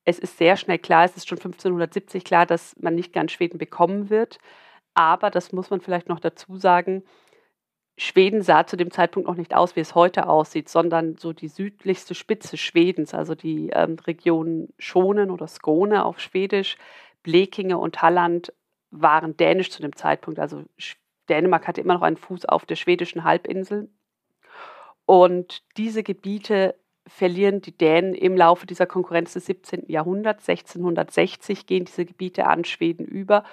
Es 0.05 0.21
ist 0.21 0.39
sehr 0.39 0.57
schnell 0.57 0.79
klar, 0.79 1.05
es 1.05 1.17
ist 1.17 1.29
schon 1.29 1.39
1570 1.39 2.23
klar, 2.23 2.47
dass 2.47 2.77
man 2.79 2.95
nicht 2.95 3.13
ganz 3.13 3.33
Schweden 3.33 3.59
bekommen 3.59 4.09
wird. 4.09 4.39
Aber, 4.95 5.31
das 5.31 5.51
muss 5.51 5.71
man 5.71 5.81
vielleicht 5.81 6.09
noch 6.09 6.21
dazu 6.21 6.57
sagen, 6.59 7.03
Schweden 7.99 8.43
sah 8.43 8.69
zu 8.69 8.77
dem 8.77 8.93
Zeitpunkt 8.93 9.29
noch 9.29 9.35
nicht 9.35 9.57
aus, 9.57 9.75
wie 9.75 9.81
es 9.81 9.97
heute 9.97 10.29
aussieht, 10.29 10.69
sondern 10.69 11.17
so 11.17 11.33
die 11.33 11.49
südlichste 11.49 12.15
Spitze 12.15 12.57
Schwedens, 12.57 13.15
also 13.15 13.35
die 13.35 13.71
ähm, 13.71 13.97
Region 14.07 14.69
Schonen 14.79 15.33
oder 15.33 15.49
Skone 15.49 16.05
auf 16.05 16.21
Schwedisch, 16.21 16.77
Blekinge 17.25 17.79
und 17.79 18.01
Halland 18.01 18.53
waren 18.93 19.37
dänisch 19.37 19.73
zu 19.73 19.83
dem 19.83 19.97
Zeitpunkt. 19.97 20.39
Also 20.39 20.63
Dänemark 21.29 21.67
hatte 21.69 21.81
immer 21.81 21.95
noch 21.95 22.03
einen 22.03 22.17
Fuß 22.17 22.47
auf 22.47 22.67
der 22.67 22.77
schwedischen 22.77 23.25
Halbinsel. 23.25 23.89
Und 25.07 25.63
diese 25.77 26.03
Gebiete 26.03 26.75
verlieren 27.07 27.61
die 27.61 27.77
Dänen 27.77 28.15
im 28.15 28.37
Laufe 28.37 28.67
dieser 28.67 28.87
Konkurrenz 28.87 29.33
des 29.33 29.47
17. 29.47 29.85
Jahrhunderts. 29.89 30.49
1660 30.49 31.67
gehen 31.67 31.85
diese 31.85 32.05
Gebiete 32.05 32.47
an 32.47 32.65
Schweden 32.65 33.05
über. 33.05 33.45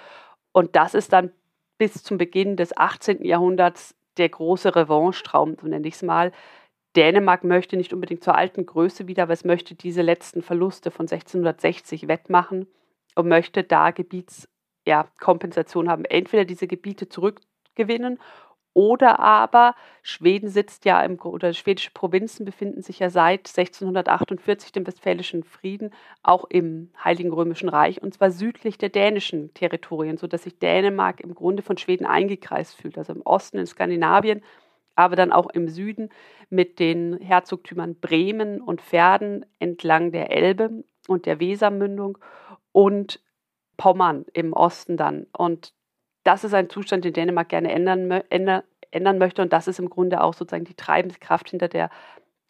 Und 0.52 0.76
das 0.76 0.94
ist 0.94 1.12
dann 1.12 1.32
bis 1.78 2.02
zum 2.02 2.18
Beginn 2.18 2.56
des 2.56 2.76
18. 2.76 3.24
Jahrhunderts 3.24 3.94
der 4.16 4.28
große 4.28 4.76
Revanche-Traum, 4.76 5.56
so 5.60 5.66
nenne 5.66 5.88
ich 5.88 5.94
es 5.94 6.02
mal. 6.02 6.32
Dänemark 6.96 7.44
möchte 7.44 7.76
nicht 7.76 7.92
unbedingt 7.92 8.24
zur 8.24 8.34
alten 8.34 8.66
Größe 8.66 9.06
wieder, 9.06 9.22
aber 9.24 9.32
es 9.32 9.44
möchte 9.44 9.74
diese 9.74 10.02
letzten 10.02 10.42
Verluste 10.42 10.90
von 10.90 11.04
1660 11.04 12.08
wettmachen 12.08 12.66
und 13.14 13.28
möchte 13.28 13.62
da 13.62 13.92
Gebietskompensation 13.92 15.86
ja, 15.86 15.92
haben. 15.92 16.04
Entweder 16.04 16.44
diese 16.44 16.66
Gebiete 16.66 17.08
zurück 17.08 17.40
gewinnen. 17.80 18.18
Oder 18.72 19.18
aber 19.18 19.74
Schweden 20.02 20.48
sitzt 20.48 20.84
ja 20.84 21.02
im, 21.02 21.18
oder 21.20 21.52
schwedische 21.52 21.90
Provinzen 21.90 22.44
befinden 22.44 22.82
sich 22.82 23.00
ja 23.00 23.10
seit 23.10 23.48
1648 23.48 24.70
dem 24.70 24.86
Westfälischen 24.86 25.42
Frieden 25.42 25.90
auch 26.22 26.44
im 26.44 26.90
Heiligen 27.02 27.32
Römischen 27.32 27.68
Reich 27.68 28.00
und 28.00 28.14
zwar 28.14 28.30
südlich 28.30 28.78
der 28.78 28.90
dänischen 28.90 29.52
Territorien, 29.54 30.18
sodass 30.18 30.44
sich 30.44 30.58
Dänemark 30.60 31.20
im 31.20 31.34
Grunde 31.34 31.64
von 31.64 31.78
Schweden 31.78 32.06
eingekreist 32.06 32.76
fühlt, 32.76 32.96
also 32.96 33.12
im 33.12 33.22
Osten 33.22 33.58
in 33.58 33.66
Skandinavien, 33.66 34.40
aber 34.94 35.16
dann 35.16 35.32
auch 35.32 35.50
im 35.50 35.68
Süden 35.68 36.10
mit 36.48 36.78
den 36.78 37.18
Herzogtümern 37.18 37.96
Bremen 37.96 38.60
und 38.60 38.82
Verden 38.82 39.46
entlang 39.58 40.12
der 40.12 40.30
Elbe 40.30 40.84
und 41.08 41.26
der 41.26 41.40
Wesermündung 41.40 42.18
und 42.70 43.20
Pommern 43.76 44.26
im 44.32 44.52
Osten 44.52 44.96
dann. 44.96 45.26
Und 45.32 45.72
das 46.24 46.44
ist 46.44 46.54
ein 46.54 46.68
Zustand, 46.70 47.04
den 47.04 47.12
Dänemark 47.12 47.48
gerne 47.48 47.72
ändern, 47.72 48.10
ändern, 48.28 48.62
ändern 48.90 49.18
möchte. 49.18 49.42
Und 49.42 49.52
das 49.52 49.68
ist 49.68 49.78
im 49.78 49.90
Grunde 49.90 50.22
auch 50.22 50.34
sozusagen 50.34 50.64
die 50.64 50.74
treibende 50.74 51.18
Kraft 51.18 51.50
hinter 51.50 51.68
der 51.68 51.90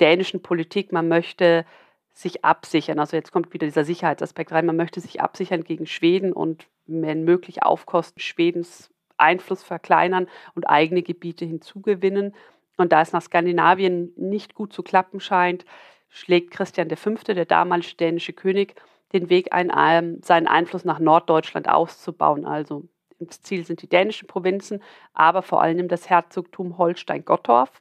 dänischen 0.01 0.43
Politik. 0.43 0.93
Man 0.93 1.09
möchte 1.09 1.65
sich 2.13 2.45
absichern. 2.45 2.99
Also 2.99 3.17
jetzt 3.17 3.33
kommt 3.33 3.53
wieder 3.53 3.67
dieser 3.67 3.85
Sicherheitsaspekt 3.85 4.53
rein. 4.53 4.67
Man 4.67 4.77
möchte 4.77 5.01
sich 5.01 5.21
absichern 5.21 5.65
gegen 5.65 5.87
Schweden 5.87 6.33
und 6.33 6.67
wenn 6.87 7.25
möglich 7.25 7.63
auf 7.63 7.87
Kosten 7.87 8.21
Schwedens 8.21 8.91
Einfluss 9.17 9.63
verkleinern 9.63 10.29
und 10.55 10.65
eigene 10.65 11.03
Gebiete 11.03 11.45
hinzugewinnen. 11.45 12.35
Und 12.77 12.93
da 12.93 13.03
es 13.03 13.13
nach 13.13 13.23
Skandinavien 13.23 14.13
nicht 14.17 14.55
gut 14.55 14.73
zu 14.73 14.83
klappen 14.83 15.21
scheint, 15.21 15.65
schlägt 16.09 16.51
Christian 16.51 16.91
V., 16.91 17.15
der 17.29 17.45
damalige 17.45 17.95
dänische 17.95 18.33
König, 18.33 18.75
den 19.13 19.29
Weg 19.29 19.53
ein, 19.53 19.71
ähm, 19.77 20.21
seinen 20.23 20.47
Einfluss 20.47 20.85
nach 20.85 20.99
Norddeutschland 20.99 21.69
auszubauen. 21.69 22.47
Also 22.47 22.89
das 23.29 23.43
Ziel 23.43 23.65
sind 23.65 23.83
die 23.83 23.89
dänischen 23.89 24.29
Provinzen, 24.29 24.83
aber 25.13 25.43
vor 25.43 25.63
allem 25.63 25.89
das 25.89 26.09
Herzogtum 26.09 26.79
Holstein-Gottorf. 26.79 27.81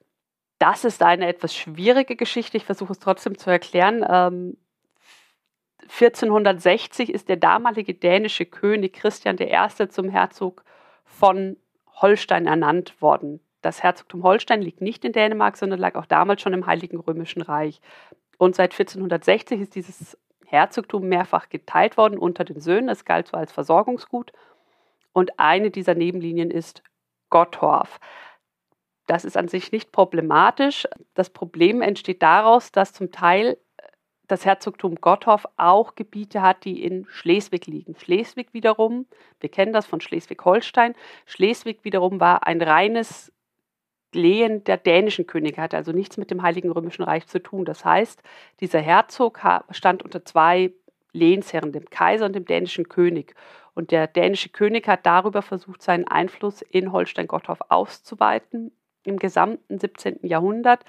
Das 0.59 0.83
ist 0.83 1.01
eine 1.01 1.27
etwas 1.27 1.55
schwierige 1.55 2.15
Geschichte. 2.15 2.57
Ich 2.57 2.65
versuche 2.65 2.91
es 2.91 2.99
trotzdem 2.99 3.37
zu 3.37 3.49
erklären. 3.49 4.05
Ähm, 4.07 4.57
1460 5.83 7.11
ist 7.13 7.29
der 7.29 7.37
damalige 7.37 7.93
dänische 7.93 8.45
König 8.45 8.93
Christian 8.93 9.37
I. 9.39 9.87
zum 9.89 10.09
Herzog 10.09 10.63
von 11.05 11.57
Holstein 11.95 12.45
ernannt 12.45 13.01
worden. 13.01 13.39
Das 13.61 13.83
Herzogtum 13.83 14.23
Holstein 14.23 14.61
liegt 14.61 14.81
nicht 14.81 15.03
in 15.03 15.13
Dänemark, 15.13 15.57
sondern 15.57 15.79
lag 15.79 15.95
auch 15.95 16.05
damals 16.05 16.41
schon 16.41 16.53
im 16.53 16.65
Heiligen 16.65 16.99
Römischen 16.99 17.41
Reich. 17.41 17.81
Und 18.37 18.55
seit 18.55 18.71
1460 18.71 19.59
ist 19.59 19.75
dieses 19.75 20.17
Herzogtum 20.45 21.07
mehrfach 21.07 21.49
geteilt 21.49 21.97
worden 21.97 22.17
unter 22.17 22.45
den 22.45 22.59
Söhnen. 22.59 22.89
Es 22.89 23.05
galt 23.05 23.27
so 23.27 23.37
als 23.37 23.51
Versorgungsgut. 23.51 24.31
Und 25.13 25.39
eine 25.39 25.71
dieser 25.71 25.95
Nebenlinien 25.95 26.51
ist 26.51 26.83
Gottorf. 27.29 27.99
Das 29.05 29.25
ist 29.25 29.37
an 29.37 29.47
sich 29.47 29.71
nicht 29.71 29.91
problematisch. 29.91 30.87
Das 31.15 31.31
Problem 31.31 31.81
entsteht 31.81 32.21
daraus, 32.21 32.71
dass 32.71 32.93
zum 32.93 33.11
Teil 33.11 33.57
das 34.27 34.45
Herzogtum 34.45 34.95
Gottorf 34.95 35.45
auch 35.57 35.95
Gebiete 35.95 36.41
hat, 36.41 36.63
die 36.63 36.83
in 36.83 37.07
Schleswig 37.09 37.65
liegen. 37.65 37.95
Schleswig 37.95 38.53
wiederum, 38.53 39.07
wir 39.39 39.49
kennen 39.49 39.73
das 39.73 39.87
von 39.87 40.01
Schleswig-Holstein, 40.01 40.93
Schleswig 41.25 41.83
wiederum 41.83 42.19
war 42.19 42.45
ein 42.45 42.61
reines 42.61 43.33
Lehen 44.13 44.63
der 44.63 44.77
dänischen 44.77 45.27
Könige, 45.27 45.61
hatte 45.61 45.77
also 45.77 45.91
nichts 45.91 46.17
mit 46.17 46.31
dem 46.31 46.41
Heiligen 46.41 46.71
Römischen 46.71 47.03
Reich 47.03 47.27
zu 47.27 47.39
tun. 47.39 47.65
Das 47.65 47.85
heißt, 47.85 48.21
dieser 48.59 48.79
Herzog 48.79 49.39
stand 49.71 50.03
unter 50.03 50.23
zwei 50.25 50.73
Lehnsherren, 51.11 51.71
dem 51.71 51.89
Kaiser 51.89 52.25
und 52.25 52.35
dem 52.35 52.45
dänischen 52.45 52.89
König. 52.89 53.35
Und 53.73 53.91
der 53.91 54.07
dänische 54.07 54.49
König 54.49 54.87
hat 54.87 55.05
darüber 55.05 55.41
versucht, 55.41 55.81
seinen 55.81 56.07
Einfluss 56.07 56.61
in 56.61 56.91
Holstein-Gottorf 56.91 57.59
auszuweiten 57.69 58.71
im 59.03 59.17
gesamten 59.17 59.79
17. 59.79 60.19
Jahrhundert 60.23 60.83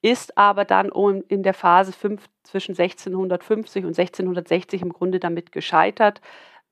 ist 0.00 0.38
aber 0.38 0.64
dann 0.64 0.90
in 1.28 1.42
der 1.42 1.54
Phase 1.54 1.92
5, 1.92 2.24
zwischen 2.44 2.72
1650 2.72 3.84
und 3.84 3.98
1660 3.98 4.82
im 4.82 4.92
Grunde 4.92 5.18
damit 5.18 5.52
gescheitert, 5.52 6.20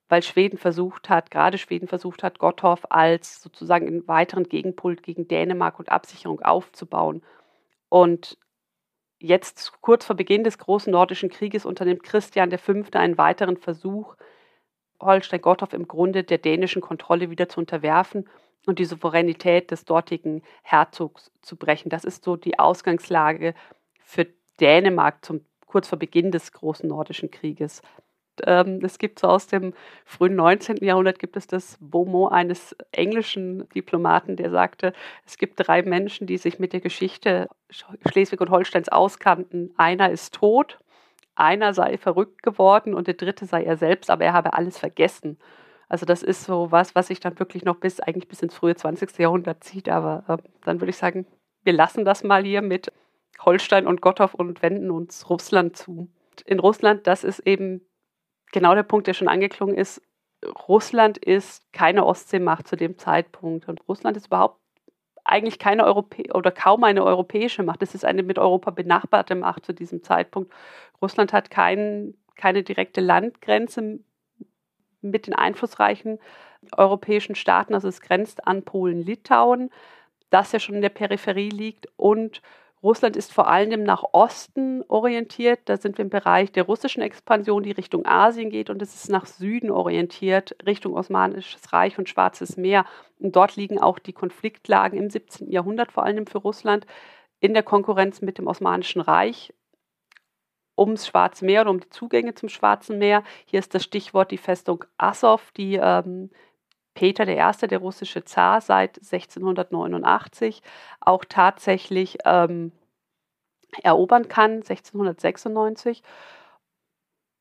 weil 0.09 0.23
Schweden 0.23 0.57
versucht 0.57 1.09
hat, 1.09 1.29
gerade 1.29 1.57
Schweden 1.57 1.87
versucht 1.87 2.23
hat, 2.23 2.39
Gottorf 2.39 2.85
als 2.89 3.41
sozusagen 3.41 3.87
einen 3.87 4.07
weiteren 4.07 4.45
Gegenpol 4.45 4.95
gegen 4.95 5.27
Dänemark 5.27 5.79
und 5.79 5.91
Absicherung 5.91 6.41
aufzubauen. 6.41 7.21
Und 7.89 8.37
jetzt 9.19 9.73
kurz 9.81 10.05
vor 10.05 10.15
Beginn 10.15 10.43
des 10.43 10.57
großen 10.57 10.91
nordischen 10.91 11.29
Krieges 11.29 11.65
unternimmt 11.65 12.03
Christian 12.03 12.55
V. 12.57 12.73
einen 12.93 13.17
weiteren 13.17 13.57
Versuch, 13.57 14.15
Holstein-Gottorf 14.99 15.73
im 15.73 15.87
Grunde 15.87 16.23
der 16.23 16.37
dänischen 16.37 16.81
Kontrolle 16.81 17.29
wieder 17.29 17.49
zu 17.49 17.59
unterwerfen 17.59 18.27
und 18.65 18.79
die 18.79 18.85
Souveränität 18.85 19.71
des 19.71 19.85
dortigen 19.85 20.43
Herzogs 20.63 21.31
zu 21.41 21.55
brechen. 21.55 21.89
Das 21.89 22.03
ist 22.03 22.23
so 22.23 22.35
die 22.35 22.59
Ausgangslage 22.59 23.53
für 24.03 24.27
Dänemark 24.59 25.23
zum, 25.23 25.45
kurz 25.65 25.87
vor 25.87 25.99
Beginn 25.99 26.31
des 26.31 26.51
großen 26.51 26.87
nordischen 26.87 27.31
Krieges. 27.31 27.81
Ähm, 28.45 28.79
es 28.83 28.99
gibt 28.99 29.19
so 29.19 29.27
aus 29.27 29.47
dem 29.47 29.73
frühen 30.05 30.35
19. 30.35 30.77
Jahrhundert 30.77 31.19
gibt 31.19 31.37
es 31.37 31.47
das 31.47 31.77
Beaumont 31.79 32.33
eines 32.33 32.75
englischen 32.91 33.67
Diplomaten, 33.69 34.35
der 34.35 34.51
sagte, 34.51 34.93
es 35.25 35.37
gibt 35.37 35.55
drei 35.57 35.81
Menschen, 35.81 36.27
die 36.27 36.37
sich 36.37 36.59
mit 36.59 36.73
der 36.73 36.81
Geschichte 36.81 37.47
Schleswig 37.69 38.41
und 38.41 38.49
Holsteins 38.49 38.89
auskannten. 38.89 39.73
Einer 39.77 40.11
ist 40.11 40.33
tot, 40.33 40.79
einer 41.35 41.73
sei 41.73 41.97
verrückt 41.97 42.43
geworden 42.43 42.93
und 42.93 43.07
der 43.07 43.13
dritte 43.13 43.45
sei 43.45 43.63
er 43.63 43.77
selbst, 43.77 44.09
aber 44.09 44.25
er 44.25 44.33
habe 44.33 44.53
alles 44.53 44.77
vergessen. 44.77 45.37
Also 45.89 46.05
das 46.05 46.23
ist 46.23 46.43
so 46.43 46.71
was, 46.71 46.95
was 46.95 47.07
sich 47.07 47.19
dann 47.19 47.39
wirklich 47.39 47.63
noch 47.63 47.77
bis 47.77 47.99
eigentlich 47.99 48.27
bis 48.27 48.41
ins 48.41 48.55
frühe 48.55 48.75
20. 48.75 49.17
Jahrhundert 49.19 49.63
zieht. 49.63 49.89
Aber 49.89 50.23
äh, 50.27 50.37
dann 50.65 50.81
würde 50.81 50.89
ich 50.89 50.97
sagen, 50.97 51.25
wir 51.63 51.73
lassen 51.73 52.05
das 52.05 52.23
mal 52.23 52.43
hier 52.43 52.61
mit 52.61 52.91
Holstein 53.39 53.87
und 53.87 54.01
Gottorf 54.01 54.33
und 54.33 54.61
wenden 54.61 54.91
uns 54.91 55.29
Russland 55.29 55.77
zu. 55.77 56.09
In 56.45 56.59
Russland, 56.59 57.07
das 57.07 57.23
ist 57.23 57.39
eben 57.39 57.81
genau 58.51 58.75
der 58.75 58.83
Punkt, 58.83 59.07
der 59.07 59.13
schon 59.13 59.27
angeklungen 59.27 59.75
ist. 59.75 60.01
Russland 60.67 61.17
ist 61.17 61.71
keine 61.73 62.05
Ostseemacht 62.05 62.67
zu 62.67 62.75
dem 62.75 62.97
Zeitpunkt. 62.97 63.67
Und 63.67 63.87
Russland 63.87 64.17
ist 64.17 64.27
überhaupt 64.27 64.59
eigentlich 65.23 65.59
keine 65.59 65.83
Europä 65.83 66.23
oder 66.33 66.51
kaum 66.51 66.83
eine 66.83 67.03
europäische 67.03 67.63
Macht. 67.63 67.81
Es 67.83 67.93
ist 67.93 68.05
eine 68.05 68.23
mit 68.23 68.39
Europa 68.39 68.71
benachbarte 68.71 69.35
Macht 69.35 69.65
zu 69.65 69.73
diesem 69.73 70.03
Zeitpunkt. 70.03 70.51
Russland 71.01 71.33
hat 71.33 71.49
kein, 71.49 72.15
keine 72.35 72.63
direkte 72.63 73.01
Landgrenze 73.01 73.99
mit 75.01 75.27
den 75.27 75.35
einflussreichen 75.35 76.19
europäischen 76.75 77.35
Staaten. 77.35 77.73
Also 77.73 77.87
es 77.87 78.01
grenzt 78.01 78.47
an 78.47 78.63
Polen-Litauen, 78.63 79.69
das 80.29 80.51
ja 80.51 80.59
schon 80.59 80.75
in 80.75 80.81
der 80.81 80.89
Peripherie 80.89 81.49
liegt. 81.49 81.87
Und 81.97 82.41
Russland 82.83 83.15
ist 83.15 83.33
vor 83.33 83.47
allem 83.47 83.83
nach 83.83 84.03
Osten 84.11 84.83
orientiert. 84.87 85.61
Da 85.65 85.77
sind 85.77 85.97
wir 85.97 86.03
im 86.05 86.09
Bereich 86.09 86.51
der 86.51 86.63
russischen 86.63 87.01
Expansion, 87.01 87.63
die 87.63 87.71
Richtung 87.71 88.05
Asien 88.05 88.49
geht. 88.49 88.69
Und 88.69 88.81
es 88.81 88.93
ist 88.93 89.09
nach 89.09 89.25
Süden 89.25 89.71
orientiert, 89.71 90.55
Richtung 90.65 90.93
Osmanisches 90.93 91.73
Reich 91.73 91.97
und 91.97 92.07
Schwarzes 92.07 92.55
Meer. 92.55 92.85
Und 93.19 93.35
dort 93.35 93.55
liegen 93.55 93.79
auch 93.79 93.97
die 93.97 94.13
Konfliktlagen 94.13 94.97
im 94.97 95.09
17. 95.09 95.51
Jahrhundert, 95.51 95.91
vor 95.91 96.03
allem 96.03 96.27
für 96.27 96.37
Russland, 96.37 96.85
in 97.39 97.53
der 97.53 97.63
Konkurrenz 97.63 98.21
mit 98.21 98.37
dem 98.37 98.47
Osmanischen 98.47 99.01
Reich 99.01 99.53
ums 100.77 101.07
Schwarze 101.07 101.43
Meer 101.43 101.61
oder 101.61 101.71
um 101.71 101.79
die 101.79 101.89
Zugänge 101.89 102.35
zum 102.35 102.49
Schwarzen 102.49 102.99
Meer. 102.99 103.23
Hier 103.45 103.59
ist 103.59 103.73
das 103.73 103.83
Stichwort 103.83 104.31
die 104.31 104.37
Festung 104.37 104.85
Assow, 104.97 105.41
die 105.57 105.79
ähm, 105.81 106.29
Peter 106.97 107.27
I., 107.27 107.67
der 107.67 107.77
russische 107.77 108.25
Zar, 108.25 108.59
seit 108.59 108.97
1689 108.97 110.63
auch 110.99 111.23
tatsächlich 111.25 112.17
ähm, 112.25 112.71
erobern 113.83 114.27
kann, 114.27 114.63
1696. 114.63 116.01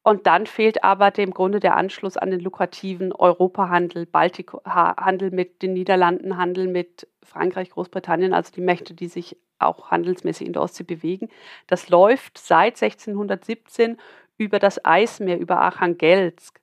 Und 0.02 0.26
dann 0.26 0.46
fehlt 0.46 0.84
aber 0.84 1.10
dem 1.10 1.30
Grunde 1.30 1.58
der 1.58 1.74
Anschluss 1.74 2.18
an 2.18 2.30
den 2.30 2.40
lukrativen 2.40 3.14
Europahandel, 3.14 4.04
Baltikhandel 4.04 5.30
mit 5.30 5.62
den 5.62 5.72
Niederlanden, 5.72 6.36
Handel 6.36 6.68
mit 6.68 7.08
Frankreich, 7.22 7.70
Großbritannien, 7.70 8.34
also 8.34 8.52
die 8.52 8.60
Mächte, 8.60 8.92
die 8.92 9.08
sich 9.08 9.38
auch 9.58 9.90
handelsmäßig 9.90 10.46
in 10.46 10.52
der 10.52 10.60
Ostsee 10.60 10.84
bewegen. 10.84 11.30
Das 11.66 11.88
läuft 11.88 12.36
seit 12.36 12.74
1617 12.74 13.96
über 14.36 14.58
das 14.58 14.84
Eismeer, 14.84 15.38
über 15.38 15.60
Archangelsk. 15.62 16.60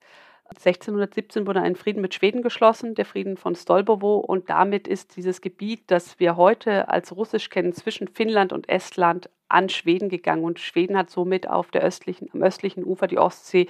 1617 0.58 1.48
wurde 1.48 1.62
ein 1.62 1.76
Frieden 1.76 2.02
mit 2.02 2.14
Schweden 2.14 2.42
geschlossen, 2.42 2.96
der 2.96 3.06
Frieden 3.06 3.38
von 3.38 3.56
Stolbovo, 3.56 4.18
und 4.18 4.50
damit 4.50 4.88
ist 4.88 5.16
dieses 5.16 5.42
Gebiet, 5.42 5.84
das 5.88 6.20
wir 6.20 6.38
heute 6.38 6.90
als 6.90 7.16
russisch 7.16 7.50
kennen, 7.50 7.74
zwischen 7.74 8.08
Finnland 8.08 8.54
und 8.54 8.70
Estland 8.70 9.30
an 9.48 9.70
Schweden 9.70 10.10
gegangen. 10.10 10.44
Und 10.44 10.60
Schweden 10.60 10.98
hat 10.98 11.10
somit 11.10 11.48
auf 11.48 11.72
der 11.72 11.82
östlichen, 11.84 12.30
am 12.34 12.42
östlichen 12.42 12.84
Ufer 12.84 13.08
die 13.08 13.20
Ostsee 13.20 13.68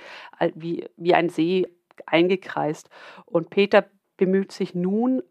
wie, 0.56 0.86
wie 0.98 1.14
ein 1.14 1.30
See 1.30 1.68
eingekreist. 2.06 2.90
Und 3.26 3.50
Peter 3.50 3.86
bemüht 4.18 4.52
sich 4.52 4.74
nun 4.74 5.22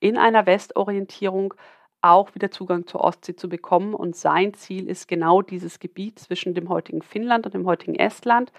in 0.00 0.16
einer 0.16 0.46
Westorientierung 0.46 1.54
auch 2.00 2.34
wieder 2.34 2.50
Zugang 2.50 2.86
zur 2.86 3.00
Ostsee 3.02 3.34
zu 3.34 3.48
bekommen. 3.48 3.94
Und 3.94 4.16
sein 4.16 4.54
Ziel 4.54 4.88
ist 4.88 5.08
genau 5.08 5.42
dieses 5.42 5.78
Gebiet 5.78 6.18
zwischen 6.18 6.54
dem 6.54 6.68
heutigen 6.68 7.02
Finnland 7.02 7.46
und 7.46 7.54
dem 7.54 7.66
heutigen 7.66 7.94
Estland. 7.94 8.52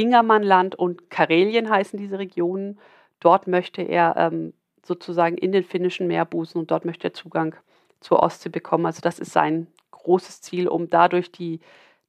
Ingermannland 0.00 0.74
und 0.74 1.10
Karelien 1.10 1.68
heißen 1.68 1.98
diese 1.98 2.18
Regionen. 2.18 2.78
Dort 3.20 3.46
möchte 3.46 3.82
er 3.82 4.16
ähm, 4.16 4.54
sozusagen 4.82 5.36
in 5.36 5.52
den 5.52 5.64
finnischen 5.64 6.06
Meerbusen 6.06 6.60
und 6.60 6.70
dort 6.70 6.84
möchte 6.84 7.08
er 7.08 7.14
Zugang 7.14 7.54
zur 8.00 8.22
Ostsee 8.22 8.48
bekommen. 8.48 8.86
Also 8.86 9.00
das 9.02 9.18
ist 9.18 9.32
sein 9.32 9.66
großes 9.90 10.40
Ziel, 10.40 10.68
um 10.68 10.88
dadurch 10.88 11.30
die, 11.30 11.60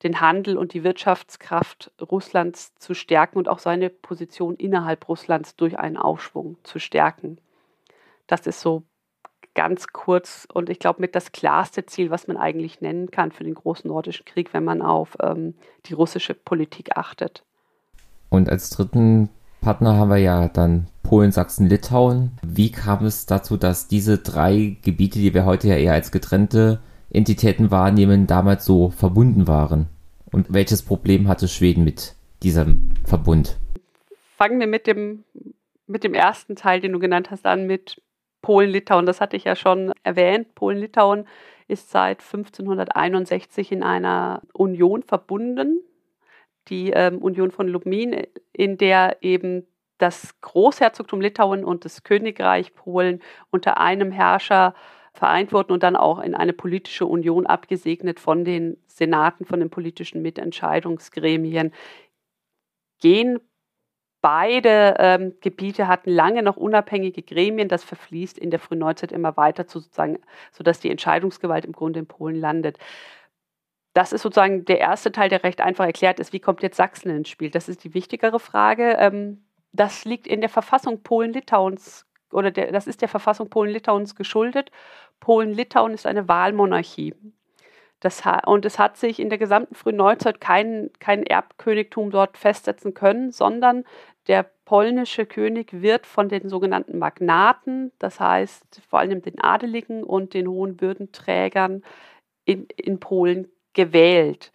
den 0.03 0.21
Handel 0.21 0.57
und 0.57 0.73
die 0.73 0.83
Wirtschaftskraft 0.83 1.91
Russlands 1.99 2.73
zu 2.75 2.93
stärken 2.93 3.37
und 3.37 3.49
auch 3.49 3.59
seine 3.59 3.89
Position 3.89 4.55
innerhalb 4.55 5.07
Russlands 5.09 5.55
durch 5.55 5.77
einen 5.77 5.97
Aufschwung 5.97 6.57
zu 6.63 6.79
stärken. 6.79 7.39
Das 8.27 8.47
ist 8.47 8.61
so 8.61 8.83
ganz 9.53 9.87
kurz 9.87 10.47
und 10.53 10.69
ich 10.69 10.79
glaube 10.79 11.01
mit 11.01 11.13
das 11.13 11.33
klarste 11.33 11.85
Ziel, 11.85 12.09
was 12.09 12.27
man 12.27 12.37
eigentlich 12.37 12.79
nennen 12.79 13.11
kann 13.11 13.33
für 13.33 13.43
den 13.43 13.55
großen 13.55 13.89
nordischen 13.89 14.25
Krieg, 14.25 14.53
wenn 14.53 14.63
man 14.63 14.81
auf 14.81 15.17
ähm, 15.21 15.55
die 15.87 15.93
russische 15.93 16.33
Politik 16.33 16.95
achtet. 16.95 17.43
Und 18.31 18.49
als 18.49 18.69
dritten 18.69 19.29
Partner 19.59 19.97
haben 19.97 20.09
wir 20.09 20.17
ja 20.17 20.47
dann 20.47 20.87
Polen, 21.03 21.33
Sachsen, 21.33 21.67
Litauen. 21.67 22.31
Wie 22.41 22.71
kam 22.71 23.05
es 23.05 23.25
dazu, 23.25 23.57
dass 23.57 23.89
diese 23.89 24.19
drei 24.19 24.77
Gebiete, 24.81 25.19
die 25.19 25.33
wir 25.33 25.45
heute 25.45 25.67
ja 25.67 25.75
eher 25.75 25.93
als 25.93 26.11
getrennte 26.11 26.79
Entitäten 27.11 27.71
wahrnehmen, 27.71 28.27
damals 28.27 28.65
so 28.65 28.89
verbunden 28.89 29.49
waren? 29.49 29.87
Und 30.31 30.53
welches 30.53 30.81
Problem 30.81 31.27
hatte 31.27 31.49
Schweden 31.49 31.83
mit 31.83 32.15
diesem 32.41 32.91
Verbund? 33.03 33.57
Fangen 34.37 34.61
wir 34.61 34.67
mit 34.67 34.87
dem, 34.87 35.25
mit 35.85 36.05
dem 36.05 36.13
ersten 36.13 36.55
Teil, 36.55 36.79
den 36.79 36.93
du 36.93 36.99
genannt 36.99 37.31
hast, 37.31 37.45
an, 37.45 37.67
mit 37.67 38.01
Polen-Litauen, 38.41 39.05
das 39.05 39.19
hatte 39.19 39.35
ich 39.35 39.43
ja 39.43 39.57
schon 39.57 39.91
erwähnt. 40.03 40.55
Polen-Litauen 40.55 41.27
ist 41.67 41.91
seit 41.91 42.21
1561 42.21 43.73
in 43.73 43.83
einer 43.83 44.41
Union 44.53 45.03
verbunden, 45.03 45.81
die 46.67 46.91
ähm, 46.91 47.17
Union 47.19 47.51
von 47.51 47.67
Lubmin, 47.67 48.27
in 48.53 48.77
der 48.77 49.17
eben 49.21 49.65
das 49.97 50.39
Großherzogtum 50.41 51.21
Litauen 51.21 51.63
und 51.63 51.85
das 51.85 52.03
Königreich 52.03 52.73
Polen 52.73 53.21
unter 53.51 53.79
einem 53.79 54.11
Herrscher 54.11 54.73
vereint 55.13 55.51
wurden 55.51 55.73
und 55.73 55.83
dann 55.83 55.95
auch 55.95 56.19
in 56.19 56.35
eine 56.35 56.53
politische 56.53 57.05
Union 57.05 57.45
abgesegnet 57.45 58.19
von 58.19 58.45
den 58.45 58.77
Senaten, 58.87 59.45
von 59.45 59.59
den 59.59 59.69
politischen 59.69 60.21
Mitentscheidungsgremien. 60.21 61.73
Gehen 62.99 63.39
beide 64.21 64.95
ähm, 64.99 65.33
Gebiete 65.41 65.87
hatten 65.87 66.11
lange 66.11 66.43
noch 66.43 66.57
unabhängige 66.57 67.23
Gremien. 67.23 67.67
Das 67.67 67.83
verfließt 67.83 68.37
in 68.37 68.51
der 68.51 68.59
Frühneuzeit 68.59 69.11
immer 69.11 69.35
weiter, 69.37 69.67
zu, 69.67 69.79
sozusagen, 69.79 70.19
sodass 70.51 70.79
die 70.79 70.91
Entscheidungsgewalt 70.91 71.65
im 71.65 71.73
Grunde 71.73 71.99
in 71.99 72.07
Polen 72.07 72.39
landet. 72.39 72.77
Das 73.93 74.13
ist 74.13 74.21
sozusagen 74.21 74.65
der 74.65 74.79
erste 74.79 75.11
Teil, 75.11 75.29
der 75.29 75.43
recht 75.43 75.61
einfach 75.61 75.85
erklärt 75.85 76.19
ist, 76.19 76.33
wie 76.33 76.39
kommt 76.39 76.63
jetzt 76.63 76.77
Sachsen 76.77 77.09
ins 77.09 77.29
Spiel. 77.29 77.49
Das 77.49 77.67
ist 77.67 77.83
die 77.83 77.93
wichtigere 77.93 78.39
Frage. 78.39 78.95
Ähm, 78.99 79.43
das 79.73 80.05
liegt 80.05 80.27
in 80.27 80.41
der 80.41 80.49
Verfassung 80.49 81.03
Polen-Litauens 81.03 82.05
oder 82.31 82.51
der, 82.51 82.71
das 82.71 82.87
ist 82.87 83.01
der 83.01 83.09
Verfassung 83.09 83.49
Polen-Litauens 83.49 84.15
geschuldet. 84.15 84.71
Polen-Litauen 85.19 85.93
ist 85.93 86.05
eine 86.05 86.27
Wahlmonarchie. 86.27 87.15
Das, 87.99 88.23
und 88.47 88.65
es 88.65 88.79
hat 88.79 88.97
sich 88.97 89.19
in 89.19 89.29
der 89.29 89.37
gesamten 89.37 89.75
frühen 89.75 89.97
Neuzeit 89.97 90.41
kein, 90.41 90.89
kein 90.99 91.23
Erbkönigtum 91.23 92.09
dort 92.09 92.35
festsetzen 92.35 92.95
können, 92.95 93.31
sondern 93.31 93.83
der 94.27 94.49
polnische 94.65 95.25
König 95.27 95.81
wird 95.81 96.07
von 96.07 96.27
den 96.27 96.49
sogenannten 96.49 96.97
Magnaten, 96.97 97.91
das 97.99 98.19
heißt 98.19 98.81
vor 98.89 98.99
allem 98.99 99.21
den 99.21 99.39
Adeligen 99.39 100.03
und 100.03 100.33
den 100.33 100.47
hohen 100.47 100.81
Würdenträgern 100.81 101.83
in, 102.45 102.65
in 102.75 102.99
Polen 102.99 103.51
gewählt. 103.73 104.51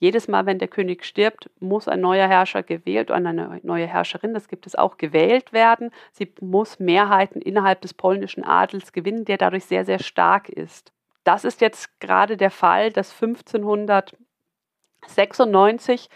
Jedes 0.00 0.28
Mal, 0.28 0.46
wenn 0.46 0.60
der 0.60 0.68
König 0.68 1.04
stirbt, 1.04 1.50
muss 1.58 1.88
ein 1.88 2.00
neuer 2.00 2.28
Herrscher 2.28 2.62
gewählt 2.62 3.10
oder 3.10 3.16
eine 3.16 3.58
neue 3.64 3.88
Herrscherin, 3.88 4.32
das 4.32 4.46
gibt 4.46 4.64
es 4.66 4.76
auch, 4.76 4.96
gewählt 4.96 5.52
werden. 5.52 5.90
Sie 6.12 6.32
muss 6.40 6.78
Mehrheiten 6.78 7.42
innerhalb 7.42 7.80
des 7.80 7.94
polnischen 7.94 8.44
Adels 8.44 8.92
gewinnen, 8.92 9.24
der 9.24 9.38
dadurch 9.38 9.64
sehr, 9.64 9.84
sehr 9.84 9.98
stark 9.98 10.48
ist. 10.48 10.92
Das 11.24 11.44
ist 11.44 11.60
jetzt 11.60 11.98
gerade 12.00 12.36
der 12.36 12.52
Fall, 12.52 12.92
dass 12.92 13.10
1596 13.12 16.08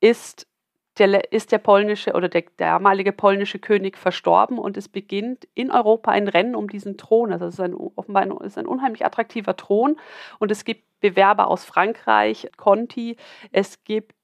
ist 0.00 0.48
der, 0.98 1.32
ist 1.32 1.52
der 1.52 1.58
polnische 1.58 2.12
oder 2.12 2.28
der 2.28 2.44
damalige 2.56 3.12
polnische 3.12 3.58
König 3.58 3.96
verstorben 3.96 4.58
und 4.58 4.76
es 4.76 4.88
beginnt 4.88 5.46
in 5.54 5.70
Europa 5.70 6.10
ein 6.10 6.28
Rennen 6.28 6.54
um 6.54 6.68
diesen 6.68 6.96
Thron. 6.96 7.32
Also 7.32 7.46
es 7.46 7.54
ist 7.54 7.60
ein, 7.60 7.74
offenbar 7.74 8.22
ein, 8.22 8.32
ist 8.38 8.58
ein 8.58 8.66
unheimlich 8.66 9.04
attraktiver 9.04 9.56
Thron 9.56 9.98
und 10.38 10.50
es 10.50 10.64
gibt 10.64 10.84
Bewerber 11.00 11.46
aus 11.46 11.64
Frankreich, 11.64 12.50
Conti, 12.56 13.16
es 13.52 13.84
gibt 13.84 14.14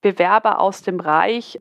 Bewerber 0.00 0.60
aus 0.60 0.82
dem 0.82 1.00
Reich, 1.00 1.60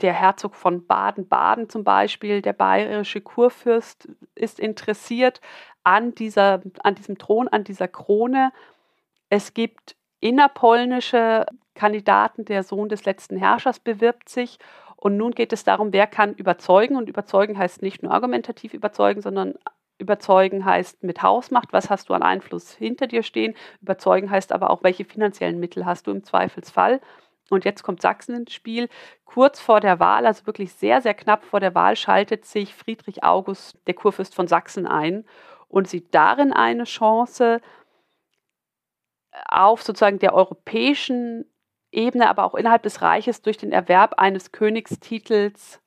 der 0.00 0.12
Herzog 0.12 0.54
von 0.54 0.86
Baden-Baden 0.86 1.68
zum 1.68 1.84
Beispiel, 1.84 2.42
der 2.42 2.52
bayerische 2.52 3.20
Kurfürst 3.20 4.08
ist 4.34 4.60
interessiert 4.60 5.40
an, 5.84 6.14
dieser, 6.14 6.62
an 6.82 6.94
diesem 6.94 7.16
Thron, 7.16 7.48
an 7.48 7.64
dieser 7.64 7.88
Krone. 7.88 8.52
Es 9.30 9.54
gibt 9.54 9.96
innerpolnische 10.20 11.46
Kandidaten, 11.76 12.44
der 12.44 12.64
Sohn 12.64 12.88
des 12.88 13.04
letzten 13.04 13.36
Herrschers 13.36 13.78
bewirbt 13.78 14.28
sich. 14.28 14.58
Und 14.96 15.16
nun 15.16 15.32
geht 15.32 15.52
es 15.52 15.62
darum, 15.62 15.92
wer 15.92 16.08
kann 16.08 16.34
überzeugen. 16.34 16.96
Und 16.96 17.08
überzeugen 17.08 17.56
heißt 17.56 17.82
nicht 17.82 18.02
nur 18.02 18.12
argumentativ 18.12 18.74
überzeugen, 18.74 19.20
sondern 19.20 19.54
überzeugen 19.98 20.64
heißt 20.64 21.04
mit 21.04 21.22
Hausmacht, 21.22 21.72
was 21.72 21.88
hast 21.88 22.08
du 22.08 22.14
an 22.14 22.22
Einfluss 22.22 22.72
hinter 22.72 23.06
dir 23.06 23.22
stehen. 23.22 23.54
Überzeugen 23.80 24.30
heißt 24.30 24.52
aber 24.52 24.70
auch, 24.70 24.82
welche 24.82 25.04
finanziellen 25.04 25.60
Mittel 25.60 25.86
hast 25.86 26.06
du 26.06 26.10
im 26.10 26.24
Zweifelsfall. 26.24 27.00
Und 27.48 27.64
jetzt 27.64 27.84
kommt 27.84 28.02
Sachsen 28.02 28.34
ins 28.34 28.52
Spiel. 28.52 28.88
Kurz 29.24 29.60
vor 29.60 29.80
der 29.80 30.00
Wahl, 30.00 30.26
also 30.26 30.46
wirklich 30.46 30.72
sehr, 30.72 31.00
sehr 31.00 31.14
knapp 31.14 31.44
vor 31.44 31.60
der 31.60 31.74
Wahl, 31.74 31.94
schaltet 31.94 32.44
sich 32.44 32.74
Friedrich 32.74 33.22
August, 33.22 33.78
der 33.86 33.94
Kurfürst 33.94 34.34
von 34.34 34.48
Sachsen, 34.48 34.86
ein 34.86 35.24
und 35.68 35.88
sieht 35.88 36.14
darin 36.14 36.52
eine 36.52 36.84
Chance, 36.84 37.60
auf 39.48 39.82
sozusagen 39.82 40.18
der 40.18 40.34
europäischen 40.34 41.44
Ebene, 41.96 42.28
aber 42.28 42.44
auch 42.44 42.54
innerhalb 42.54 42.82
des 42.82 43.02
Reiches 43.02 43.42
durch 43.42 43.56
den 43.56 43.72
Erwerb 43.72 44.14
eines 44.18 44.52
Königstitels 44.52 45.80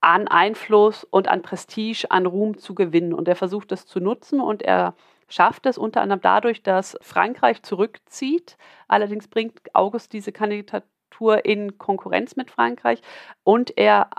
an 0.00 0.28
Einfluss 0.28 1.04
und 1.04 1.28
an 1.28 1.40
Prestige, 1.40 2.10
an 2.10 2.26
Ruhm 2.26 2.58
zu 2.58 2.74
gewinnen. 2.74 3.14
Und 3.14 3.26
er 3.26 3.36
versucht 3.36 3.72
das 3.72 3.86
zu 3.86 4.00
nutzen 4.00 4.40
und 4.40 4.62
er 4.62 4.94
schafft 5.28 5.64
es 5.66 5.78
unter 5.78 6.02
anderem 6.02 6.20
dadurch, 6.20 6.62
dass 6.62 6.98
Frankreich 7.00 7.62
zurückzieht. 7.62 8.58
Allerdings 8.86 9.28
bringt 9.28 9.74
August 9.74 10.12
diese 10.12 10.32
Kandidatur 10.32 11.44
in 11.44 11.78
Konkurrenz 11.78 12.36
mit 12.36 12.50
Frankreich 12.50 13.00
und 13.44 13.78
er 13.78 14.10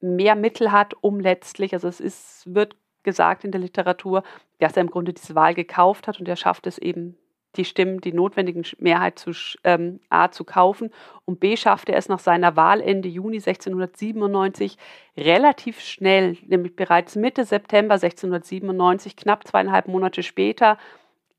mehr 0.00 0.36
Mittel 0.36 0.70
hat, 0.70 0.94
um 1.00 1.18
letztlich, 1.18 1.72
also 1.74 1.88
es 1.88 2.00
ist, 2.00 2.54
wird 2.54 2.76
gesagt 3.02 3.44
in 3.44 3.50
der 3.50 3.60
Literatur, 3.60 4.22
dass 4.58 4.76
er 4.76 4.82
im 4.82 4.90
Grunde 4.90 5.12
diese 5.12 5.34
Wahl 5.34 5.54
gekauft 5.54 6.06
hat 6.06 6.20
und 6.20 6.28
er 6.28 6.36
schafft 6.36 6.66
es 6.66 6.78
eben 6.78 7.16
die 7.56 7.64
Stimmen, 7.64 8.00
die 8.00 8.12
notwendigen 8.12 8.64
Mehrheit 8.78 9.18
zu, 9.18 9.32
ähm, 9.64 10.00
A 10.08 10.30
zu 10.30 10.44
kaufen 10.44 10.90
und 11.24 11.40
B 11.40 11.56
schaffte 11.56 11.92
es 11.92 12.08
nach 12.08 12.18
seiner 12.18 12.56
Wahl 12.56 12.80
Ende 12.80 13.08
Juni 13.08 13.40
1697 13.40 14.78
relativ 15.16 15.80
schnell, 15.80 16.36
nämlich 16.46 16.74
bereits 16.76 17.16
Mitte 17.16 17.44
September 17.44 17.94
1697, 17.94 19.16
knapp 19.16 19.46
zweieinhalb 19.46 19.88
Monate 19.88 20.22
später, 20.22 20.78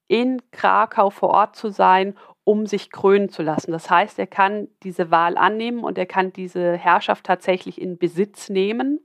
in 0.08 0.42
Krakau 0.52 1.10
vor 1.10 1.30
Ort 1.30 1.56
zu 1.56 1.70
sein, 1.70 2.16
um 2.44 2.68
sich 2.68 2.92
krönen 2.92 3.30
zu 3.30 3.42
lassen. 3.42 3.72
Das 3.72 3.90
heißt, 3.90 4.20
er 4.20 4.28
kann 4.28 4.68
diese 4.84 5.12
Wahl 5.12 5.38
annehmen 5.38 5.84
und 5.84 5.98
er 5.98 6.06
kann 6.06 6.34
diese 6.34 6.76
Herrschaft 6.76 7.26
tatsächlich 7.26 7.82
in 7.82 7.98
Besitz 7.98 8.50
nehmen 8.50 9.00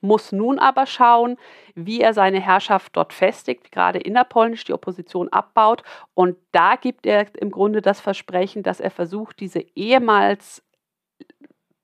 muss 0.00 0.32
nun 0.32 0.58
aber 0.58 0.86
schauen, 0.86 1.36
wie 1.74 2.00
er 2.00 2.14
seine 2.14 2.40
Herrschaft 2.40 2.96
dort 2.96 3.12
festigt, 3.12 3.72
gerade 3.72 3.98
innerpolnisch 3.98 4.64
die 4.64 4.72
Opposition 4.72 5.28
abbaut. 5.30 5.82
Und 6.14 6.36
da 6.52 6.76
gibt 6.76 7.06
er 7.06 7.26
im 7.40 7.50
Grunde 7.50 7.82
das 7.82 8.00
Versprechen, 8.00 8.62
dass 8.62 8.80
er 8.80 8.90
versucht, 8.90 9.40
diese 9.40 9.64
ehemals 9.74 10.62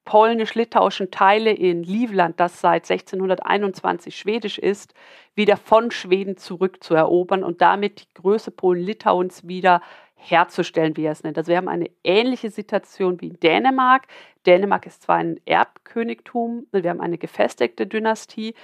polnisch-litauischen 0.05 1.11
Teile 1.11 1.53
in 1.53 1.85
Livland, 1.85 2.41
das 2.41 2.61
seit 2.61 2.91
1621 2.91 4.17
schwedisch 4.17 4.59
ist, 4.59 4.93
wieder 5.37 5.57
von 5.57 5.93
Schweden 5.93 6.37
zurückzuerobern 6.37 7.45
und 7.45 7.61
damit 7.61 8.01
die 8.01 8.15
Größe 8.15 8.51
Polen-Litauens 8.51 9.47
wieder 9.47 9.81
herzustellen, 10.21 10.97
wie 10.97 11.05
er 11.05 11.13
es 11.13 11.23
nennt. 11.23 11.39
Also 11.39 11.49
wir 11.49 11.57
haben 11.57 11.69
eine 11.69 11.91
ähnliche 12.05 12.51
Situation 12.51 13.21
wie 13.21 13.29
in 13.29 13.41
Dänemark. 13.41 14.07
Dänemark 14.47 14.87
ist 14.87 15.03
zwar 15.03 15.17
ein 15.17 15.41
Erbkönigtum, 15.47 16.67
wir 16.73 16.91
haben 16.91 17.01
eine 17.01 17.19
gefestigte 17.19 17.87
Dynastie, 17.87 18.55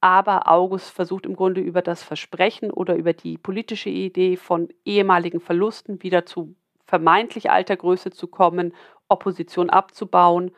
aber 0.00 0.50
August 0.50 0.90
versucht 0.90 1.26
im 1.26 1.36
Grunde 1.36 1.60
über 1.60 1.82
das 1.82 2.02
Versprechen 2.02 2.70
oder 2.70 2.96
über 2.96 3.12
die 3.12 3.38
politische 3.38 3.90
Idee 3.90 4.36
von 4.36 4.68
ehemaligen 4.84 5.40
Verlusten 5.40 6.02
wieder 6.02 6.26
zu 6.26 6.54
vermeintlich 6.86 7.50
alter 7.50 7.76
Größe 7.76 8.10
zu 8.10 8.26
kommen, 8.26 8.74
Opposition 9.08 9.70
abzubauen 9.70 10.50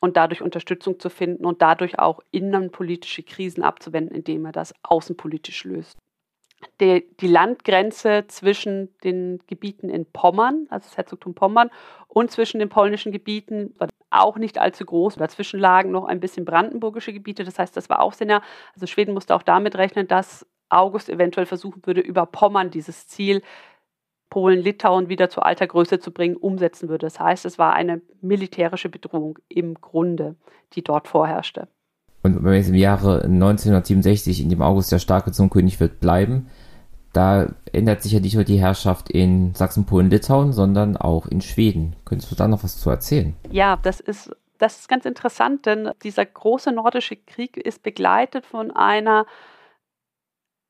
und 0.00 0.16
dadurch 0.16 0.42
Unterstützung 0.42 0.98
zu 0.98 1.10
finden 1.10 1.44
und 1.44 1.62
dadurch 1.62 1.98
auch 1.98 2.20
innenpolitische 2.30 3.22
Krisen 3.22 3.62
abzuwenden, 3.62 4.16
indem 4.16 4.46
er 4.46 4.52
das 4.52 4.74
außenpolitisch 4.82 5.64
löst 5.64 5.98
die, 6.80 7.08
die 7.20 7.28
Landgrenze 7.28 8.24
zwischen 8.28 8.96
den 9.04 9.40
Gebieten 9.46 9.88
in 9.88 10.06
Pommern, 10.06 10.66
also 10.70 10.88
das 10.88 10.96
Herzogtum 10.96 11.34
Pommern, 11.34 11.70
und 12.08 12.30
zwischen 12.30 12.58
den 12.58 12.68
polnischen 12.68 13.12
Gebieten 13.12 13.74
war 13.78 13.88
auch 14.10 14.38
nicht 14.38 14.58
allzu 14.58 14.84
groß. 14.84 15.16
Dazwischen 15.16 15.60
lagen 15.60 15.90
noch 15.90 16.04
ein 16.04 16.20
bisschen 16.20 16.44
brandenburgische 16.44 17.12
Gebiete. 17.12 17.44
Das 17.44 17.58
heißt, 17.58 17.76
das 17.76 17.90
war 17.90 18.00
auch 18.00 18.12
sehr 18.12 18.26
nah. 18.26 18.42
Also 18.74 18.86
Schweden 18.86 19.14
musste 19.14 19.34
auch 19.34 19.42
damit 19.42 19.76
rechnen, 19.76 20.08
dass 20.08 20.46
August 20.70 21.08
eventuell 21.08 21.46
versuchen 21.46 21.82
würde, 21.84 22.00
über 22.00 22.26
Pommern 22.26 22.70
dieses 22.70 23.06
Ziel 23.06 23.42
Polen, 24.30 24.60
Litauen 24.60 25.08
wieder 25.08 25.30
zu 25.30 25.40
alter 25.40 25.66
Größe 25.66 26.00
zu 26.00 26.12
bringen, 26.12 26.36
umsetzen 26.36 26.88
würde. 26.88 27.06
Das 27.06 27.18
heißt, 27.18 27.44
es 27.46 27.58
war 27.58 27.72
eine 27.72 28.02
militärische 28.20 28.88
Bedrohung 28.88 29.38
im 29.48 29.74
Grunde, 29.74 30.36
die 30.74 30.84
dort 30.84 31.08
vorherrschte. 31.08 31.68
Und 32.22 32.36
wenn 32.36 32.44
wir 32.44 32.58
jetzt 32.58 32.68
im 32.68 32.74
Jahre 32.74 33.22
1967, 33.24 34.42
in 34.42 34.48
dem 34.48 34.62
August 34.62 34.90
der 34.92 34.98
Starke 34.98 35.32
zum 35.32 35.50
König 35.50 35.78
wird, 35.80 36.00
bleiben, 36.00 36.48
da 37.12 37.48
ändert 37.72 38.02
sich 38.02 38.12
ja 38.12 38.20
nicht 38.20 38.34
nur 38.34 38.44
die 38.44 38.60
Herrschaft 38.60 39.10
in 39.10 39.54
Sachsen, 39.54 39.86
Polen, 39.86 40.10
Litauen, 40.10 40.52
sondern 40.52 40.96
auch 40.96 41.26
in 41.26 41.40
Schweden. 41.40 41.96
Könntest 42.04 42.30
du 42.30 42.36
da 42.36 42.48
noch 42.48 42.64
was 42.64 42.78
zu 42.78 42.90
erzählen? 42.90 43.34
Ja, 43.50 43.78
das 43.82 44.00
ist, 44.00 44.30
das 44.58 44.80
ist 44.80 44.88
ganz 44.88 45.04
interessant, 45.04 45.66
denn 45.66 45.90
dieser 46.02 46.26
große 46.26 46.72
nordische 46.72 47.16
Krieg 47.16 47.56
ist 47.56 47.82
begleitet 47.82 48.44
von 48.44 48.70
einer 48.70 49.26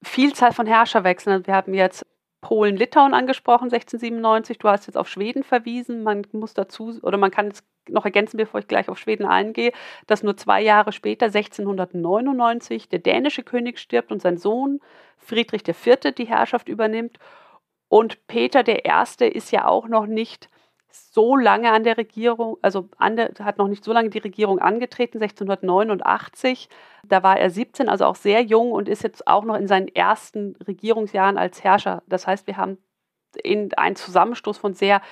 Vielzahl 0.03 0.53
von 0.53 0.67
Herrscherwechseln. 0.67 1.47
Wir 1.47 1.55
haben 1.55 1.75
jetzt 1.75 2.07
Polen-Litauen 2.41 3.15
angesprochen, 3.15 3.65
1697. 3.65 4.59
Du 4.59 4.69
hast 4.69 4.87
jetzt 4.87 4.97
auf 4.97 5.09
Schweden 5.09 5.43
verwiesen. 5.43 6.03
Man 6.03 6.27
muss 6.33 6.55
dazu, 6.55 6.99
oder 7.03 7.19
man 7.19 7.31
kann 7.31 7.49
es 7.49 7.65
noch 7.89 8.05
ergänzen, 8.05 8.37
bevor 8.37 8.61
ich 8.61 8.69
gleich 8.69 8.89
auf 8.89 8.99
Schweden 8.99 9.27
eingehe, 9.27 9.73
dass 10.07 10.23
nur 10.23 10.37
zwei 10.37 10.61
Jahre 10.61 10.93
später, 10.93 11.27
1699, 11.27 12.89
der 12.89 12.99
dänische 13.01 13.43
König 13.43 13.79
stirbt 13.79 14.13
und 14.13 14.23
sein 14.23 14.37
Sohn 14.37 14.81
Friedrich 15.17 15.67
IV. 15.67 16.15
die 16.17 16.27
Herrschaft 16.27 16.69
übernimmt. 16.69 17.19
Und 17.89 18.27
Peter 18.27 18.67
I. 18.69 19.25
ist 19.29 19.51
ja 19.51 19.67
auch 19.67 19.89
noch 19.89 20.07
nicht 20.07 20.51
so 20.91 21.37
lange 21.37 21.71
an 21.71 21.85
der 21.85 21.99
Regierung, 21.99 22.57
also 22.63 22.89
der, 23.01 23.31
hat 23.41 23.59
noch 23.59 23.69
nicht 23.69 23.85
so 23.85 23.93
lange 23.93 24.11
die 24.11 24.19
Regierung 24.19 24.59
angetreten, 24.59 25.19
1689. 25.19 26.69
Da 27.07 27.23
war 27.23 27.39
er 27.39 27.51
17, 27.51 27.89
also 27.89 28.07
auch 28.07 28.17
sehr 28.17 28.43
jung 28.43 28.73
und 28.73 28.89
ist 28.89 29.03
jetzt 29.03 29.27
auch 29.27 29.45
noch 29.45 29.57
in 29.57 29.69
seinen 29.69 29.89
ersten 29.89 30.57
Regierungsjahren 30.67 31.39
als 31.39 31.63
Herrscher. 31.63 32.03
Das 32.07 32.27
heißt, 32.27 32.47
wir 32.47 32.57
haben 32.57 32.79
in 33.43 33.73
einen 33.75 33.97
Zusammenstoß 33.97 34.57
von 34.59 34.75
sehr, 34.75 35.03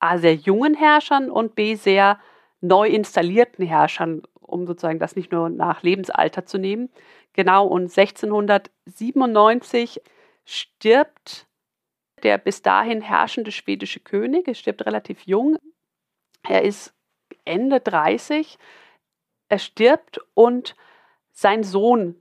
A, 0.00 0.18
sehr 0.18 0.34
jungen 0.34 0.74
Herrschern 0.74 1.30
und 1.30 1.54
B, 1.54 1.76
sehr 1.76 2.18
neu 2.60 2.88
installierten 2.88 3.64
Herrschern, 3.64 4.22
um 4.40 4.66
sozusagen 4.66 4.98
das 4.98 5.16
nicht 5.16 5.32
nur 5.32 5.48
nach 5.48 5.82
Lebensalter 5.82 6.44
zu 6.46 6.58
nehmen. 6.58 6.90
Genau, 7.32 7.66
und 7.66 7.96
1697 7.96 10.02
stirbt 10.44 11.46
der 12.22 12.38
bis 12.38 12.62
dahin 12.62 13.00
herrschende 13.00 13.52
schwedische 13.52 14.00
König. 14.00 14.48
Er 14.48 14.54
stirbt 14.54 14.86
relativ 14.86 15.26
jung. 15.26 15.56
Er 16.42 16.62
ist 16.62 16.94
Ende 17.44 17.80
30. 17.80 18.58
Er 19.48 19.58
stirbt 19.58 20.20
und 20.34 20.76
sein 21.32 21.62
Sohn 21.62 22.16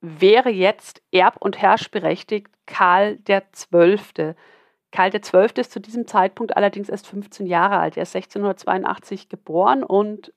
wäre 0.00 0.50
jetzt 0.50 1.02
erb- 1.12 1.40
und 1.40 1.60
herrschberechtigt 1.60 2.48
Karl 2.66 3.18
XII. 3.24 4.34
Karl 4.90 5.10
XII. 5.10 5.60
ist 5.60 5.72
zu 5.72 5.80
diesem 5.80 6.06
Zeitpunkt 6.06 6.56
allerdings 6.56 6.88
erst 6.88 7.06
15 7.06 7.46
Jahre 7.46 7.78
alt. 7.78 7.96
Er 7.96 8.04
ist 8.04 8.14
1682 8.14 9.28
geboren 9.28 9.82
und 9.82 10.32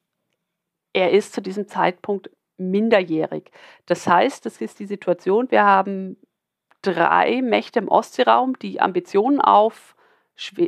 er 0.94 1.12
ist 1.12 1.34
zu 1.34 1.42
diesem 1.42 1.68
Zeitpunkt 1.68 2.32
minderjährig. 2.58 3.52
Das 3.86 4.08
heißt, 4.08 4.46
das 4.46 4.62
ist 4.62 4.80
die 4.80 4.86
Situation, 4.86 5.52
wir 5.52 5.64
haben 5.64 6.18
drei 6.94 7.42
Mächte 7.42 7.80
im 7.80 7.88
Ostseeraum, 7.88 8.58
die 8.60 8.82
Ambitionen 8.82 9.42
auf, 9.42 9.96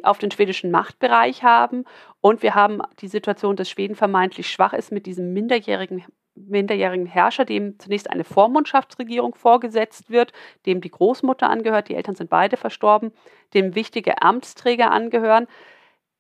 auf 0.04 0.18
den 0.18 0.32
schwedischen 0.32 0.72
Machtbereich 0.72 1.44
haben. 1.44 1.86
Und 2.22 2.44
wir 2.44 2.56
haben 2.56 2.82
die 3.00 3.08
Situation, 3.08 3.56
dass 3.56 3.70
Schweden 3.70 3.96
vermeintlich 3.96 4.50
schwach 4.50 4.74
ist 4.74 4.92
mit 4.92 5.06
diesem 5.06 5.34
minderjährigen, 5.34 6.04
minderjährigen 6.36 7.06
Herrscher, 7.06 7.46
dem 7.46 7.80
zunächst 7.80 8.10
eine 8.10 8.24
Vormundschaftsregierung 8.24 9.36
vorgesetzt 9.36 10.10
wird, 10.10 10.32
dem 10.66 10.82
die 10.82 10.92
Großmutter 10.92 11.50
angehört, 11.50 11.90
die 11.90 11.96
Eltern 11.96 12.16
sind 12.16 12.30
beide 12.30 12.58
verstorben, 12.58 13.12
dem 13.54 13.76
wichtige 13.76 14.22
Amtsträger 14.22 14.92
angehören. 14.92 15.48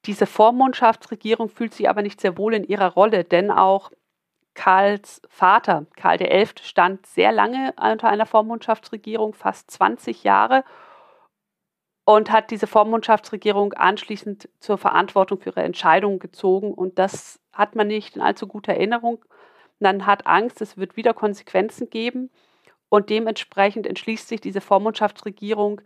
Diese 0.06 0.26
Vormundschaftsregierung 0.26 1.50
fühlt 1.50 1.74
sich 1.74 1.90
aber 1.90 2.02
nicht 2.02 2.22
sehr 2.22 2.38
wohl 2.38 2.54
in 2.54 2.64
ihrer 2.64 2.94
Rolle, 2.94 3.24
denn 3.24 3.52
auch 3.52 3.92
Karls 4.60 5.22
Vater, 5.30 5.86
Karl 5.95 6.17
XI., 6.17 6.52
stand 6.63 7.06
sehr 7.06 7.32
lange 7.32 7.74
unter 7.82 8.10
einer 8.10 8.26
Vormundschaftsregierung, 8.26 9.34
fast 9.34 9.72
20 9.72 10.26
Jahre, 10.26 10.65
und 12.04 12.30
hat 12.30 12.52
diese 12.52 12.67
Vormundschaftsregierung 12.67 13.72
anschließend 13.72 14.50
zur 14.60 14.78
Verantwortung 14.78 15.39
für 15.39 15.52
ihre 15.52 15.63
Entscheidungen 15.63 16.19
gezogen. 16.19 16.74
Und 16.74 17.00
das 17.00 17.39
hat 17.54 17.78
man 17.78 17.88
nicht 17.88 18.17
in 18.17 18.22
allzu 18.22 18.48
guter 18.48 18.74
Erinnerung. 18.74 19.24
Man 19.80 20.06
hat 20.06 20.28
Angst, 20.28 20.60
es 20.60 20.76
wird 20.76 20.98
wieder 20.98 21.13
Konsequenzen 21.13 21.89
geben. 21.89 22.30
Und 22.89 23.10
dementsprechend 23.10 23.88
entschließt 23.88 24.28
sich 24.28 24.41
diese 24.41 24.60
Vormundschaftsregierung, 24.60 25.80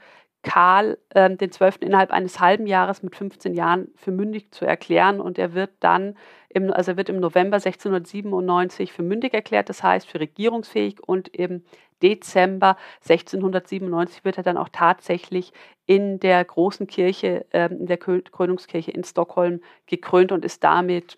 Karl 0.43 0.97
äh, 1.09 1.36
den 1.36 1.51
Zwölften 1.51 1.86
innerhalb 1.86 2.12
eines 2.12 2.39
halben 2.39 2.67
Jahres 2.67 3.01
mit 3.01 3.15
15 3.15 3.53
Jahren 3.53 3.91
für 3.95 4.12
mündig 4.12 4.51
zu 4.51 4.65
erklären 4.65 5.19
und 5.21 5.39
er 5.39 5.53
wird 5.53 5.71
dann, 5.79 6.17
im, 6.53 6.71
also 6.71 6.91
er 6.91 6.97
wird 6.97 7.09
im 7.09 7.19
November 7.19 7.57
1697 7.57 8.91
für 8.91 9.03
mündig 9.03 9.33
erklärt, 9.33 9.69
das 9.69 9.83
heißt 9.83 10.07
für 10.07 10.19
regierungsfähig 10.19 11.01
und 11.01 11.27
im 11.29 11.63
Dezember 12.01 12.77
1697 13.01 14.25
wird 14.25 14.37
er 14.37 14.43
dann 14.43 14.57
auch 14.57 14.69
tatsächlich 14.69 15.53
in 15.85 16.19
der 16.19 16.43
großen 16.43 16.87
Kirche, 16.87 17.45
äh, 17.51 17.69
in 17.73 17.87
der 17.87 17.97
Krönungskirche 17.97 18.91
in 18.91 19.03
Stockholm 19.03 19.61
gekrönt 19.85 20.31
und 20.31 20.45
ist 20.45 20.63
damit 20.63 21.17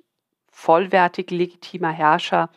vollwertig 0.51 1.31
legitimer 1.31 1.91
Herrscher 1.91 2.49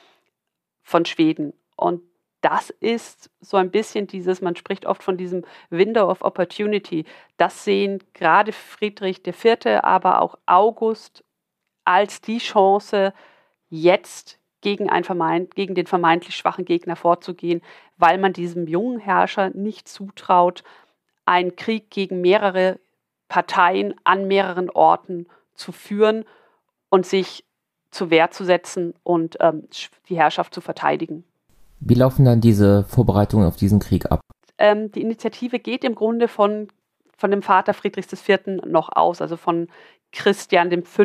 von 0.82 1.04
Schweden. 1.04 1.52
Und 1.76 2.02
das 2.40 2.70
ist 2.70 3.30
so 3.40 3.56
ein 3.56 3.70
bisschen 3.70 4.06
dieses, 4.06 4.40
man 4.40 4.56
spricht 4.56 4.86
oft 4.86 5.02
von 5.02 5.16
diesem 5.16 5.44
Window 5.70 6.08
of 6.08 6.22
Opportunity. 6.22 7.04
Das 7.36 7.64
sehen 7.64 8.02
gerade 8.14 8.52
Friedrich 8.52 9.26
IV., 9.26 9.82
aber 9.82 10.22
auch 10.22 10.38
August 10.46 11.24
als 11.88 12.20
die 12.20 12.37
Chance, 12.37 13.14
jetzt 13.70 14.38
gegen, 14.61 14.90
ein 14.90 15.05
vermeint, 15.05 15.55
gegen 15.55 15.74
den 15.74 15.87
vermeintlich 15.87 16.37
schwachen 16.37 16.66
Gegner 16.66 16.96
vorzugehen, 16.96 17.62
weil 17.96 18.18
man 18.18 18.35
diesem 18.35 18.66
jungen 18.68 18.98
Herrscher 18.98 19.51
nicht 19.51 19.88
zutraut, 19.88 20.64
einen 21.24 21.57
Krieg 21.57 21.90
gegen 21.90 22.20
mehrere 22.20 22.79
Parteien 23.29 23.94
an 24.05 24.29
mehreren 24.29 24.68
Orten 24.68 25.29
zu 25.55 25.72
führen 25.72 26.27
und 26.90 27.07
sich 27.07 27.44
zur 27.90 28.11
Wehr 28.11 28.31
zu 28.31 28.44
setzen 28.44 28.92
und 29.03 29.38
ähm, 29.40 29.66
die 30.11 30.16
Herrschaft 30.16 30.53
zu 30.53 30.61
verteidigen. 30.61 31.24
Wie 31.81 31.94
laufen 31.94 32.27
dann 32.27 32.42
diese 32.42 32.85
Vorbereitungen 32.85 33.46
auf 33.46 33.57
diesen 33.57 33.79
Krieg 33.79 34.05
ab? 34.12 34.20
Ähm, 34.59 34.92
die 34.92 35.01
Initiative 35.01 35.59
geht 35.59 35.85
im 35.85 35.94
Grunde 35.94 36.29
von, 36.29 36.68
von 37.16 37.31
dem 37.31 37.40
Vater 37.40 37.72
Friedrichs 37.72 38.12
IV. 38.12 38.62
noch 38.66 38.90
aus, 38.94 39.22
also 39.22 39.38
von 39.38 39.68
Christian 40.12 40.82
V. 40.82 41.04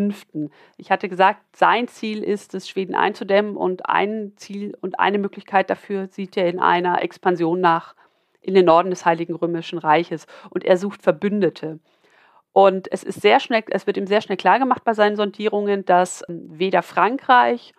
Ich 0.78 0.92
hatte 0.92 1.10
gesagt, 1.10 1.42
sein 1.56 1.88
Ziel 1.88 2.24
ist 2.24 2.54
es, 2.54 2.70
Schweden 2.70 2.96
einzudämmen 2.96 3.58
und 3.58 3.88
ein 3.88 4.34
Ziel 4.38 4.78
und 4.82 5.00
eine 5.00 5.18
Möglichkeit 5.18 5.70
dafür 5.70 6.08
sieht 6.08 6.38
er 6.38 6.48
in 6.48 6.60
einer 6.60 7.02
Expansion 7.02 7.60
nach 7.60 7.96
in 8.42 8.54
den 8.54 8.66
Norden 8.66 8.90
des 8.90 9.06
Heiligen 9.06 9.36
Römischen 9.36 9.80
Reiches 9.80 10.28
und 10.50 10.64
er 10.64 10.78
sucht 10.78 11.02
Verbündete. 11.02 11.80
Und 12.52 12.92
es 12.92 13.04
ist 13.04 13.22
sehr 13.22 13.40
schnell, 13.40 13.64
es 13.70 13.88
wird 13.88 13.98
ihm 13.98 14.06
sehr 14.06 14.22
schnell 14.22 14.38
klargemacht 14.38 14.84
bei 14.84 14.94
seinen 14.94 15.16
Sondierungen, 15.16 15.86
dass 15.86 16.24
weder 16.28 16.84
Frankreich 16.84 17.74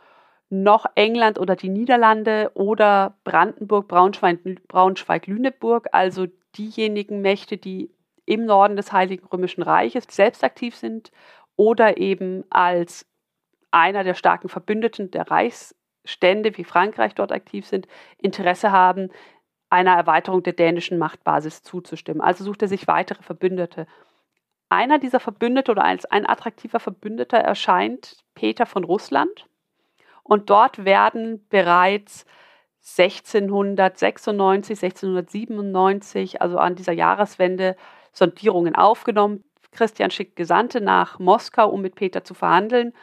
noch 0.50 0.86
England 0.94 1.38
oder 1.38 1.56
die 1.56 1.68
Niederlande 1.68 2.50
oder 2.54 3.16
Brandenburg, 3.24 3.88
Braunschweig, 3.88 4.40
Braunschweig, 4.68 5.26
Lüneburg, 5.26 5.88
also 5.92 6.26
diejenigen 6.56 7.20
Mächte, 7.20 7.56
die 7.56 7.90
im 8.26 8.46
Norden 8.46 8.76
des 8.76 8.92
Heiligen 8.92 9.26
Römischen 9.26 9.62
Reiches 9.62 10.04
selbst 10.08 10.44
aktiv 10.44 10.76
sind 10.76 11.10
oder 11.56 11.98
eben 11.98 12.44
als 12.50 13.06
einer 13.70 14.04
der 14.04 14.14
starken 14.14 14.48
Verbündeten 14.48 15.10
der 15.10 15.30
Reichsstände 15.30 16.56
wie 16.56 16.64
Frankreich 16.64 17.14
dort 17.14 17.32
aktiv 17.32 17.66
sind, 17.66 17.86
Interesse 18.18 18.72
haben, 18.72 19.10
einer 19.68 19.96
Erweiterung 19.96 20.42
der 20.42 20.52
dänischen 20.52 20.98
Machtbasis 20.98 21.62
zuzustimmen. 21.62 22.20
Also 22.20 22.44
sucht 22.44 22.62
er 22.62 22.68
sich 22.68 22.86
weitere 22.86 23.22
Verbündete. 23.22 23.86
Einer 24.68 24.98
dieser 24.98 25.20
Verbündete 25.20 25.72
oder 25.72 25.84
als 25.84 26.04
ein 26.06 26.28
attraktiver 26.28 26.80
Verbündeter 26.80 27.38
erscheint 27.38 28.24
Peter 28.34 28.66
von 28.66 28.84
Russland. 28.84 29.46
Und 30.22 30.50
dort 30.50 30.84
werden 30.84 31.46
bereits 31.48 32.24
1696, 32.80 34.82
1697, 34.82 36.42
also 36.42 36.58
an 36.58 36.76
dieser 36.76 36.92
Jahreswende, 36.92 37.76
Sondierungen 38.14 38.74
aufgenommen. 38.74 39.44
Christian 39.72 40.10
schickt 40.10 40.36
Gesandte 40.36 40.80
nach 40.80 41.18
Moskau, 41.18 41.68
um 41.68 41.82
mit 41.82 41.96
Peter 41.96 42.24
zu 42.24 42.32
verhandeln. 42.32 42.94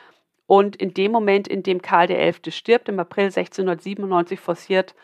Und 0.47 0.75
in 0.75 0.93
dem 0.93 1.11
Moment, 1.11 1.47
in 1.47 1.63
dem 1.63 1.81
Karl 1.81 2.07
XI. 2.07 2.51
stirbt, 2.51 2.89
im 2.89 2.99
April 2.99 3.25
1697, 3.25 4.39
forciert 4.39 4.95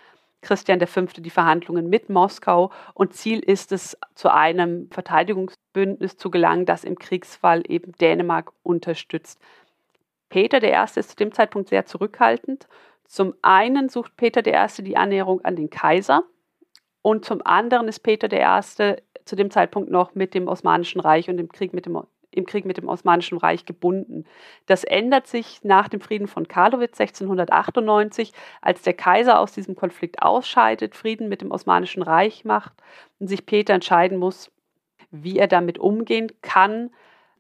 Christian 0.41 0.85
V. 0.85 1.01
die 1.17 1.29
Verhandlungen 1.29 1.89
mit 1.89 2.09
Moskau. 2.09 2.71
Und 2.93 3.13
Ziel 3.13 3.39
ist 3.39 3.71
es, 3.71 3.97
zu 4.15 4.33
einem 4.33 4.89
Verteidigungsbündnis 4.91 6.17
zu 6.17 6.31
gelangen, 6.31 6.65
das 6.65 6.83
im 6.83 6.97
Kriegsfall 6.97 7.63
eben 7.67 7.91
Dänemark 7.93 8.51
unterstützt. 8.63 9.39
Peter 10.29 10.61
I. 10.63 10.99
ist 10.99 11.11
zu 11.11 11.15
dem 11.15 11.31
Zeitpunkt 11.31 11.69
sehr 11.69 11.85
zurückhaltend. 11.85 12.67
Zum 13.05 13.33
einen 13.41 13.89
sucht 13.89 14.17
Peter 14.17 14.45
I. 14.45 14.83
die 14.83 14.97
Annäherung 14.97 15.41
an 15.45 15.55
den 15.55 15.69
Kaiser 15.69 16.23
und 17.07 17.23
zum 17.23 17.41
anderen 17.45 17.87
ist 17.87 18.01
Peter 18.01 18.27
I. 18.33 18.95
zu 19.27 19.35
dem 19.35 19.51
Zeitpunkt 19.51 19.89
noch 19.89 20.15
mit 20.15 20.33
dem 20.33 20.47
Osmanischen 20.47 21.01
Reich 21.01 21.29
und 21.29 21.39
im 21.39 21.51
Krieg 21.51 21.73
mit 21.73 21.85
dem, 21.85 22.01
im 22.31 22.45
Krieg 22.45 22.65
mit 22.65 22.77
dem 22.77 22.87
Osmanischen 22.87 23.37
Reich 23.37 23.65
gebunden. 23.65 24.25
Das 24.65 24.83
ändert 24.83 25.27
sich 25.27 25.63
nach 25.63 25.87
dem 25.87 26.01
Frieden 26.01 26.27
von 26.27 26.47
Karlowitz 26.47 26.99
1698, 26.99 28.33
als 28.61 28.81
der 28.81 28.93
Kaiser 28.93 29.39
aus 29.39 29.51
diesem 29.51 29.75
Konflikt 29.75 30.21
ausscheidet, 30.21 30.95
Frieden 30.95 31.29
mit 31.29 31.41
dem 31.41 31.51
Osmanischen 31.51 32.03
Reich 32.03 32.45
macht 32.45 32.73
und 33.19 33.27
sich 33.27 33.45
Peter 33.45 33.73
entscheiden 33.73 34.17
muss, 34.17 34.51
wie 35.11 35.37
er 35.37 35.47
damit 35.47 35.77
umgehen 35.79 36.31
kann 36.41 36.89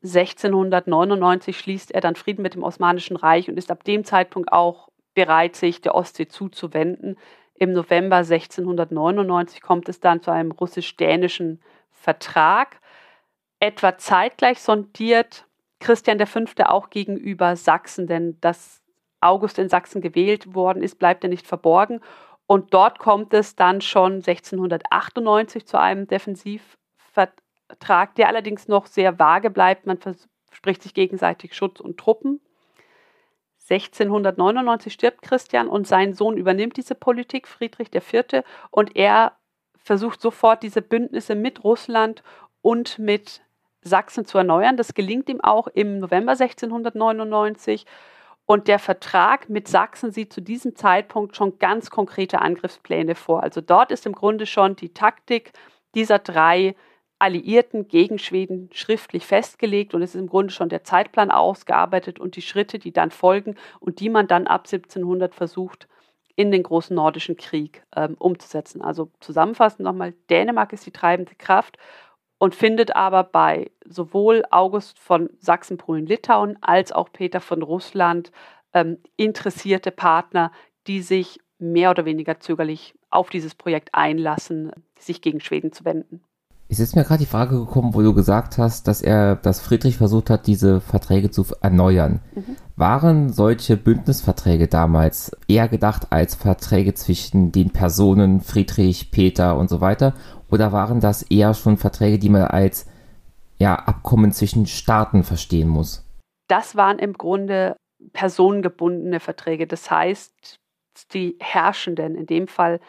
1699 0.03 1.57
schließt 1.57 1.91
er 1.91 2.01
dann 2.01 2.15
Frieden 2.15 2.41
mit 2.41 2.53
dem 2.53 2.63
Osmanischen 2.63 3.15
Reich 3.17 3.49
und 3.49 3.57
ist 3.57 3.71
ab 3.71 3.83
dem 3.83 4.03
Zeitpunkt 4.03 4.51
auch 4.51 4.89
bereit, 5.13 5.55
sich 5.55 5.81
der 5.81 5.95
Ostsee 5.95 6.27
zuzuwenden. 6.27 7.17
Im 7.57 7.73
November 7.73 8.17
1699 8.17 9.61
kommt 9.61 9.89
es 9.89 9.99
dann 9.99 10.21
zu 10.21 10.31
einem 10.31 10.51
russisch-dänischen 10.51 11.61
Vertrag 11.91 12.79
Etwa 13.59 13.97
zeitgleich 13.97 14.61
sondiert 14.61 15.45
Christian 15.79 16.23
V. 16.25 16.45
auch 16.65 16.89
gegenüber 16.89 17.55
Sachsen, 17.55 18.07
denn 18.07 18.39
dass 18.39 18.81
August 19.19 19.57
in 19.57 19.67
Sachsen 19.67 20.01
gewählt 20.01 20.53
worden 20.53 20.83
ist, 20.83 20.99
bleibt 20.99 21.23
ja 21.23 21.29
nicht 21.29 21.47
verborgen. 21.47 22.01
Und 22.45 22.73
dort 22.73 22.99
kommt 22.99 23.33
es 23.33 23.55
dann 23.55 23.81
schon 23.81 24.23
1698 24.25 25.65
zu 25.65 25.79
einem 25.79 26.07
Defensivvertrag, 26.07 28.13
der 28.15 28.27
allerdings 28.27 28.67
noch 28.67 28.85
sehr 28.85 29.17
vage 29.17 29.49
bleibt. 29.49 29.87
Man 29.87 29.97
verspricht 29.97 30.83
sich 30.83 30.93
gegenseitig 30.93 31.55
Schutz 31.55 31.79
und 31.79 31.97
Truppen. 31.97 32.39
1699 33.69 34.93
stirbt 34.93 35.21
Christian 35.21 35.67
und 35.67 35.87
sein 35.87 36.13
Sohn 36.13 36.37
übernimmt 36.37 36.77
diese 36.77 36.95
Politik, 36.95 37.47
Friedrich 37.47 37.93
IV. 37.93 38.43
Und 38.71 38.95
er 38.95 39.33
versucht 39.77 40.21
sofort 40.21 40.63
diese 40.63 40.81
Bündnisse 40.81 41.35
mit 41.35 41.63
Russland 41.63 42.23
und 42.61 42.97
mit 42.99 43.41
Sachsen 43.81 44.25
zu 44.25 44.37
erneuern. 44.37 44.77
Das 44.77 44.93
gelingt 44.93 45.29
ihm 45.29 45.41
auch 45.41 45.67
im 45.67 45.99
November 45.99 46.33
1699. 46.33 47.85
Und 48.45 48.69
der 48.69 48.79
Vertrag 48.79 49.49
mit 49.49 49.67
Sachsen 49.67 50.11
sieht 50.11 50.31
zu 50.31 50.41
diesem 50.41 50.75
Zeitpunkt 50.75 51.35
schon 51.35 51.59
ganz 51.59 51.89
konkrete 51.89 52.39
Angriffspläne 52.39 53.15
vor. 53.15 53.43
Also 53.43 53.59
dort 53.59 53.91
ist 53.91 54.05
im 54.05 54.13
Grunde 54.13 54.45
schon 54.45 54.77
die 54.77 54.93
Taktik 54.93 55.51
dieser 55.95 56.19
drei 56.19 56.75
Alliierten 57.19 57.87
gegen 57.87 58.19
Schweden 58.19 58.69
schriftlich 58.73 59.25
festgelegt 59.25 59.93
und 59.93 60.01
es 60.01 60.13
ist 60.15 60.21
im 60.21 60.29
Grunde 60.29 60.53
schon 60.53 60.69
der 60.69 60.83
Zeitplan 60.83 61.31
ausgearbeitet 61.31 62.19
und 62.19 62.35
die 62.35 62.41
Schritte, 62.41 62.79
die 62.79 62.91
dann 62.91 63.11
folgen 63.11 63.55
und 63.79 63.99
die 63.99 64.09
man 64.09 64.27
dann 64.27 64.47
ab 64.47 64.65
1700 64.67 65.33
versucht 65.33 65.87
in 66.35 66.51
den 66.51 66.63
großen 66.63 66.95
nordischen 66.95 67.35
Krieg 67.35 67.83
ähm, 67.95 68.15
umzusetzen. 68.19 68.81
Also 68.81 69.11
zusammenfassend 69.19 69.81
nochmal, 69.81 70.13
Dänemark 70.29 70.71
ist 70.71 70.85
die 70.85 70.91
treibende 70.91 71.33
Kraft 71.35 71.77
und 72.37 72.53
findet 72.53 72.95
aber 72.95 73.23
bei 73.23 73.71
sowohl 73.85 74.43
August 74.51 74.99
von 74.99 75.31
Sachsen, 75.39 75.77
Polen, 75.77 76.05
Litauen 76.05 76.57
als 76.61 76.91
auch 76.91 77.11
Peter 77.11 77.41
von 77.41 77.63
Russland 77.63 78.31
ähm, 78.73 78.99
interessierte 79.15 79.89
Partner, 79.89 80.51
die 80.85 81.01
sich 81.01 81.39
mehr 81.57 81.89
oder 81.89 82.05
weniger 82.05 82.39
zögerlich 82.39 82.93
auf 83.09 83.31
dieses 83.31 83.55
Projekt 83.55 83.89
einlassen, 83.93 84.71
sich 84.99 85.21
gegen 85.21 85.39
Schweden 85.39 85.71
zu 85.71 85.85
wenden. 85.85 86.21
Es 86.69 86.79
ist 86.79 86.95
mir 86.95 87.03
gerade 87.03 87.19
die 87.19 87.29
Frage 87.29 87.57
gekommen, 87.57 87.93
wo 87.93 88.01
du 88.01 88.13
gesagt 88.13 88.57
hast, 88.57 88.87
dass 88.87 89.01
er, 89.01 89.37
dass 89.37 89.61
Friedrich 89.61 89.97
versucht 89.97 90.29
hat, 90.29 90.47
diese 90.47 90.81
Verträge 90.81 91.31
zu 91.31 91.45
erneuern. 91.61 92.19
Mhm. 92.35 92.57
Waren 92.75 93.29
solche 93.31 93.77
Bündnisverträge 93.77 94.67
damals 94.67 95.31
eher 95.47 95.69
gedacht 95.69 96.07
als 96.09 96.35
Verträge 96.35 96.93
zwischen 96.93 97.53
den 97.53 97.71
Personen 97.71 98.41
Friedrich, 98.41 99.11
Peter 99.11 99.57
und 99.57 99.69
so 99.69 99.79
weiter? 99.79 100.13
Oder 100.51 100.73
waren 100.73 100.99
das 100.99 101.23
eher 101.23 101.53
schon 101.53 101.77
Verträge, 101.77 102.19
die 102.19 102.29
man 102.29 102.43
als 102.43 102.85
ja, 103.59 103.75
Abkommen 103.75 104.33
zwischen 104.33 104.67
Staaten 104.67 105.23
verstehen 105.23 105.69
muss? 105.69 106.03
Das 106.49 106.75
waren 106.75 106.99
im 106.99 107.13
Grunde 107.13 107.77
personengebundene 108.11 109.21
Verträge. 109.21 109.67
Das 109.67 109.89
heißt, 109.89 110.59
die 111.13 111.37
Herrschenden, 111.39 112.15
in 112.15 112.25
dem 112.25 112.47
Fall 112.47 112.79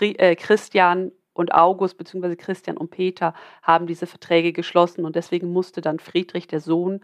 äh, 0.00 0.36
Christian 0.36 1.12
und 1.32 1.54
August 1.54 1.96
bzw. 1.96 2.36
Christian 2.36 2.76
und 2.76 2.90
Peter 2.90 3.34
haben 3.62 3.86
diese 3.86 4.06
Verträge 4.06 4.52
geschlossen 4.52 5.04
und 5.04 5.16
deswegen 5.16 5.52
musste 5.52 5.80
dann 5.80 5.98
Friedrich, 5.98 6.46
der 6.46 6.60
Sohn, 6.60 7.00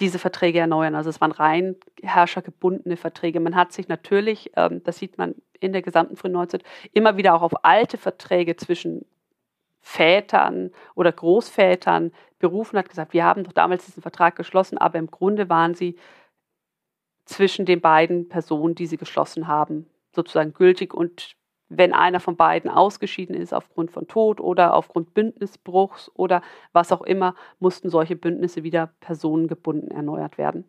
diese 0.00 0.18
Verträge 0.18 0.58
erneuern. 0.58 0.94
Also 0.94 1.10
es 1.10 1.20
waren 1.20 1.32
rein 1.32 1.76
herrschergebundene 2.02 2.96
Verträge. 2.96 3.38
Man 3.38 3.54
hat 3.54 3.72
sich 3.72 3.88
natürlich, 3.88 4.50
ähm, 4.56 4.82
das 4.82 4.98
sieht 4.98 5.18
man 5.18 5.34
in 5.60 5.72
der 5.72 5.82
gesamten 5.82 6.16
frühen 6.16 6.32
Neuzeit, 6.32 6.64
immer 6.92 7.16
wieder 7.16 7.34
auch 7.34 7.42
auf 7.42 7.64
alte 7.64 7.98
Verträge 7.98 8.56
zwischen 8.56 9.04
Vätern 9.82 10.70
oder 10.94 11.12
Großvätern 11.12 12.12
berufen, 12.38 12.78
hat 12.78 12.88
gesagt, 12.88 13.12
wir 13.12 13.24
haben 13.24 13.44
doch 13.44 13.52
damals 13.52 13.86
diesen 13.86 14.02
Vertrag 14.02 14.36
geschlossen, 14.36 14.78
aber 14.78 14.98
im 14.98 15.10
Grunde 15.10 15.48
waren 15.48 15.74
sie 15.74 15.96
zwischen 17.24 17.64
den 17.64 17.80
beiden 17.80 18.28
Personen, 18.28 18.74
die 18.74 18.86
sie 18.86 18.96
geschlossen 18.96 19.46
haben, 19.46 19.86
sozusagen 20.14 20.52
gültig 20.52 20.92
und 20.94 21.36
wenn 21.70 21.94
einer 21.94 22.20
von 22.20 22.36
beiden 22.36 22.68
ausgeschieden 22.68 23.34
ist 23.34 23.54
aufgrund 23.54 23.92
von 23.92 24.08
Tod 24.08 24.40
oder 24.40 24.74
aufgrund 24.74 25.14
Bündnisbruchs 25.14 26.10
oder 26.14 26.42
was 26.72 26.92
auch 26.92 27.02
immer, 27.02 27.34
mussten 27.60 27.88
solche 27.88 28.16
Bündnisse 28.16 28.64
wieder 28.64 28.90
personengebunden 29.00 29.90
erneuert 29.90 30.36
werden. 30.36 30.64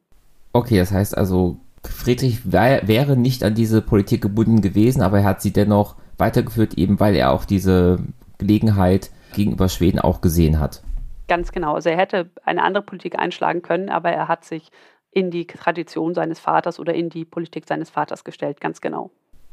Okay, 0.54 0.78
das 0.78 0.91
heißt 0.91 1.18
also, 1.18 1.58
Friedrich 1.84 2.52
wär, 2.52 2.88
wäre 2.88 3.18
nicht 3.18 3.43
an 3.43 3.56
diese 3.56 3.82
Politik 3.82 4.22
gebunden 4.22 4.62
gewesen, 4.62 5.02
aber 5.02 5.20
er 5.20 5.26
hat 5.26 5.41
sie 5.41 5.52
dennoch 5.52 5.95
weitergeführt, 6.18 6.76
eben 6.76 6.99
weil 6.99 7.16
er 7.16 7.32
auch 7.32 7.45
diese 7.45 7.99
Gelegenheit 8.38 9.10
gegenüber 9.34 9.70
Schweden 9.70 9.99
auch 9.99 10.22
gesehen 10.22 10.60
hat. 10.60 10.84
Ganz 11.28 11.52
genau. 11.52 11.76
Also 11.76 11.89
er 11.89 11.97
hätte 11.97 12.30
eine 12.43 12.62
andere 12.62 12.84
Politik 12.84 13.18
einschlagen 13.18 13.64
können, 13.64 13.89
aber 13.89 14.12
er 14.12 14.28
hat 14.28 14.45
sich 14.45 14.70
in 15.12 15.32
die 15.32 15.47
Tradition 15.47 16.14
seines 16.14 16.39
Vaters 16.39 16.80
oder 16.80 16.93
in 16.93 17.10
die 17.10 17.26
Politik 17.26 17.68
seines 17.68 17.89
Vaters 17.89 18.24
gestellt, 18.24 18.62
ganz 18.62 18.82
genau. 18.82 19.12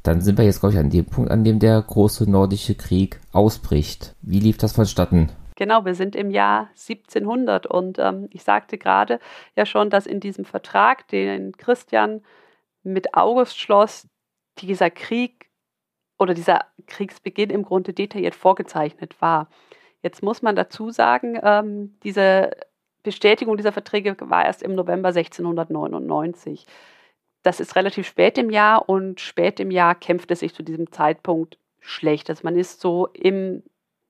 Dann 0.09 0.23
sind 0.23 0.39
wir 0.39 0.47
jetzt, 0.47 0.61
glaube 0.61 0.73
ich, 0.73 0.79
an 0.79 0.89
dem 0.89 1.05
Punkt, 1.05 1.31
an 1.31 1.45
dem 1.45 1.59
der 1.59 1.83
große 1.83 2.31
nordische 2.31 2.75
Krieg 2.75 3.21
ausbricht. 3.31 4.15
Wie 4.23 4.41
lief 4.41 4.57
das 4.57 4.73
vonstatten? 4.73 5.29
Genau, 5.55 5.85
wir 5.85 5.95
sind 5.95 6.17
im 6.17 6.31
Jahr 6.31 6.71
1700 6.71 7.67
und 7.67 7.99
ähm, 7.99 8.27
ich 8.31 8.43
sagte 8.43 8.79
gerade 8.79 9.21
ja 9.55 9.67
schon, 9.67 9.91
dass 9.91 10.07
in 10.07 10.19
diesem 10.19 10.47
Vertrag, 10.47 11.07
den 11.09 11.53
Christian 11.59 12.23
mit 12.83 13.13
August 13.13 13.59
schloss, 13.59 14.09
dieser 14.63 14.89
Krieg 14.89 15.51
oder 16.19 16.33
dieser 16.33 16.61
Kriegsbeginn 16.87 17.51
im 17.51 17.65
Grunde 17.65 17.93
detailliert 17.93 18.35
vorgezeichnet 18.35 19.21
war. 19.21 19.51
Jetzt 20.01 20.23
muss 20.23 20.41
man 20.41 20.57
dazu 20.57 20.89
sagen, 20.89 21.39
ähm, 21.43 21.99
diese 22.03 22.53
Bestätigung 23.03 23.59
dieser 23.59 23.73
Verträge 23.73 24.17
war 24.21 24.47
erst 24.47 24.63
im 24.63 24.75
November 24.75 25.09
1699 25.11 26.65
das 27.49 27.61
ist 27.61 27.77
relativ 27.77 28.07
spät 28.07 28.37
im 28.37 28.51
Jahr 28.51 28.91
und 28.91 29.23
spät 29.23 29.59
im 29.59 29.71
Jahr 29.71 29.95
kämpft 29.95 30.31
es 30.31 30.41
sich 30.41 30.53
zu 30.53 30.63
diesem 30.63 30.93
Zeitpunkt 30.93 31.57
schlecht. 31.81 32.29
Also 32.29 32.43
man 32.45 32.57
ist 32.57 32.83
so 32.83 33.07
im 33.15 33.63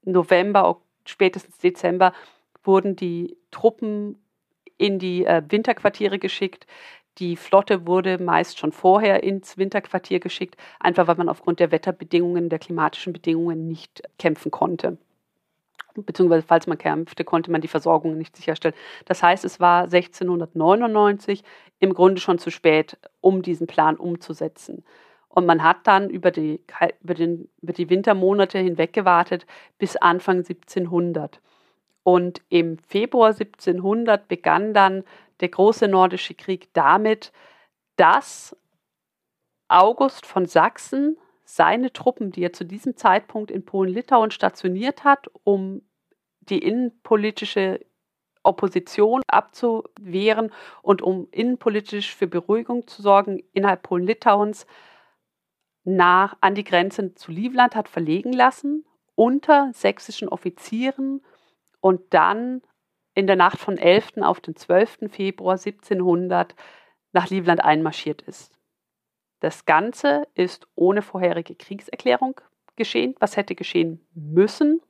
November, 0.02 0.80
spätestens 1.04 1.56
Dezember 1.58 2.12
wurden 2.64 2.96
die 2.96 3.36
Truppen 3.52 4.20
in 4.76 4.98
die 4.98 5.24
äh, 5.24 5.40
Winterquartiere 5.48 6.18
geschickt. 6.18 6.66
Die 7.18 7.36
Flotte 7.36 7.86
wurde 7.86 8.20
meist 8.20 8.58
schon 8.58 8.72
vorher 8.72 9.22
ins 9.22 9.56
Winterquartier 9.56 10.18
geschickt, 10.18 10.56
einfach 10.80 11.06
weil 11.06 11.14
man 11.14 11.28
aufgrund 11.28 11.60
der 11.60 11.70
Wetterbedingungen, 11.70 12.48
der 12.48 12.58
klimatischen 12.58 13.12
Bedingungen 13.12 13.68
nicht 13.68 14.02
kämpfen 14.18 14.50
konnte 14.50 14.98
beziehungsweise 16.04 16.46
falls 16.46 16.66
man 16.66 16.78
kämpfte, 16.78 17.24
konnte 17.24 17.50
man 17.50 17.60
die 17.60 17.68
Versorgung 17.68 18.16
nicht 18.16 18.36
sicherstellen. 18.36 18.74
Das 19.04 19.22
heißt, 19.22 19.44
es 19.44 19.60
war 19.60 19.84
1699 19.84 21.44
im 21.80 21.94
Grunde 21.94 22.20
schon 22.20 22.38
zu 22.38 22.50
spät, 22.50 22.96
um 23.20 23.42
diesen 23.42 23.66
Plan 23.66 23.96
umzusetzen. 23.96 24.84
Und 25.28 25.46
man 25.46 25.62
hat 25.62 25.86
dann 25.86 26.10
über 26.10 26.30
die, 26.30 26.60
über, 27.00 27.14
den, 27.14 27.48
über 27.62 27.72
die 27.72 27.90
Wintermonate 27.90 28.58
hinweg 28.58 28.92
gewartet 28.92 29.46
bis 29.78 29.96
Anfang 29.96 30.38
1700. 30.38 31.40
Und 32.02 32.40
im 32.48 32.78
Februar 32.78 33.28
1700 33.28 34.26
begann 34.26 34.72
dann 34.72 35.04
der 35.40 35.48
große 35.50 35.86
nordische 35.86 36.34
Krieg 36.34 36.68
damit, 36.72 37.32
dass 37.96 38.56
August 39.68 40.24
von 40.24 40.46
Sachsen 40.46 41.18
seine 41.50 41.94
Truppen, 41.94 42.30
die 42.30 42.42
er 42.42 42.52
zu 42.52 42.64
diesem 42.64 42.94
Zeitpunkt 42.94 43.50
in 43.50 43.64
Polen-Litauen 43.64 44.30
stationiert 44.30 45.04
hat, 45.04 45.28
um 45.44 45.80
die 46.40 46.58
innenpolitische 46.58 47.80
Opposition 48.42 49.22
abzuwehren 49.26 50.52
und 50.82 51.00
um 51.00 51.26
innenpolitisch 51.30 52.14
für 52.14 52.26
Beruhigung 52.26 52.86
zu 52.86 53.00
sorgen 53.00 53.42
innerhalb 53.54 53.82
Polen-Litauens 53.82 54.66
nach 55.84 56.36
an 56.42 56.54
die 56.54 56.64
Grenze 56.64 57.14
zu 57.14 57.32
Livland 57.32 57.74
hat 57.74 57.88
verlegen 57.88 58.34
lassen 58.34 58.84
unter 59.14 59.70
sächsischen 59.72 60.28
Offizieren 60.28 61.24
und 61.80 62.12
dann 62.12 62.60
in 63.14 63.26
der 63.26 63.36
Nacht 63.36 63.58
von 63.58 63.78
11. 63.78 64.18
auf 64.20 64.40
den 64.40 64.54
12. 64.54 65.10
Februar 65.10 65.54
1700 65.54 66.54
nach 67.12 67.30
Livland 67.30 67.64
einmarschiert 67.64 68.20
ist. 68.20 68.57
Das 69.40 69.66
Ganze 69.66 70.26
ist 70.34 70.66
ohne 70.74 71.02
vorherige 71.02 71.54
Kriegserklärung 71.54 72.40
geschehen, 72.76 73.14
was 73.20 73.36
hätte 73.36 73.54
geschehen 73.54 74.04
müssen. 74.14 74.80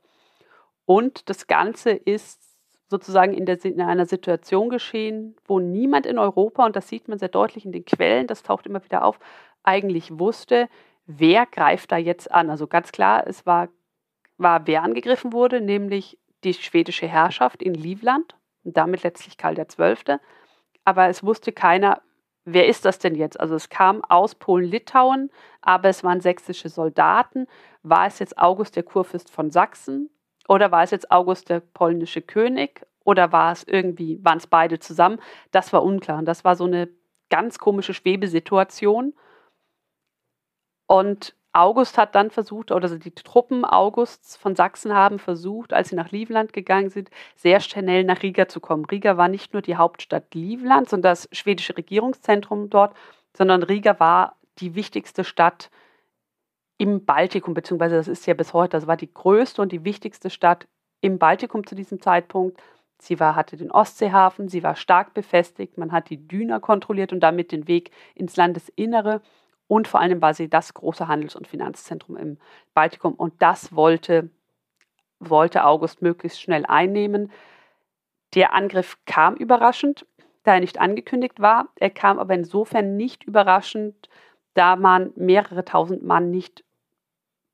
Und 0.85 1.29
das 1.29 1.47
Ganze 1.47 1.91
ist 1.91 2.41
sozusagen 2.87 3.33
in, 3.33 3.45
der, 3.45 3.63
in, 3.63 3.81
einer 3.81 4.05
Situation 4.05 4.69
geschehen, 4.69 5.35
wo 5.45 5.59
niemand 5.59 6.05
in 6.05 6.17
Europa, 6.17 6.65
und 6.65 6.75
das 6.75 6.87
sieht 6.87 7.07
man 7.07 7.19
sehr 7.19 7.29
deutlich 7.29 7.65
in 7.65 7.71
den 7.71 7.85
Quellen, 7.85 8.25
das 8.25 8.41
taucht 8.41 8.65
immer 8.65 8.83
wieder 8.83 9.03
auf, 9.03 9.19
eigentlich 9.61 10.17
wusste, 10.17 10.67
wer 11.05 11.45
greift 11.45 11.91
da 11.91 11.97
jetzt 11.97 12.31
an. 12.31 12.49
Also 12.49 12.65
ganz 12.65 12.91
klar, 12.91 13.27
es 13.27 13.45
war, 13.45 13.69
war 14.37 14.65
wer 14.65 14.83
angegriffen 14.83 15.33
wurde, 15.33 15.61
nämlich 15.61 16.17
die 16.43 16.53
schwedische 16.53 17.07
Herrschaft 17.07 17.61
in 17.61 17.73
Livland 17.73 18.35
und 18.63 18.77
damit 18.77 19.03
letztlich 19.03 19.37
Karl 19.37 19.55
XII. 19.55 20.17
Aber 20.85 21.07
es 21.09 21.23
wusste 21.23 21.51
keiner, 21.51 22.01
wer 22.53 22.67
ist 22.67 22.85
das 22.85 22.99
denn 22.99 23.15
jetzt? 23.15 23.39
Also 23.39 23.55
es 23.55 23.69
kam 23.69 24.03
aus 24.03 24.35
Polen-Litauen, 24.35 25.31
aber 25.61 25.89
es 25.89 26.03
waren 26.03 26.21
sächsische 26.21 26.69
Soldaten. 26.69 27.47
War 27.83 28.07
es 28.07 28.19
jetzt 28.19 28.37
August 28.37 28.75
der 28.75 28.83
Kurfürst 28.83 29.29
von 29.29 29.51
Sachsen 29.51 30.09
oder 30.47 30.71
war 30.71 30.83
es 30.83 30.91
jetzt 30.91 31.11
August 31.11 31.49
der 31.49 31.59
polnische 31.59 32.21
König 32.21 32.85
oder 33.03 33.31
war 33.31 33.51
es 33.51 33.63
irgendwie, 33.63 34.23
waren 34.23 34.37
es 34.37 34.47
beide 34.47 34.79
zusammen? 34.79 35.19
Das 35.51 35.73
war 35.73 35.83
unklar. 35.83 36.19
Und 36.19 36.25
das 36.25 36.43
war 36.43 36.55
so 36.55 36.65
eine 36.65 36.89
ganz 37.29 37.59
komische 37.59 37.93
Schwebesituation. 37.93 39.13
Und 40.87 41.35
August 41.59 41.97
hat 41.97 42.15
dann 42.15 42.31
versucht, 42.31 42.71
oder 42.71 42.89
die 42.97 43.11
Truppen 43.11 43.65
Augusts 43.65 44.37
von 44.37 44.55
Sachsen 44.55 44.93
haben 44.93 45.19
versucht, 45.19 45.73
als 45.73 45.89
sie 45.89 45.95
nach 45.95 46.11
Livland 46.11 46.53
gegangen 46.53 46.89
sind, 46.89 47.09
sehr 47.35 47.59
schnell 47.59 48.03
nach 48.03 48.23
Riga 48.23 48.47
zu 48.47 48.59
kommen. 48.59 48.85
Riga 48.85 49.17
war 49.17 49.27
nicht 49.27 49.53
nur 49.53 49.61
die 49.61 49.75
Hauptstadt 49.75 50.33
Livlands 50.33 50.93
und 50.93 51.01
das 51.01 51.27
schwedische 51.31 51.75
Regierungszentrum 51.77 52.69
dort, 52.69 52.95
sondern 53.35 53.63
Riga 53.63 53.99
war 53.99 54.37
die 54.59 54.75
wichtigste 54.75 55.23
Stadt 55.23 55.69
im 56.77 57.05
Baltikum, 57.05 57.53
beziehungsweise 57.53 57.95
das 57.95 58.07
ist 58.07 58.25
ja 58.25 58.33
bis 58.33 58.53
heute, 58.53 58.71
das 58.71 58.87
war 58.87 58.97
die 58.97 59.13
größte 59.13 59.61
und 59.61 59.71
die 59.71 59.83
wichtigste 59.83 60.29
Stadt 60.29 60.67
im 61.01 61.19
Baltikum 61.19 61.67
zu 61.67 61.75
diesem 61.75 62.01
Zeitpunkt. 62.01 62.61
Sie 62.99 63.19
war, 63.19 63.35
hatte 63.35 63.57
den 63.57 63.71
Ostseehafen, 63.71 64.47
sie 64.49 64.63
war 64.63 64.75
stark 64.75 65.13
befestigt, 65.13 65.77
man 65.77 65.91
hat 65.91 66.09
die 66.09 66.27
Düner 66.27 66.59
kontrolliert 66.59 67.13
und 67.13 67.19
damit 67.21 67.51
den 67.51 67.67
Weg 67.67 67.91
ins 68.15 68.35
Landesinnere. 68.35 69.21
Und 69.69 69.87
vor 69.87 69.99
allem 69.99 70.19
war 70.19 70.33
sie 70.33 70.49
das 70.49 70.73
große 70.73 71.07
Handels- 71.07 71.35
und 71.35 71.47
Finanzzentrum 71.47 72.17
im 72.17 72.37
Baltikum. 72.73 73.13
Und 73.13 73.39
das 73.39 73.75
wollte, 73.75 74.31
wollte 75.19 75.63
August 75.63 76.01
möglichst 76.01 76.41
schnell 76.41 76.65
einnehmen. 76.65 77.31
Der 78.33 78.53
Angriff 78.53 78.97
kam 79.05 79.35
überraschend, 79.35 80.07
da 80.43 80.55
er 80.55 80.59
nicht 80.59 80.79
angekündigt 80.79 81.39
war. 81.39 81.67
Er 81.75 81.91
kam 81.91 82.17
aber 82.17 82.33
insofern 82.33 82.97
nicht 82.97 83.23
überraschend, 83.23 84.09
da 84.55 84.75
man 84.75 85.11
mehrere 85.15 85.63
tausend 85.63 86.01
Mann 86.01 86.31
nicht 86.31 86.63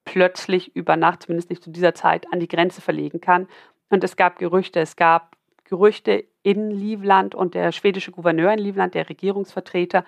plötzlich 0.05 0.73
über 0.73 0.95
Nacht, 0.95 1.23
zumindest 1.23 1.49
nicht 1.49 1.63
zu 1.63 1.69
dieser 1.69 1.95
Zeit, 1.95 2.31
an 2.31 2.39
die 2.39 2.47
Grenze 2.47 2.79
verlegen 2.79 3.19
kann. 3.19 3.49
Und 3.89 4.05
es 4.05 4.15
gab 4.15 4.39
Gerüchte, 4.39 4.79
es 4.79 4.95
gab 4.95 5.35
Gerüchte 5.65 6.23
in 6.43 6.71
Livland 6.71 7.35
und 7.35 7.55
der 7.55 7.73
schwedische 7.73 8.11
Gouverneur 8.11 8.53
in 8.53 8.59
Livland, 8.59 8.93
der 8.93 9.09
Regierungsvertreter, 9.09 10.05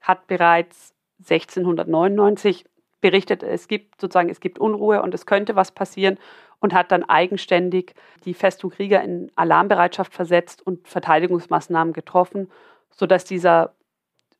hat 0.00 0.26
bereits 0.26 0.94
1699 1.20 2.64
berichtet, 3.00 3.42
es 3.42 3.68
gibt 3.68 4.00
sozusagen, 4.00 4.28
es 4.28 4.40
gibt 4.40 4.58
Unruhe 4.58 5.02
und 5.02 5.14
es 5.14 5.26
könnte 5.26 5.56
was 5.56 5.72
passieren 5.72 6.18
und 6.60 6.74
hat 6.74 6.92
dann 6.92 7.04
eigenständig 7.04 7.94
die 8.24 8.34
Festung 8.34 8.70
Krieger 8.70 9.02
in 9.02 9.32
Alarmbereitschaft 9.34 10.12
versetzt 10.12 10.66
und 10.66 10.86
Verteidigungsmaßnahmen 10.86 11.94
getroffen, 11.94 12.50
sodass 12.90 13.24
dieser 13.24 13.74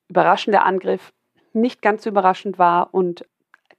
überraschende 0.09 0.63
Angriff 0.63 1.13
nicht 1.53 1.83
ganz 1.83 2.07
überraschend 2.07 2.59
war 2.59 2.93
und 2.93 3.25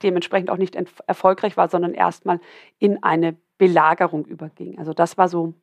dementsprechend 0.02 0.49
auch 0.49 0.58
nicht 0.58 0.76
erfolgreich 1.06 1.58
war, 1.58 1.70
sondern 1.70 1.93
erstmal 1.93 2.39
in 2.80 3.04
eine 3.04 3.36
Belagerung 3.58 4.26
überging. 4.26 4.80
Also 4.80 4.93
das 4.93 5.18
war 5.18 5.30
so 5.30 5.54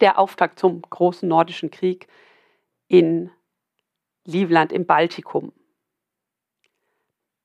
der 0.00 0.18
Auftakt 0.18 0.58
zum 0.58 0.82
großen 0.82 1.28
nordischen 1.28 1.70
Krieg 1.70 2.06
in 2.86 3.30
Livland 4.24 4.72
im 4.72 4.86
Baltikum. 4.86 5.52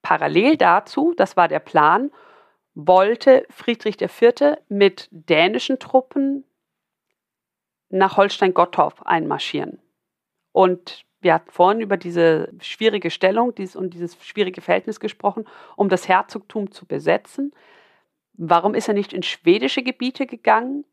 Parallel 0.08 0.56
dazu, 0.56 1.14
das 1.18 1.36
war 1.36 1.50
der 1.50 1.60
Plan, 1.60 2.12
wollte 2.76 3.46
Friedrich 3.50 4.02
IV. 4.02 4.56
mit 4.70 5.10
dänischen 5.12 5.80
Truppen 5.80 6.46
nach 7.90 8.16
Holstein-Gottorf 8.16 9.02
einmarschieren. 9.02 9.82
Und 10.54 11.04
wir 11.20 11.34
hatten 11.34 11.52
vorhin 11.52 11.82
über 11.82 11.98
diese 11.98 12.54
schwierige 12.62 13.12
Stellung 13.12 13.54
dies, 13.54 13.76
und 13.76 13.94
dieses 13.96 14.16
schwierige 14.26 14.62
Verhältnis 14.62 15.02
gesprochen, 15.02 15.44
um 15.76 15.90
das 15.90 16.08
Herzogtum 16.08 16.72
zu 16.72 16.86
besetzen. 16.86 17.54
Warum 18.32 18.76
ist 18.76 18.88
er 18.88 18.94
nicht 18.94 19.12
in 19.12 19.24
schwedische 19.24 19.84
Gebiete 19.84 20.26
gegangen? 20.26 20.86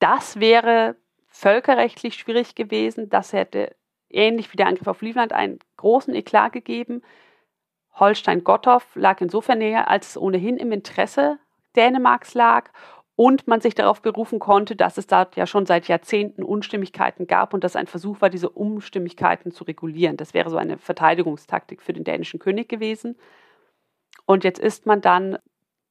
Das 0.00 0.40
wäre 0.40 0.96
völkerrechtlich 1.28 2.16
schwierig 2.16 2.56
gewesen. 2.56 3.08
Das 3.08 3.32
hätte 3.32 3.76
ähnlich 4.08 4.52
wie 4.52 4.56
der 4.56 4.66
Angriff 4.66 4.88
auf 4.88 5.00
Livland 5.00 5.32
einen 5.32 5.60
großen 5.76 6.12
Eklat 6.12 6.52
gegeben. 6.52 7.02
Holstein-Gottorf 7.94 8.94
lag 8.94 9.20
insofern 9.20 9.58
näher, 9.58 9.88
als 9.88 10.10
es 10.10 10.16
ohnehin 10.16 10.56
im 10.56 10.72
Interesse 10.72 11.38
Dänemarks 11.76 12.34
lag 12.34 12.70
und 13.16 13.46
man 13.46 13.60
sich 13.60 13.74
darauf 13.74 14.00
berufen 14.02 14.38
konnte, 14.38 14.74
dass 14.74 14.98
es 14.98 15.06
dort 15.06 15.36
ja 15.36 15.46
schon 15.46 15.66
seit 15.66 15.88
Jahrzehnten 15.88 16.42
Unstimmigkeiten 16.42 17.26
gab 17.26 17.54
und 17.54 17.62
dass 17.62 17.76
ein 17.76 17.86
Versuch 17.86 18.20
war, 18.20 18.30
diese 18.30 18.48
Unstimmigkeiten 18.48 19.52
zu 19.52 19.64
regulieren. 19.64 20.16
Das 20.16 20.34
wäre 20.34 20.50
so 20.50 20.56
eine 20.56 20.78
Verteidigungstaktik 20.78 21.82
für 21.82 21.92
den 21.92 22.04
dänischen 22.04 22.40
König 22.40 22.68
gewesen. 22.68 23.16
Und 24.24 24.44
jetzt 24.44 24.58
ist 24.58 24.86
man 24.86 25.00
dann, 25.00 25.38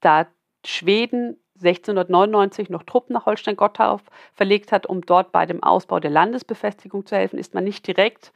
da 0.01 0.25
Schweden 0.65 1.37
1699 1.55 2.69
noch 2.69 2.83
Truppen 2.83 3.13
nach 3.13 3.27
Holstein-Gottorf 3.27 4.01
verlegt 4.33 4.71
hat, 4.71 4.87
um 4.87 5.01
dort 5.01 5.31
bei 5.31 5.45
dem 5.45 5.61
Ausbau 5.61 5.99
der 5.99 6.11
Landesbefestigung 6.11 7.05
zu 7.05 7.15
helfen, 7.15 7.37
ist 7.37 7.53
man 7.53 7.63
nicht 7.63 7.85
direkt 7.85 8.33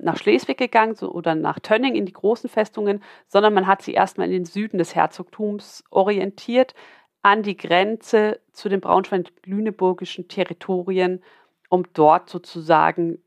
nach 0.00 0.16
Schleswig 0.16 0.58
gegangen 0.58 0.94
so, 0.94 1.10
oder 1.10 1.34
nach 1.34 1.58
Tönning 1.58 1.94
in 1.94 2.06
die 2.06 2.12
großen 2.12 2.50
Festungen, 2.50 3.02
sondern 3.28 3.54
man 3.54 3.66
hat 3.66 3.82
sie 3.82 3.94
erstmal 3.94 4.26
in 4.26 4.32
den 4.32 4.44
Süden 4.44 4.78
des 4.78 4.94
Herzogtums 4.94 5.84
orientiert, 5.90 6.74
an 7.22 7.42
die 7.42 7.56
Grenze 7.56 8.40
zu 8.52 8.68
den 8.68 8.80
braunschweig-lüneburgischen 8.80 10.28
Territorien, 10.28 11.22
um 11.68 11.84
dort 11.92 12.30
sozusagen 12.30 13.18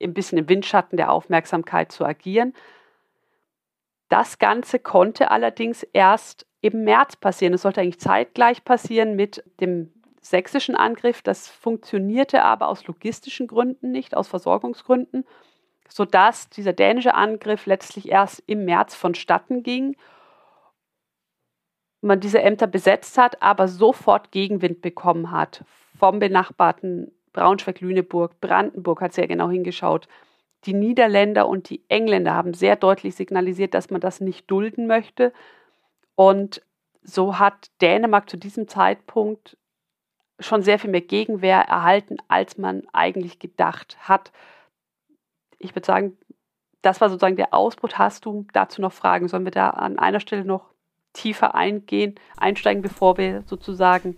ein 0.00 0.14
bisschen 0.14 0.38
im 0.38 0.48
Windschatten 0.48 0.96
der 0.96 1.10
Aufmerksamkeit 1.10 1.90
zu 1.90 2.04
agieren. 2.04 2.54
Das 4.08 4.38
Ganze 4.38 4.78
konnte 4.78 5.30
allerdings 5.30 5.82
erst 5.82 6.46
im 6.60 6.84
März 6.84 7.16
passieren. 7.16 7.54
Es 7.54 7.62
sollte 7.62 7.80
eigentlich 7.80 8.00
zeitgleich 8.00 8.64
passieren 8.64 9.16
mit 9.16 9.42
dem 9.60 9.92
sächsischen 10.20 10.76
Angriff. 10.76 11.22
Das 11.22 11.48
funktionierte 11.48 12.44
aber 12.44 12.68
aus 12.68 12.86
logistischen 12.86 13.48
Gründen 13.48 13.90
nicht, 13.90 14.16
aus 14.16 14.28
Versorgungsgründen 14.28 15.24
sodass 15.88 16.48
dieser 16.50 16.72
dänische 16.72 17.14
Angriff 17.14 17.66
letztlich 17.66 18.08
erst 18.08 18.42
im 18.46 18.64
März 18.64 18.94
vonstatten 18.94 19.62
ging. 19.62 19.96
Man 22.00 22.20
diese 22.20 22.40
Ämter 22.42 22.66
besetzt 22.66 23.18
hat, 23.18 23.42
aber 23.42 23.66
sofort 23.66 24.30
Gegenwind 24.30 24.82
bekommen 24.82 25.30
hat 25.32 25.64
vom 25.98 26.20
benachbarten 26.20 27.10
Braunschweig-Lüneburg, 27.32 28.40
Brandenburg 28.40 29.00
hat 29.00 29.12
sehr 29.12 29.26
genau 29.26 29.50
hingeschaut. 29.50 30.08
Die 30.64 30.74
Niederländer 30.74 31.48
und 31.48 31.70
die 31.70 31.82
Engländer 31.88 32.34
haben 32.34 32.54
sehr 32.54 32.76
deutlich 32.76 33.14
signalisiert, 33.14 33.74
dass 33.74 33.90
man 33.90 34.00
das 34.00 34.20
nicht 34.20 34.50
dulden 34.50 34.86
möchte. 34.86 35.32
Und 36.14 36.62
so 37.02 37.38
hat 37.38 37.70
Dänemark 37.80 38.28
zu 38.28 38.36
diesem 38.36 38.68
Zeitpunkt 38.68 39.56
schon 40.40 40.62
sehr 40.62 40.78
viel 40.78 40.90
mehr 40.90 41.00
Gegenwehr 41.00 41.60
erhalten, 41.60 42.18
als 42.28 42.58
man 42.58 42.86
eigentlich 42.92 43.38
gedacht 43.38 43.96
hat 44.00 44.32
ich 45.58 45.74
würde 45.74 45.86
sagen, 45.86 46.16
das 46.82 47.00
war 47.00 47.08
sozusagen 47.08 47.36
der 47.36 47.54
Ausbruch. 47.54 47.90
Hast 47.94 48.24
du 48.24 48.46
dazu 48.52 48.80
noch 48.80 48.92
Fragen? 48.92 49.28
Sollen 49.28 49.44
wir 49.44 49.50
da 49.50 49.70
an 49.70 49.98
einer 49.98 50.20
Stelle 50.20 50.44
noch 50.44 50.66
tiefer 51.12 51.54
eingehen, 51.54 52.14
einsteigen, 52.36 52.82
bevor 52.82 53.18
wir 53.18 53.42
sozusagen 53.46 54.16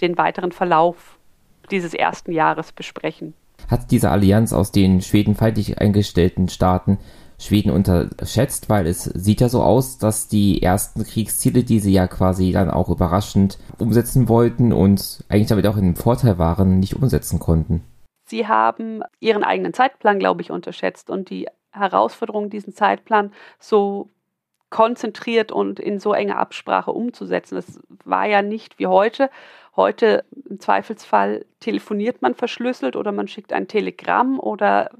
den 0.00 0.16
weiteren 0.16 0.52
Verlauf 0.52 1.18
dieses 1.70 1.94
ersten 1.94 2.32
Jahres 2.32 2.72
besprechen? 2.72 3.34
Hat 3.68 3.90
diese 3.90 4.10
Allianz 4.10 4.52
aus 4.52 4.70
den 4.70 5.02
schwedenfeindlich 5.02 5.78
eingestellten 5.78 6.48
Staaten 6.48 6.98
Schweden 7.40 7.70
unterschätzt, 7.70 8.68
weil 8.68 8.86
es 8.88 9.04
sieht 9.04 9.40
ja 9.40 9.48
so 9.48 9.62
aus, 9.62 9.98
dass 9.98 10.26
die 10.26 10.60
ersten 10.60 11.04
Kriegsziele, 11.04 11.62
die 11.62 11.78
sie 11.78 11.92
ja 11.92 12.08
quasi 12.08 12.50
dann 12.50 12.68
auch 12.68 12.88
überraschend 12.88 13.58
umsetzen 13.78 14.28
wollten 14.28 14.72
und 14.72 15.22
eigentlich 15.28 15.46
damit 15.46 15.66
auch 15.68 15.76
in 15.76 15.94
Vorteil 15.94 16.38
waren, 16.38 16.80
nicht 16.80 16.96
umsetzen 16.96 17.38
konnten. 17.38 17.84
Sie 18.28 18.46
haben 18.46 19.02
ihren 19.20 19.42
eigenen 19.42 19.72
Zeitplan, 19.72 20.18
glaube 20.18 20.42
ich, 20.42 20.50
unterschätzt 20.50 21.08
und 21.08 21.30
die 21.30 21.48
Herausforderung, 21.70 22.50
diesen 22.50 22.74
Zeitplan 22.74 23.32
so 23.58 24.10
konzentriert 24.70 25.50
und 25.50 25.80
in 25.80 25.98
so 25.98 26.12
enger 26.12 26.38
Absprache 26.38 26.92
umzusetzen. 26.92 27.54
Das 27.54 27.80
war 28.04 28.26
ja 28.26 28.42
nicht 28.42 28.78
wie 28.78 28.86
heute. 28.86 29.30
Heute 29.76 30.24
im 30.48 30.60
Zweifelsfall 30.60 31.46
telefoniert 31.60 32.20
man 32.20 32.34
verschlüsselt 32.34 32.96
oder 32.96 33.12
man 33.12 33.28
schickt 33.28 33.52
ein 33.52 33.66
Telegramm 33.66 34.38
oder 34.38 34.90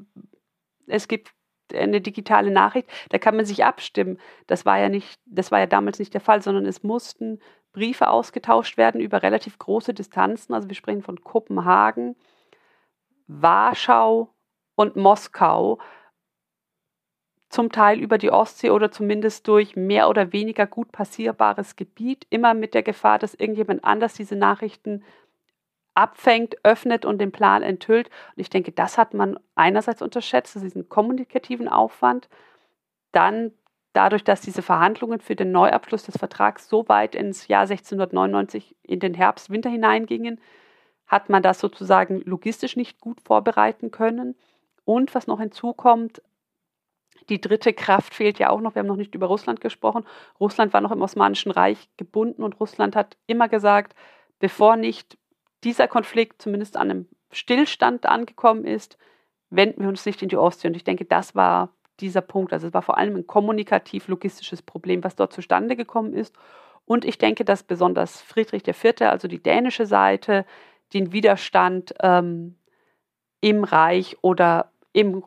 es 0.86 1.06
gibt 1.06 1.32
eine 1.74 2.00
digitale 2.00 2.50
Nachricht, 2.50 2.88
da 3.10 3.18
kann 3.18 3.36
man 3.36 3.44
sich 3.44 3.62
abstimmen. 3.62 4.18
Das 4.46 4.64
war 4.64 4.78
ja 4.78 4.88
nicht, 4.88 5.20
das 5.26 5.50
war 5.50 5.58
ja 5.58 5.66
damals 5.66 5.98
nicht 5.98 6.14
der 6.14 6.22
Fall, 6.22 6.40
sondern 6.40 6.64
es 6.64 6.82
mussten 6.82 7.40
Briefe 7.72 8.08
ausgetauscht 8.08 8.78
werden 8.78 9.02
über 9.02 9.22
relativ 9.22 9.58
große 9.58 9.92
Distanzen. 9.92 10.54
Also 10.54 10.68
wir 10.68 10.76
sprechen 10.76 11.02
von 11.02 11.22
Kopenhagen 11.22 12.16
Warschau 13.28 14.34
und 14.74 14.96
Moskau 14.96 15.78
zum 17.48 17.72
Teil 17.72 18.00
über 18.00 18.18
die 18.18 18.30
Ostsee 18.30 18.70
oder 18.70 18.90
zumindest 18.90 19.48
durch 19.48 19.76
mehr 19.76 20.08
oder 20.08 20.32
weniger 20.32 20.66
gut 20.66 20.92
passierbares 20.92 21.76
Gebiet, 21.76 22.26
immer 22.30 22.54
mit 22.54 22.74
der 22.74 22.82
Gefahr, 22.82 23.18
dass 23.18 23.34
irgendjemand 23.34 23.84
anders 23.84 24.14
diese 24.14 24.36
Nachrichten 24.36 25.02
abfängt, 25.94 26.56
öffnet 26.62 27.04
und 27.04 27.18
den 27.18 27.32
Plan 27.32 27.62
enthüllt. 27.62 28.08
Und 28.08 28.40
ich 28.40 28.50
denke, 28.50 28.72
das 28.72 28.98
hat 28.98 29.14
man 29.14 29.38
einerseits 29.54 30.02
unterschätzt, 30.02 30.54
diesen 30.54 30.88
kommunikativen 30.88 31.68
Aufwand. 31.68 32.28
Dann 33.12 33.52
dadurch, 33.94 34.22
dass 34.22 34.40
diese 34.40 34.62
Verhandlungen 34.62 35.20
für 35.20 35.34
den 35.34 35.50
Neuabschluss 35.50 36.04
des 36.04 36.16
Vertrags 36.16 36.68
so 36.68 36.88
weit 36.88 37.14
ins 37.14 37.48
Jahr 37.48 37.62
1699 37.62 38.76
in 38.82 39.00
den 39.00 39.14
Herbst, 39.14 39.50
Winter 39.50 39.70
hineingingen, 39.70 40.40
hat 41.08 41.30
man 41.30 41.42
das 41.42 41.58
sozusagen 41.58 42.20
logistisch 42.24 42.76
nicht 42.76 43.00
gut 43.00 43.20
vorbereiten 43.22 43.90
können. 43.90 44.36
Und 44.84 45.14
was 45.14 45.26
noch 45.26 45.40
hinzukommt, 45.40 46.22
die 47.28 47.40
dritte 47.40 47.72
Kraft 47.72 48.14
fehlt 48.14 48.38
ja 48.38 48.50
auch 48.50 48.60
noch. 48.60 48.74
Wir 48.74 48.80
haben 48.80 48.86
noch 48.86 48.96
nicht 48.96 49.14
über 49.14 49.26
Russland 49.26 49.60
gesprochen. 49.60 50.04
Russland 50.38 50.72
war 50.72 50.80
noch 50.80 50.92
im 50.92 51.02
Osmanischen 51.02 51.50
Reich 51.50 51.88
gebunden 51.96 52.42
und 52.42 52.60
Russland 52.60 52.94
hat 52.94 53.16
immer 53.26 53.48
gesagt, 53.48 53.94
bevor 54.38 54.76
nicht 54.76 55.18
dieser 55.64 55.88
Konflikt 55.88 56.40
zumindest 56.40 56.76
an 56.76 56.90
einem 56.90 57.08
Stillstand 57.32 58.06
angekommen 58.06 58.64
ist, 58.64 58.96
wenden 59.50 59.82
wir 59.82 59.88
uns 59.88 60.06
nicht 60.06 60.22
in 60.22 60.28
die 60.28 60.36
Ostsee. 60.36 60.68
Und 60.68 60.76
ich 60.76 60.84
denke, 60.84 61.04
das 61.04 61.34
war 61.34 61.70
dieser 62.00 62.20
Punkt. 62.20 62.52
Also 62.52 62.68
es 62.68 62.74
war 62.74 62.82
vor 62.82 62.98
allem 62.98 63.16
ein 63.16 63.26
kommunikativ-logistisches 63.26 64.62
Problem, 64.62 65.02
was 65.02 65.16
dort 65.16 65.32
zustande 65.32 65.74
gekommen 65.74 66.12
ist. 66.12 66.34
Und 66.84 67.04
ich 67.04 67.18
denke, 67.18 67.44
dass 67.44 67.62
besonders 67.62 68.22
Friedrich 68.22 68.66
IV., 68.66 69.02
also 69.02 69.28
die 69.28 69.42
dänische 69.42 69.84
Seite, 69.84 70.46
den 70.92 71.12
Widerstand 71.12 71.94
ähm, 72.00 72.56
im 73.40 73.64
Reich 73.64 74.16
oder 74.22 74.72
im 74.92 75.24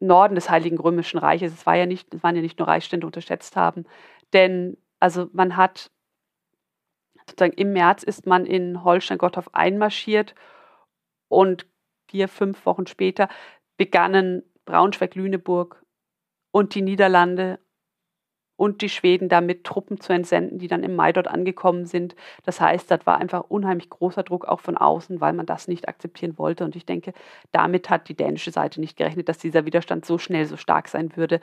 Norden 0.00 0.34
des 0.34 0.48
Heiligen 0.48 0.78
Römischen 0.78 1.18
Reiches, 1.18 1.52
es 1.52 1.66
war 1.66 1.74
ja 1.74 1.86
nicht, 1.86 2.14
es 2.14 2.22
waren 2.22 2.36
ja 2.36 2.42
nicht 2.42 2.58
nur 2.58 2.68
Reichsstände 2.68 3.06
unterschätzt 3.06 3.56
haben, 3.56 3.84
denn 4.32 4.76
also 5.00 5.28
man 5.32 5.56
hat 5.56 5.90
sozusagen 7.26 7.54
im 7.54 7.72
März 7.72 8.02
ist 8.02 8.26
man 8.26 8.46
in 8.46 8.84
Holstein-Gottorf 8.84 9.50
einmarschiert 9.52 10.34
und 11.28 11.66
vier, 12.08 12.28
fünf 12.28 12.64
Wochen 12.64 12.86
später 12.86 13.28
begannen 13.76 14.42
Braunschweig-Lüneburg 14.64 15.84
und 16.50 16.74
die 16.74 16.82
Niederlande 16.82 17.58
und 18.58 18.82
die 18.82 18.88
Schweden 18.88 19.28
damit 19.28 19.62
Truppen 19.62 20.00
zu 20.00 20.12
entsenden, 20.12 20.58
die 20.58 20.66
dann 20.66 20.82
im 20.82 20.96
Mai 20.96 21.12
dort 21.12 21.28
angekommen 21.28 21.86
sind. 21.86 22.16
Das 22.44 22.60
heißt, 22.60 22.90
das 22.90 23.06
war 23.06 23.18
einfach 23.18 23.44
unheimlich 23.48 23.88
großer 23.88 24.24
Druck 24.24 24.46
auch 24.46 24.58
von 24.58 24.76
außen, 24.76 25.20
weil 25.20 25.32
man 25.32 25.46
das 25.46 25.68
nicht 25.68 25.88
akzeptieren 25.88 26.36
wollte. 26.38 26.64
Und 26.64 26.74
ich 26.74 26.84
denke, 26.84 27.12
damit 27.52 27.88
hat 27.88 28.08
die 28.08 28.16
dänische 28.16 28.50
Seite 28.50 28.80
nicht 28.80 28.96
gerechnet, 28.96 29.28
dass 29.28 29.38
dieser 29.38 29.64
Widerstand 29.64 30.04
so 30.04 30.18
schnell 30.18 30.44
so 30.44 30.56
stark 30.56 30.88
sein 30.88 31.16
würde. 31.16 31.40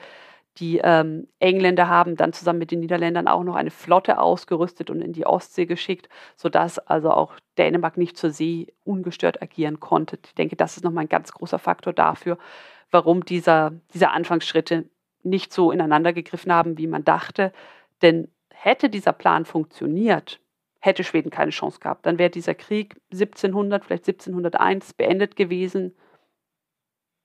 Die 0.58 0.82
ähm, 0.84 1.28
Engländer 1.40 1.88
haben 1.88 2.18
dann 2.18 2.34
zusammen 2.34 2.60
mit 2.60 2.72
den 2.72 2.82
Niederländern 2.82 3.30
auch 3.30 3.44
noch 3.44 3.56
eine 3.56 3.72
Flotte 3.72 4.20
ausgerüstet 4.20 4.90
und 4.90 5.02
in 5.02 5.14
die 5.14 5.26
Ostsee 5.26 5.66
geschickt, 5.66 6.10
sodass 6.36 6.80
also 6.80 7.12
auch 7.12 7.34
Dänemark 7.58 7.96
nicht 7.96 8.18
zur 8.18 8.32
See 8.32 8.74
ungestört 8.84 9.42
agieren 9.42 9.80
konnte. 9.80 10.20
Ich 10.26 10.36
denke, 10.36 10.58
das 10.58 10.76
ist 10.76 10.84
nochmal 10.84 11.06
ein 11.06 11.10
ganz 11.10 11.32
großer 11.32 11.60
Faktor 11.60 11.94
dafür, 11.94 12.38
warum 12.92 13.24
dieser, 13.24 13.72
diese 13.94 14.12
Anfangsschritte 14.12 14.90
nicht 15.26 15.52
so 15.54 15.72
ineinander 15.72 16.14
gegriffen 16.14 16.54
haben, 16.54 16.78
wie 16.78 16.88
man 16.88 17.04
dachte. 17.04 17.52
Denn 18.02 18.30
hätte 18.50 18.90
dieser 18.90 19.14
Plan 19.14 19.46
funktioniert, 19.46 20.40
hätte 20.80 21.04
Schweden 21.04 21.32
keine 21.32 21.52
Chance 21.52 21.80
gehabt. 21.80 22.06
Dann 22.06 22.18
wäre 22.18 22.30
dieser 22.30 22.56
Krieg 22.56 22.96
1700, 23.12 23.84
vielleicht 23.86 24.08
1701 24.08 24.94
beendet 24.94 25.36
gewesen 25.36 25.96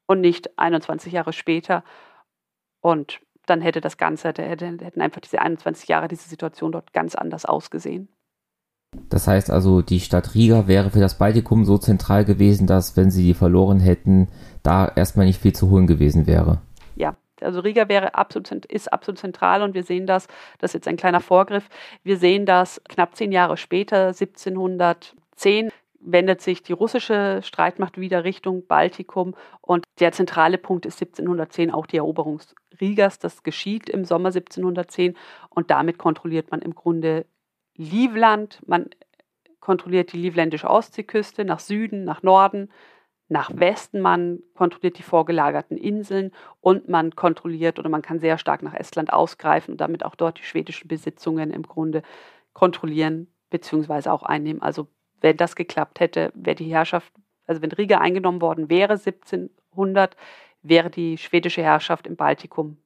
und 0.06 0.20
nicht 0.20 0.58
21 0.58 1.12
Jahre 1.12 1.32
später. 1.32 1.84
Und 2.80 3.20
dann 3.46 3.60
hätte 3.60 3.80
das 3.80 3.96
Ganze, 3.96 4.28
hätten 4.28 5.00
einfach 5.00 5.20
diese 5.20 5.40
21 5.40 5.88
Jahre, 5.88 6.08
diese 6.08 6.28
Situation 6.28 6.72
dort 6.72 6.92
ganz 6.92 7.14
anders 7.14 7.44
ausgesehen. 7.44 8.08
Das 9.08 9.28
heißt 9.28 9.50
also, 9.50 9.82
die 9.82 10.00
Stadt 10.00 10.34
Riga 10.34 10.66
wäre 10.66 10.90
für 10.90 11.00
das 11.00 11.16
Baltikum 11.16 11.64
so 11.64 11.78
zentral 11.78 12.24
gewesen, 12.24 12.66
dass, 12.66 12.96
wenn 12.96 13.10
sie 13.10 13.24
die 13.24 13.34
verloren 13.34 13.78
hätten, 13.78 14.28
da 14.62 14.88
erstmal 14.88 15.26
nicht 15.26 15.40
viel 15.40 15.52
zu 15.52 15.70
holen 15.70 15.86
gewesen 15.86 16.26
wäre. 16.26 16.60
Also 17.42 17.60
Riga 17.60 17.88
wäre 17.88 18.14
absolut, 18.14 18.64
ist 18.66 18.92
absolut 18.92 19.18
zentral 19.18 19.62
und 19.62 19.74
wir 19.74 19.84
sehen 19.84 20.06
das, 20.06 20.26
das 20.58 20.70
ist 20.70 20.74
jetzt 20.74 20.88
ein 20.88 20.96
kleiner 20.96 21.20
Vorgriff, 21.20 21.68
wir 22.02 22.16
sehen 22.16 22.46
das 22.46 22.80
knapp 22.88 23.16
zehn 23.16 23.32
Jahre 23.32 23.56
später, 23.56 24.08
1710, 24.08 25.70
wendet 26.00 26.40
sich 26.40 26.62
die 26.62 26.72
russische 26.72 27.40
Streitmacht 27.42 27.98
wieder 27.98 28.24
Richtung 28.24 28.66
Baltikum 28.66 29.34
und 29.60 29.84
der 30.00 30.12
zentrale 30.12 30.58
Punkt 30.58 30.86
ist 30.86 31.00
1710 31.00 31.70
auch 31.70 31.86
die 31.86 31.98
Eroberung 31.98 32.40
Rigas. 32.80 33.18
Das 33.18 33.42
geschieht 33.42 33.88
im 33.88 34.04
Sommer 34.04 34.28
1710 34.28 35.16
und 35.50 35.70
damit 35.70 35.98
kontrolliert 35.98 36.50
man 36.50 36.62
im 36.62 36.74
Grunde 36.74 37.26
Livland, 37.76 38.60
man 38.66 38.88
kontrolliert 39.60 40.12
die 40.12 40.18
livländische 40.18 40.68
Ostseeküste 40.68 41.44
nach 41.44 41.60
Süden, 41.60 42.04
nach 42.04 42.22
Norden, 42.22 42.70
nach 43.30 43.50
Westen, 43.54 44.00
man 44.00 44.40
kontrolliert 44.54 44.98
die 44.98 45.04
vorgelagerten 45.04 45.76
Inseln 45.76 46.32
und 46.60 46.88
man 46.88 47.14
kontrolliert 47.14 47.78
oder 47.78 47.88
man 47.88 48.02
kann 48.02 48.18
sehr 48.18 48.38
stark 48.38 48.60
nach 48.62 48.74
Estland 48.74 49.12
ausgreifen 49.12 49.72
und 49.72 49.80
damit 49.80 50.04
auch 50.04 50.16
dort 50.16 50.38
die 50.40 50.42
schwedischen 50.42 50.88
Besitzungen 50.88 51.52
im 51.52 51.62
Grunde 51.62 52.02
kontrollieren 52.54 53.28
bzw. 53.50 54.10
auch 54.10 54.24
einnehmen. 54.24 54.60
Also 54.62 54.88
wenn 55.20 55.36
das 55.36 55.54
geklappt 55.54 56.00
hätte, 56.00 56.32
wäre 56.34 56.56
die 56.56 56.72
Herrschaft, 56.72 57.12
also 57.46 57.62
wenn 57.62 57.70
Riga 57.70 57.98
eingenommen 57.98 58.40
worden 58.40 58.68
wäre 58.68 58.94
1700, 58.94 60.16
wäre 60.62 60.90
die 60.90 61.16
schwedische 61.16 61.62
Herrschaft 61.62 62.08
im 62.08 62.16
Baltikum 62.16 62.78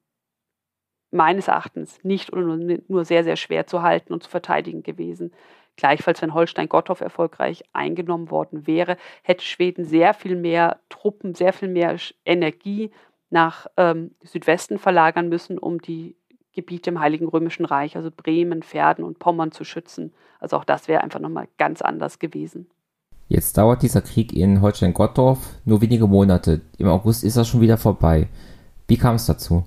meines 1.09 1.47
Erachtens 1.47 2.03
nicht 2.03 2.31
oder 2.31 2.43
nur, 2.43 2.79
nur 2.87 3.05
sehr, 3.05 3.23
sehr 3.23 3.35
schwer 3.35 3.65
zu 3.65 3.81
halten 3.81 4.13
und 4.13 4.21
zu 4.21 4.29
verteidigen 4.29 4.83
gewesen. 4.83 5.33
Gleichfalls, 5.77 6.21
wenn 6.21 6.33
Holstein-Gottorf 6.33 7.01
erfolgreich 7.01 7.63
eingenommen 7.73 8.31
worden 8.31 8.65
wäre, 8.65 8.97
hätte 9.23 9.43
Schweden 9.43 9.85
sehr 9.85 10.13
viel 10.13 10.35
mehr 10.35 10.79
Truppen, 10.89 11.35
sehr 11.35 11.53
viel 11.53 11.67
mehr 11.67 11.97
Energie 12.25 12.91
nach 13.29 13.67
ähm, 13.75 14.11
Südwesten 14.23 14.77
verlagern 14.77 15.27
müssen, 15.29 15.57
um 15.57 15.81
die 15.81 16.15
Gebiete 16.53 16.89
im 16.89 16.99
Heiligen 16.99 17.27
Römischen 17.27 17.65
Reich, 17.65 17.97
also 17.97 18.09
Bremen, 18.09 18.63
Verden 18.63 19.03
und 19.03 19.19
Pommern 19.19 19.51
zu 19.51 19.65
schützen. 19.65 20.13
Also 20.39 20.57
auch 20.57 20.63
das 20.63 20.87
wäre 20.87 21.03
einfach 21.03 21.19
nochmal 21.19 21.47
ganz 21.57 21.81
anders 21.81 22.19
gewesen. 22.19 22.67
Jetzt 23.27 23.57
dauert 23.57 23.81
dieser 23.81 24.01
Krieg 24.01 24.31
in 24.33 24.61
Holstein-Gottorf 24.61 25.39
nur 25.65 25.81
wenige 25.81 26.07
Monate. 26.07 26.61
Im 26.77 26.87
August 26.87 27.23
ist 27.23 27.35
er 27.35 27.43
schon 27.43 27.59
wieder 27.59 27.77
vorbei. 27.77 28.29
Wie 28.87 28.97
kam 28.97 29.15
es 29.15 29.25
dazu? 29.25 29.65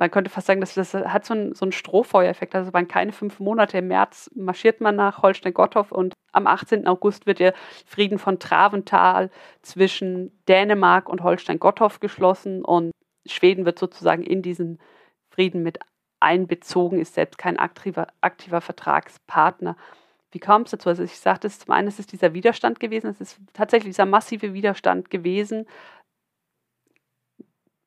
Man 0.00 0.10
könnte 0.10 0.30
fast 0.30 0.46
sagen, 0.46 0.62
dass 0.62 0.74
das 0.74 0.94
hat 0.94 1.26
so 1.26 1.34
einen, 1.34 1.54
so 1.54 1.66
einen 1.66 1.72
Strohfeuereffekt. 1.72 2.54
Also 2.54 2.72
waren 2.72 2.88
keine 2.88 3.12
fünf 3.12 3.38
Monate. 3.38 3.78
Im 3.78 3.88
März 3.88 4.30
marschiert 4.34 4.80
man 4.80 4.96
nach 4.96 5.22
Holstein-Gottorf 5.22 5.92
und 5.92 6.14
am 6.32 6.46
18. 6.46 6.86
August 6.86 7.26
wird 7.26 7.38
der 7.38 7.52
Frieden 7.84 8.18
von 8.18 8.38
Traventhal 8.38 9.30
zwischen 9.60 10.32
Dänemark 10.48 11.08
und 11.08 11.22
Holstein-Gottorf 11.22 12.00
geschlossen 12.00 12.64
und 12.64 12.92
Schweden 13.26 13.66
wird 13.66 13.78
sozusagen 13.78 14.22
in 14.22 14.40
diesen 14.40 14.78
Frieden 15.28 15.62
mit 15.62 15.78
einbezogen, 16.18 16.98
ist 16.98 17.14
selbst 17.14 17.36
kein 17.36 17.58
aktiver, 17.58 18.06
aktiver 18.22 18.62
Vertragspartner. 18.62 19.76
Wie 20.32 20.38
kam 20.38 20.62
es 20.62 20.70
dazu? 20.70 20.88
Also 20.88 21.02
ich 21.02 21.18
sagte 21.18 21.46
es 21.46 21.58
zum 21.58 21.72
einen, 21.72 21.88
es 21.88 21.98
ist 21.98 22.12
dieser 22.12 22.32
Widerstand 22.32 22.80
gewesen, 22.80 23.08
es 23.08 23.20
ist 23.20 23.38
tatsächlich 23.52 23.90
dieser 23.90 24.06
massive 24.06 24.54
Widerstand 24.54 25.10
gewesen. 25.10 25.66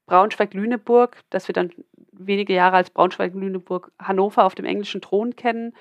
Braunschweig-Lüneburg, 0.06 1.22
das 1.30 1.48
wir 1.48 1.54
dann 1.54 1.72
wenige 2.18 2.54
Jahre 2.54 2.78
als 2.78 2.90
Braunschweig-Lüneburg 2.90 3.92
Hannover 4.00 4.46
auf 4.46 4.56
dem 4.56 4.66
englischen 4.66 5.02
Thron 5.02 5.36
kennen. 5.36 5.74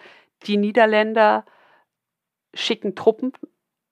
Die 0.44 0.56
Niederländer 0.56 1.44
schicken 2.54 2.94
Truppen 2.94 3.32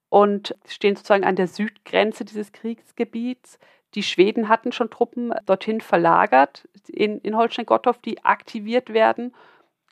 und 0.08 0.56
stehen 0.66 0.96
sozusagen 0.96 1.24
an 1.24 1.36
der 1.36 1.46
Südgrenze 1.46 2.24
dieses 2.24 2.52
Kriegsgebiets. 2.52 3.58
Die 3.94 4.02
Schweden 4.02 4.48
hatten 4.48 4.72
schon 4.72 4.90
Truppen 4.90 5.32
dorthin 5.46 5.80
verlagert 5.80 6.68
in, 6.88 7.20
in 7.20 7.36
Holstein-Gottorf, 7.36 7.98
die 7.98 8.24
aktiviert 8.24 8.92
werden. 8.92 9.34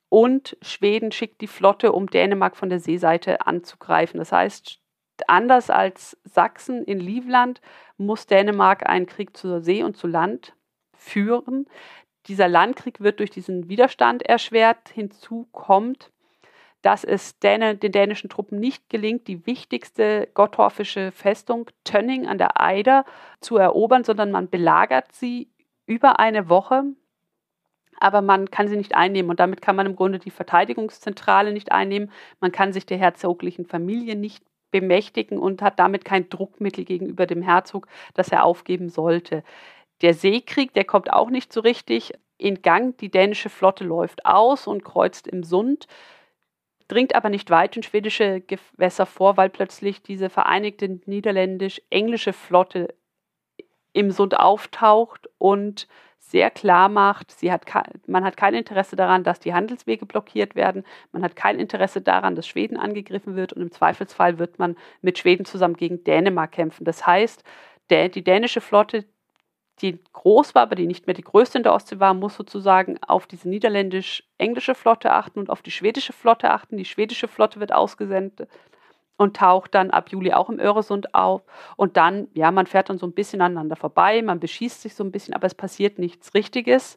Und 0.08 0.56
Schweden 0.62 1.12
schickt 1.12 1.40
die 1.40 1.46
Flotte, 1.46 1.92
um 1.92 2.08
Dänemark 2.08 2.56
von 2.56 2.70
der 2.70 2.80
Seeseite 2.80 3.46
anzugreifen. 3.46 4.18
Das 4.18 4.32
heißt, 4.32 4.80
anders 5.26 5.70
als 5.70 6.16
Sachsen 6.24 6.84
in 6.84 7.00
Livland 7.00 7.60
muss 7.96 8.26
Dänemark 8.26 8.88
einen 8.88 9.06
Krieg 9.06 9.36
zur 9.36 9.60
See 9.60 9.82
und 9.82 9.96
zu 9.96 10.06
Land 10.06 10.54
führen 10.94 11.66
dieser 12.26 12.48
Landkrieg 12.48 13.00
wird 13.00 13.20
durch 13.20 13.30
diesen 13.30 13.68
Widerstand 13.68 14.22
erschwert. 14.22 14.88
Hinzu 14.90 15.48
kommt, 15.52 16.10
dass 16.82 17.04
es 17.04 17.38
Däne, 17.38 17.76
den 17.76 17.92
dänischen 17.92 18.30
Truppen 18.30 18.60
nicht 18.60 18.88
gelingt, 18.88 19.26
die 19.28 19.46
wichtigste 19.46 20.28
gottorfische 20.34 21.10
Festung 21.12 21.70
Tönning 21.84 22.26
an 22.26 22.38
der 22.38 22.60
Eider 22.60 23.04
zu 23.40 23.56
erobern, 23.56 24.04
sondern 24.04 24.30
man 24.30 24.48
belagert 24.48 25.12
sie 25.12 25.50
über 25.86 26.18
eine 26.18 26.48
Woche, 26.48 26.84
aber 27.98 28.22
man 28.22 28.50
kann 28.50 28.68
sie 28.68 28.76
nicht 28.76 28.94
einnehmen 28.94 29.30
und 29.30 29.40
damit 29.40 29.60
kann 29.60 29.74
man 29.74 29.86
im 29.86 29.96
Grunde 29.96 30.18
die 30.18 30.30
Verteidigungszentrale 30.30 31.52
nicht 31.52 31.72
einnehmen. 31.72 32.12
Man 32.40 32.52
kann 32.52 32.72
sich 32.72 32.86
der 32.86 32.98
herzoglichen 32.98 33.66
Familie 33.66 34.14
nicht 34.14 34.44
bemächtigen 34.70 35.38
und 35.38 35.62
hat 35.62 35.78
damit 35.78 36.04
kein 36.04 36.28
Druckmittel 36.28 36.84
gegenüber 36.84 37.26
dem 37.26 37.42
Herzog, 37.42 37.88
das 38.14 38.28
er 38.28 38.44
aufgeben 38.44 38.88
sollte. 38.88 39.42
Der 40.02 40.14
Seekrieg, 40.14 40.72
der 40.74 40.84
kommt 40.84 41.12
auch 41.12 41.30
nicht 41.30 41.52
so 41.52 41.60
richtig 41.60 42.12
in 42.36 42.62
Gang. 42.62 42.96
Die 42.98 43.10
dänische 43.10 43.50
Flotte 43.50 43.84
läuft 43.84 44.24
aus 44.24 44.66
und 44.66 44.84
kreuzt 44.84 45.26
im 45.26 45.42
Sund, 45.42 45.86
dringt 46.86 47.14
aber 47.14 47.28
nicht 47.28 47.50
weit 47.50 47.76
in 47.76 47.82
schwedische 47.82 48.40
Gewässer 48.40 49.06
vor, 49.06 49.36
weil 49.36 49.50
plötzlich 49.50 50.02
diese 50.02 50.30
vereinigte 50.30 51.00
niederländisch-englische 51.06 52.32
Flotte 52.32 52.94
im 53.92 54.10
Sund 54.10 54.38
auftaucht 54.38 55.28
und 55.38 55.88
sehr 56.20 56.50
klar 56.50 56.88
macht, 56.88 57.30
sie 57.30 57.50
hat, 57.50 57.64
man 58.06 58.24
hat 58.24 58.36
kein 58.36 58.54
Interesse 58.54 58.96
daran, 58.96 59.24
dass 59.24 59.40
die 59.40 59.54
Handelswege 59.54 60.04
blockiert 60.04 60.56
werden, 60.56 60.84
man 61.10 61.22
hat 61.22 61.36
kein 61.36 61.58
Interesse 61.58 62.02
daran, 62.02 62.34
dass 62.36 62.46
Schweden 62.46 62.76
angegriffen 62.76 63.34
wird 63.34 63.52
und 63.54 63.62
im 63.62 63.72
Zweifelsfall 63.72 64.38
wird 64.38 64.58
man 64.58 64.76
mit 65.00 65.18
Schweden 65.18 65.46
zusammen 65.46 65.76
gegen 65.76 66.04
Dänemark 66.04 66.52
kämpfen. 66.52 66.84
Das 66.84 67.06
heißt, 67.06 67.44
die 67.90 68.22
dänische 68.22 68.60
Flotte, 68.60 69.06
die 69.78 69.98
groß 70.12 70.54
war, 70.54 70.62
aber 70.62 70.74
die 70.74 70.86
nicht 70.86 71.06
mehr 71.06 71.14
die 71.14 71.22
größte 71.22 71.58
in 71.58 71.64
der 71.64 71.72
Ostsee 71.72 72.00
war, 72.00 72.14
muss 72.14 72.36
sozusagen 72.36 72.98
auf 73.02 73.26
diese 73.26 73.48
niederländisch-englische 73.48 74.74
Flotte 74.74 75.12
achten 75.12 75.38
und 75.38 75.50
auf 75.50 75.62
die 75.62 75.70
schwedische 75.70 76.12
Flotte 76.12 76.50
achten. 76.50 76.76
Die 76.76 76.84
schwedische 76.84 77.28
Flotte 77.28 77.60
wird 77.60 77.72
ausgesendet 77.72 78.48
und 79.16 79.36
taucht 79.36 79.74
dann 79.74 79.90
ab 79.90 80.10
Juli 80.10 80.32
auch 80.32 80.48
im 80.48 80.60
Öresund 80.60 81.14
auf. 81.14 81.42
Und 81.76 81.96
dann, 81.96 82.28
ja, 82.34 82.50
man 82.50 82.66
fährt 82.66 82.88
dann 82.88 82.98
so 82.98 83.06
ein 83.06 83.12
bisschen 83.12 83.40
aneinander 83.40 83.76
vorbei, 83.76 84.22
man 84.22 84.40
beschießt 84.40 84.82
sich 84.82 84.94
so 84.94 85.04
ein 85.04 85.12
bisschen, 85.12 85.34
aber 85.34 85.46
es 85.46 85.54
passiert 85.54 85.98
nichts 85.98 86.34
Richtiges. 86.34 86.96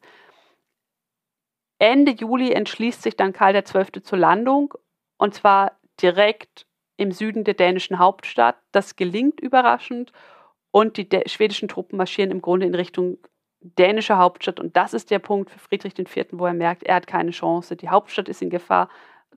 Ende 1.79 2.11
Juli 2.11 2.51
entschließt 2.51 3.01
sich 3.01 3.17
dann 3.17 3.33
Karl 3.33 3.59
XII. 3.59 4.03
zur 4.03 4.19
Landung 4.19 4.75
und 5.17 5.33
zwar 5.33 5.79
direkt 5.99 6.67
im 6.95 7.11
Süden 7.11 7.43
der 7.43 7.55
dänischen 7.55 7.97
Hauptstadt. 7.97 8.55
Das 8.71 8.95
gelingt 8.95 9.39
überraschend 9.39 10.13
und 10.71 10.97
die 10.97 11.07
schwedischen 11.27 11.67
Truppen 11.67 11.97
marschieren 11.97 12.31
im 12.31 12.41
Grunde 12.41 12.65
in 12.65 12.75
Richtung 12.75 13.17
dänische 13.61 14.17
Hauptstadt. 14.17 14.59
Und 14.59 14.75
das 14.75 14.93
ist 14.93 15.11
der 15.11 15.19
Punkt 15.19 15.51
für 15.51 15.59
Friedrich 15.59 15.97
IV., 15.97 16.27
wo 16.31 16.45
er 16.45 16.53
merkt, 16.53 16.83
er 16.83 16.95
hat 16.95 17.07
keine 17.07 17.31
Chance. 17.31 17.75
Die 17.75 17.89
Hauptstadt 17.89 18.29
ist 18.29 18.41
in 18.41 18.49
Gefahr. 18.49 18.89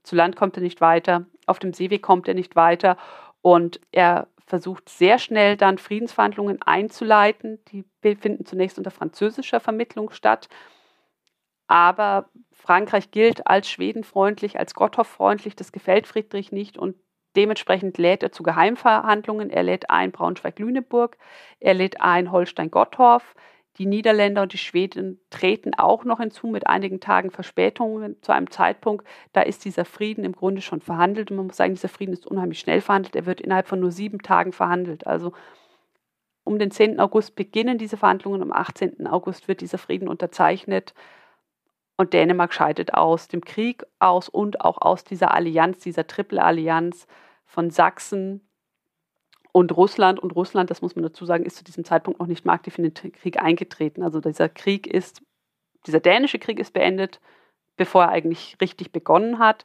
Zu 0.03 0.17
Land 0.17 0.37
kommt 0.37 0.57
er 0.57 0.63
nicht 0.63 0.81
weiter. 0.81 1.27
Auf 1.47 1.59
dem 1.59 1.73
Seeweg 1.73 2.03
kommt 2.03 2.29
er 2.29 2.35
nicht 2.35 2.57
weiter. 2.57 2.97
Und 3.43 3.81
er 3.93 4.29
versucht 4.47 4.89
sehr 4.89 5.19
schnell 5.19 5.57
dann 5.57 5.79
Friedensverhandlungen 5.79 6.63
einzuleiten. 6.63 7.59
Die 7.69 7.85
finden 8.03 8.47
zunächst 8.47 8.79
unter 8.79 8.91
französischer 8.91 9.61
Vermittlung 9.61 10.11
statt. 10.11 10.49
Aber 11.67 12.31
Frankreich 12.53 13.11
gilt 13.11 13.47
als 13.47 13.69
schwedenfreundlich, 13.69 14.59
als 14.59 14.75
Gottorf-freundlich. 14.75 15.57
Das 15.57 15.73
gefällt 15.73 16.07
Friedrich 16.07 16.53
nicht. 16.53 16.79
Und 16.79 16.97
Dementsprechend 17.37 17.99
lädt 17.99 18.23
er 18.23 18.33
zu 18.33 18.43
Geheimverhandlungen. 18.43 19.51
Er 19.51 19.63
lädt 19.63 19.91
ein 19.91 20.13
Braunschweig-Lüneburg, 20.13 21.17
er 21.61 21.75
lädt 21.75 22.01
ein 22.01 22.31
Holstein-Gottorf. 22.31 23.35
Die 23.79 23.87
Niederländer 23.87 24.43
und 24.43 24.53
die 24.53 24.59
Schweden 24.59 25.21
treten 25.31 25.75
auch 25.75 26.05
noch 26.05 26.21
hinzu 26.21 26.47
mit 26.47 26.69
einigen 26.69 27.01
Tagen 27.01 27.33
Verspätungen 27.33 28.17
zu 28.23 28.31
einem 28.31 28.49
Zeitpunkt. 28.51 29.05
Da 29.33 29.41
ist 29.43 29.65
dieser 29.65 29.85
Frieden 29.85 30.25
im 30.25 30.33
Grunde 30.33 30.63
schon 30.63 30.81
verhandelt. 30.81 31.33
Und 31.33 31.39
man 31.39 31.47
muss 31.47 31.57
sagen, 31.57 31.75
dieser 31.75 31.89
Frieden 31.89 32.13
ist 32.13 32.25
unheimlich 32.25 32.61
schnell 32.61 32.81
verhandelt. 32.81 33.17
Er 33.17 33.27
wird 33.27 33.41
innerhalb 33.41 33.67
von 33.67 33.81
nur 33.81 33.91
sieben 33.91 34.21
Tagen 34.21 34.53
verhandelt. 34.53 35.09
Also 35.09 35.33
um 36.45 36.61
den 36.61 36.71
10. 36.71 37.01
August 37.01 37.35
beginnen 37.35 37.77
diese 37.77 37.97
Verhandlungen. 37.97 38.43
Am 38.43 38.53
18. 38.53 39.09
August 39.09 39.49
wird 39.49 39.61
dieser 39.61 39.79
Frieden 39.79 40.07
unterzeichnet. 40.07 40.95
Und 41.97 42.13
Dänemark 42.13 42.53
scheidet 42.53 42.95
aus 42.95 43.29
dem 43.29 43.45
Krieg 43.45 43.85
aus 43.99 44.29
und 44.29 44.61
auch 44.61 44.81
aus 44.81 45.05
dieser 45.05 45.33
Allianz, 45.33 45.79
dieser 45.79 46.07
Triple-Allianz 46.07 47.07
von 47.47 47.71
Sachsen 47.71 48.41
und 49.53 49.77
Russland. 49.77 50.19
Und 50.19 50.35
Russland, 50.35 50.71
das 50.71 50.83
muss 50.83 50.97
man 50.97 51.05
dazu 51.05 51.25
sagen, 51.25 51.45
ist 51.45 51.57
zu 51.57 51.65
diesem 51.65 51.85
Zeitpunkt 51.85 52.19
noch 52.19 52.27
nicht 52.27 52.45
mehr 52.45 52.55
aktiv 52.55 52.77
in 52.79 52.85
den 52.85 52.95
Krieg 52.95 53.41
eingetreten. 53.41 54.03
Also 54.03 54.21
dieser 54.21 54.49
Krieg 54.49 54.89
ist, 54.89 55.23
dieser 55.87 56.01
dänische 56.01 56.41
Krieg 56.41 56.59
ist 56.59 56.73
beendet, 56.73 57.21
bevor 57.77 58.05
er 58.05 58.11
eigentlich 58.11 58.57
richtig 58.61 58.91
begonnen 58.91 59.39
hat. 59.39 59.65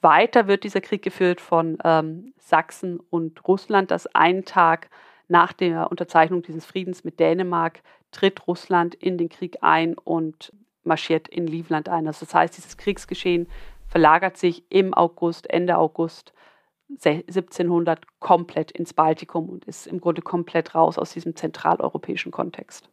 Weiter 0.00 0.48
wird 0.48 0.64
dieser 0.64 0.80
Krieg 0.80 1.02
geführt 1.02 1.40
von 1.40 1.78
ähm, 1.84 2.34
Sachsen 2.38 2.98
und 2.98 3.46
Russland, 3.46 3.92
das 3.92 4.08
einen 4.08 4.44
Tag 4.44 4.90
nach 5.28 5.52
der 5.52 5.90
Unterzeichnung 5.90 6.42
dieses 6.42 6.66
Friedens 6.66 7.04
mit 7.04 7.20
Dänemark 7.20 7.82
tritt 8.10 8.46
Russland 8.46 8.94
in 8.96 9.16
den 9.16 9.28
Krieg 9.28 9.58
ein 9.62 9.96
und 9.96 10.52
marschiert 10.84 11.28
in 11.28 11.46
Livland 11.46 11.88
ein. 11.88 12.06
Also 12.06 12.26
das 12.26 12.34
heißt, 12.34 12.56
dieses 12.56 12.76
Kriegsgeschehen 12.76 13.46
verlagert 13.88 14.36
sich 14.36 14.64
im 14.70 14.94
August, 14.94 15.48
Ende 15.50 15.78
August 15.78 16.32
1700 16.90 18.00
komplett 18.20 18.70
ins 18.70 18.92
Baltikum 18.92 19.48
und 19.48 19.64
ist 19.64 19.86
im 19.86 20.00
Grunde 20.00 20.22
komplett 20.22 20.74
raus 20.74 20.98
aus 20.98 21.12
diesem 21.12 21.36
zentraleuropäischen 21.36 22.32
Kontext. 22.32 22.88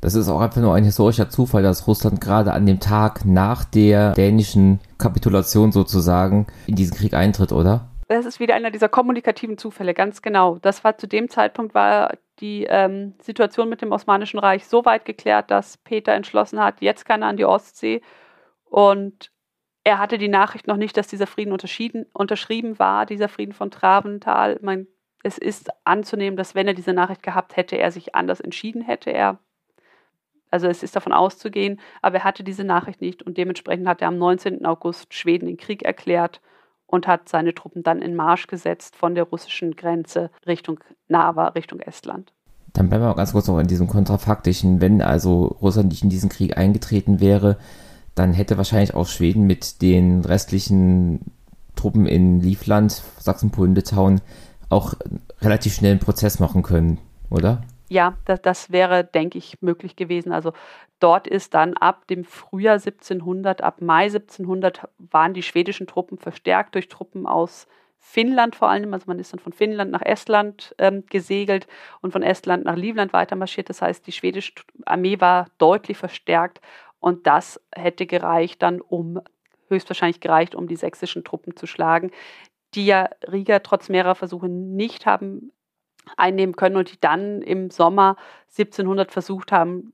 Das 0.00 0.14
ist 0.14 0.28
auch 0.28 0.40
einfach 0.40 0.60
nur 0.60 0.74
ein 0.74 0.84
historischer 0.84 1.30
Zufall, 1.30 1.62
dass 1.62 1.86
Russland 1.86 2.20
gerade 2.20 2.52
an 2.52 2.66
dem 2.66 2.80
Tag 2.80 3.24
nach 3.24 3.64
der 3.64 4.12
dänischen 4.12 4.80
Kapitulation 4.98 5.72
sozusagen 5.72 6.46
in 6.66 6.76
diesen 6.76 6.96
Krieg 6.96 7.14
eintritt, 7.14 7.52
oder? 7.52 7.88
Das 8.08 8.26
ist 8.26 8.38
wieder 8.38 8.54
einer 8.54 8.70
dieser 8.70 8.88
kommunikativen 8.88 9.58
Zufälle, 9.58 9.94
ganz 9.94 10.22
genau. 10.22 10.58
Das 10.58 10.84
war 10.84 10.96
zu 10.96 11.08
dem 11.08 11.28
Zeitpunkt 11.28 11.74
war 11.74 12.12
die 12.40 12.64
ähm, 12.64 13.14
Situation 13.20 13.68
mit 13.68 13.82
dem 13.82 13.92
Osmanischen 13.92 14.38
Reich 14.38 14.66
so 14.66 14.84
weit 14.84 15.04
geklärt, 15.04 15.50
dass 15.50 15.78
Peter 15.78 16.12
entschlossen 16.12 16.60
hat, 16.60 16.80
jetzt 16.80 17.04
kann 17.04 17.22
er 17.22 17.28
an 17.28 17.36
die 17.36 17.44
Ostsee. 17.44 18.02
Und 18.64 19.30
er 19.84 19.98
hatte 19.98 20.18
die 20.18 20.28
Nachricht 20.28 20.66
noch 20.66 20.76
nicht, 20.76 20.96
dass 20.96 21.06
dieser 21.06 21.26
Frieden 21.26 21.52
unterschrieben 21.52 22.78
war, 22.78 23.06
dieser 23.06 23.28
Frieden 23.28 23.52
von 23.52 23.70
Traventhal. 23.70 24.58
Man, 24.60 24.86
es 25.22 25.38
ist 25.38 25.70
anzunehmen, 25.84 26.36
dass 26.36 26.54
wenn 26.54 26.66
er 26.66 26.74
diese 26.74 26.92
Nachricht 26.92 27.22
gehabt 27.22 27.56
hätte, 27.56 27.76
er 27.78 27.90
sich 27.90 28.14
anders 28.14 28.40
entschieden 28.40 28.82
hätte. 28.82 29.10
Er, 29.10 29.38
also 30.50 30.66
es 30.66 30.82
ist 30.82 30.96
davon 30.96 31.12
auszugehen, 31.12 31.80
aber 32.02 32.18
er 32.18 32.24
hatte 32.24 32.44
diese 32.44 32.64
Nachricht 32.64 33.00
nicht 33.00 33.22
und 33.22 33.38
dementsprechend 33.38 33.86
hat 33.86 34.02
er 34.02 34.08
am 34.08 34.18
19. 34.18 34.66
August 34.66 35.14
Schweden 35.14 35.46
den 35.46 35.56
Krieg 35.56 35.82
erklärt 35.82 36.40
und 36.86 37.06
hat 37.06 37.28
seine 37.28 37.54
Truppen 37.54 37.82
dann 37.82 38.02
in 38.02 38.14
Marsch 38.14 38.46
gesetzt 38.46 38.96
von 38.96 39.14
der 39.14 39.24
russischen 39.24 39.76
Grenze 39.76 40.30
Richtung 40.46 40.80
Narva, 41.08 41.48
Richtung 41.48 41.80
Estland. 41.80 42.32
Dann 42.72 42.88
bleiben 42.88 43.04
wir 43.04 43.08
mal 43.08 43.14
ganz 43.14 43.32
kurz 43.32 43.48
noch 43.48 43.58
in 43.58 43.66
diesem 43.66 43.86
kontrafaktischen. 43.86 44.80
Wenn 44.80 45.00
also 45.00 45.56
Russland 45.62 45.88
nicht 45.88 46.02
in 46.02 46.10
diesen 46.10 46.28
Krieg 46.28 46.56
eingetreten 46.56 47.20
wäre, 47.20 47.56
dann 48.14 48.32
hätte 48.32 48.56
wahrscheinlich 48.56 48.94
auch 48.94 49.06
Schweden 49.06 49.46
mit 49.46 49.82
den 49.82 50.24
restlichen 50.24 51.32
Truppen 51.74 52.06
in 52.06 52.40
Livland, 52.40 53.02
Sachsen, 53.18 53.50
Polen, 53.50 53.74
Litauen 53.74 54.20
auch 54.68 54.94
relativ 55.40 55.74
schnell 55.74 55.92
einen 55.92 56.00
Prozess 56.00 56.38
machen 56.38 56.62
können, 56.62 56.98
oder? 57.30 57.62
Ja, 57.88 58.18
das, 58.24 58.42
das 58.42 58.72
wäre, 58.72 59.04
denke 59.04 59.38
ich, 59.38 59.62
möglich 59.62 59.94
gewesen. 59.94 60.32
Also 60.32 60.52
dort 60.98 61.28
ist 61.28 61.54
dann 61.54 61.74
ab 61.74 62.06
dem 62.08 62.24
Frühjahr 62.24 62.74
1700, 62.74 63.60
ab 63.62 63.80
Mai 63.80 64.06
1700 64.06 64.88
waren 64.98 65.34
die 65.34 65.42
schwedischen 65.42 65.86
Truppen 65.86 66.18
verstärkt 66.18 66.74
durch 66.74 66.88
Truppen 66.88 67.26
aus 67.26 67.68
Finnland 67.98 68.56
vor 68.56 68.68
allem. 68.70 68.92
Also 68.92 69.04
man 69.06 69.20
ist 69.20 69.32
dann 69.32 69.40
von 69.40 69.52
Finnland 69.52 69.92
nach 69.92 70.02
Estland 70.02 70.74
ähm, 70.78 71.04
gesegelt 71.08 71.68
und 72.00 72.12
von 72.12 72.22
Estland 72.22 72.64
nach 72.64 72.76
Livland 72.76 73.12
weitermarschiert. 73.12 73.68
Das 73.68 73.82
heißt, 73.82 74.06
die 74.06 74.12
schwedische 74.12 74.52
Armee 74.84 75.20
war 75.20 75.46
deutlich 75.58 75.96
verstärkt 75.96 76.60
und 76.98 77.26
das 77.26 77.60
hätte 77.72 78.06
gereicht 78.06 78.62
dann, 78.62 78.80
um 78.80 79.20
höchstwahrscheinlich 79.68 80.20
gereicht, 80.20 80.54
um 80.54 80.66
die 80.66 80.76
sächsischen 80.76 81.24
Truppen 81.24 81.56
zu 81.56 81.66
schlagen, 81.66 82.10
die 82.74 82.86
ja 82.86 83.08
Riga 83.30 83.60
trotz 83.60 83.88
mehrerer 83.88 84.14
Versuche 84.14 84.48
nicht 84.48 85.06
haben 85.06 85.52
einnehmen 86.16 86.56
können 86.56 86.76
und 86.76 86.92
die 86.92 87.00
dann 87.00 87.42
im 87.42 87.70
Sommer 87.70 88.16
1700 88.48 89.10
versucht 89.10 89.52
haben, 89.52 89.92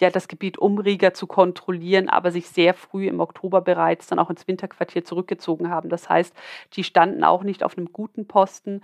ja, 0.00 0.10
das 0.10 0.28
Gebiet 0.28 0.58
um 0.58 0.78
Riga 0.78 1.12
zu 1.12 1.26
kontrollieren, 1.26 2.08
aber 2.08 2.30
sich 2.30 2.48
sehr 2.48 2.74
früh 2.74 3.06
im 3.06 3.20
Oktober 3.20 3.60
bereits 3.60 4.06
dann 4.06 4.18
auch 4.18 4.30
ins 4.30 4.48
Winterquartier 4.48 5.04
zurückgezogen 5.04 5.70
haben. 5.70 5.90
Das 5.90 6.08
heißt, 6.08 6.34
die 6.72 6.84
standen 6.84 7.22
auch 7.22 7.42
nicht 7.42 7.62
auf 7.62 7.76
einem 7.76 7.92
guten 7.92 8.26
Posten. 8.26 8.82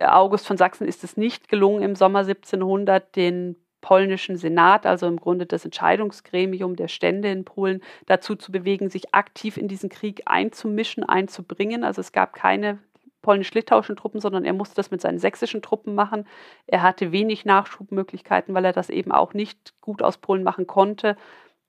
August 0.00 0.46
von 0.46 0.56
Sachsen 0.56 0.86
ist 0.86 1.04
es 1.04 1.16
nicht 1.16 1.48
gelungen, 1.48 1.82
im 1.82 1.96
Sommer 1.96 2.20
1700 2.20 3.14
den 3.14 3.56
polnischen 3.82 4.36
Senat, 4.36 4.86
also 4.86 5.06
im 5.06 5.20
Grunde 5.20 5.46
das 5.46 5.64
Entscheidungsgremium 5.64 6.76
der 6.76 6.88
Stände 6.88 7.30
in 7.30 7.44
Polen, 7.44 7.82
dazu 8.06 8.34
zu 8.34 8.50
bewegen, 8.50 8.88
sich 8.88 9.14
aktiv 9.14 9.56
in 9.56 9.68
diesen 9.68 9.90
Krieg 9.90 10.22
einzumischen, 10.24 11.04
einzubringen. 11.04 11.84
Also 11.84 12.00
es 12.00 12.12
gab 12.12 12.32
keine 12.32 12.78
polnisch-litauischen 13.26 13.96
Truppen, 13.96 14.20
sondern 14.20 14.44
er 14.44 14.52
musste 14.52 14.76
das 14.76 14.92
mit 14.92 15.00
seinen 15.00 15.18
sächsischen 15.18 15.60
Truppen 15.60 15.96
machen. 15.96 16.26
Er 16.68 16.82
hatte 16.82 17.10
wenig 17.10 17.44
Nachschubmöglichkeiten, 17.44 18.54
weil 18.54 18.64
er 18.64 18.72
das 18.72 18.88
eben 18.88 19.10
auch 19.10 19.34
nicht 19.34 19.74
gut 19.80 20.00
aus 20.00 20.18
Polen 20.18 20.44
machen 20.44 20.68
konnte. 20.68 21.16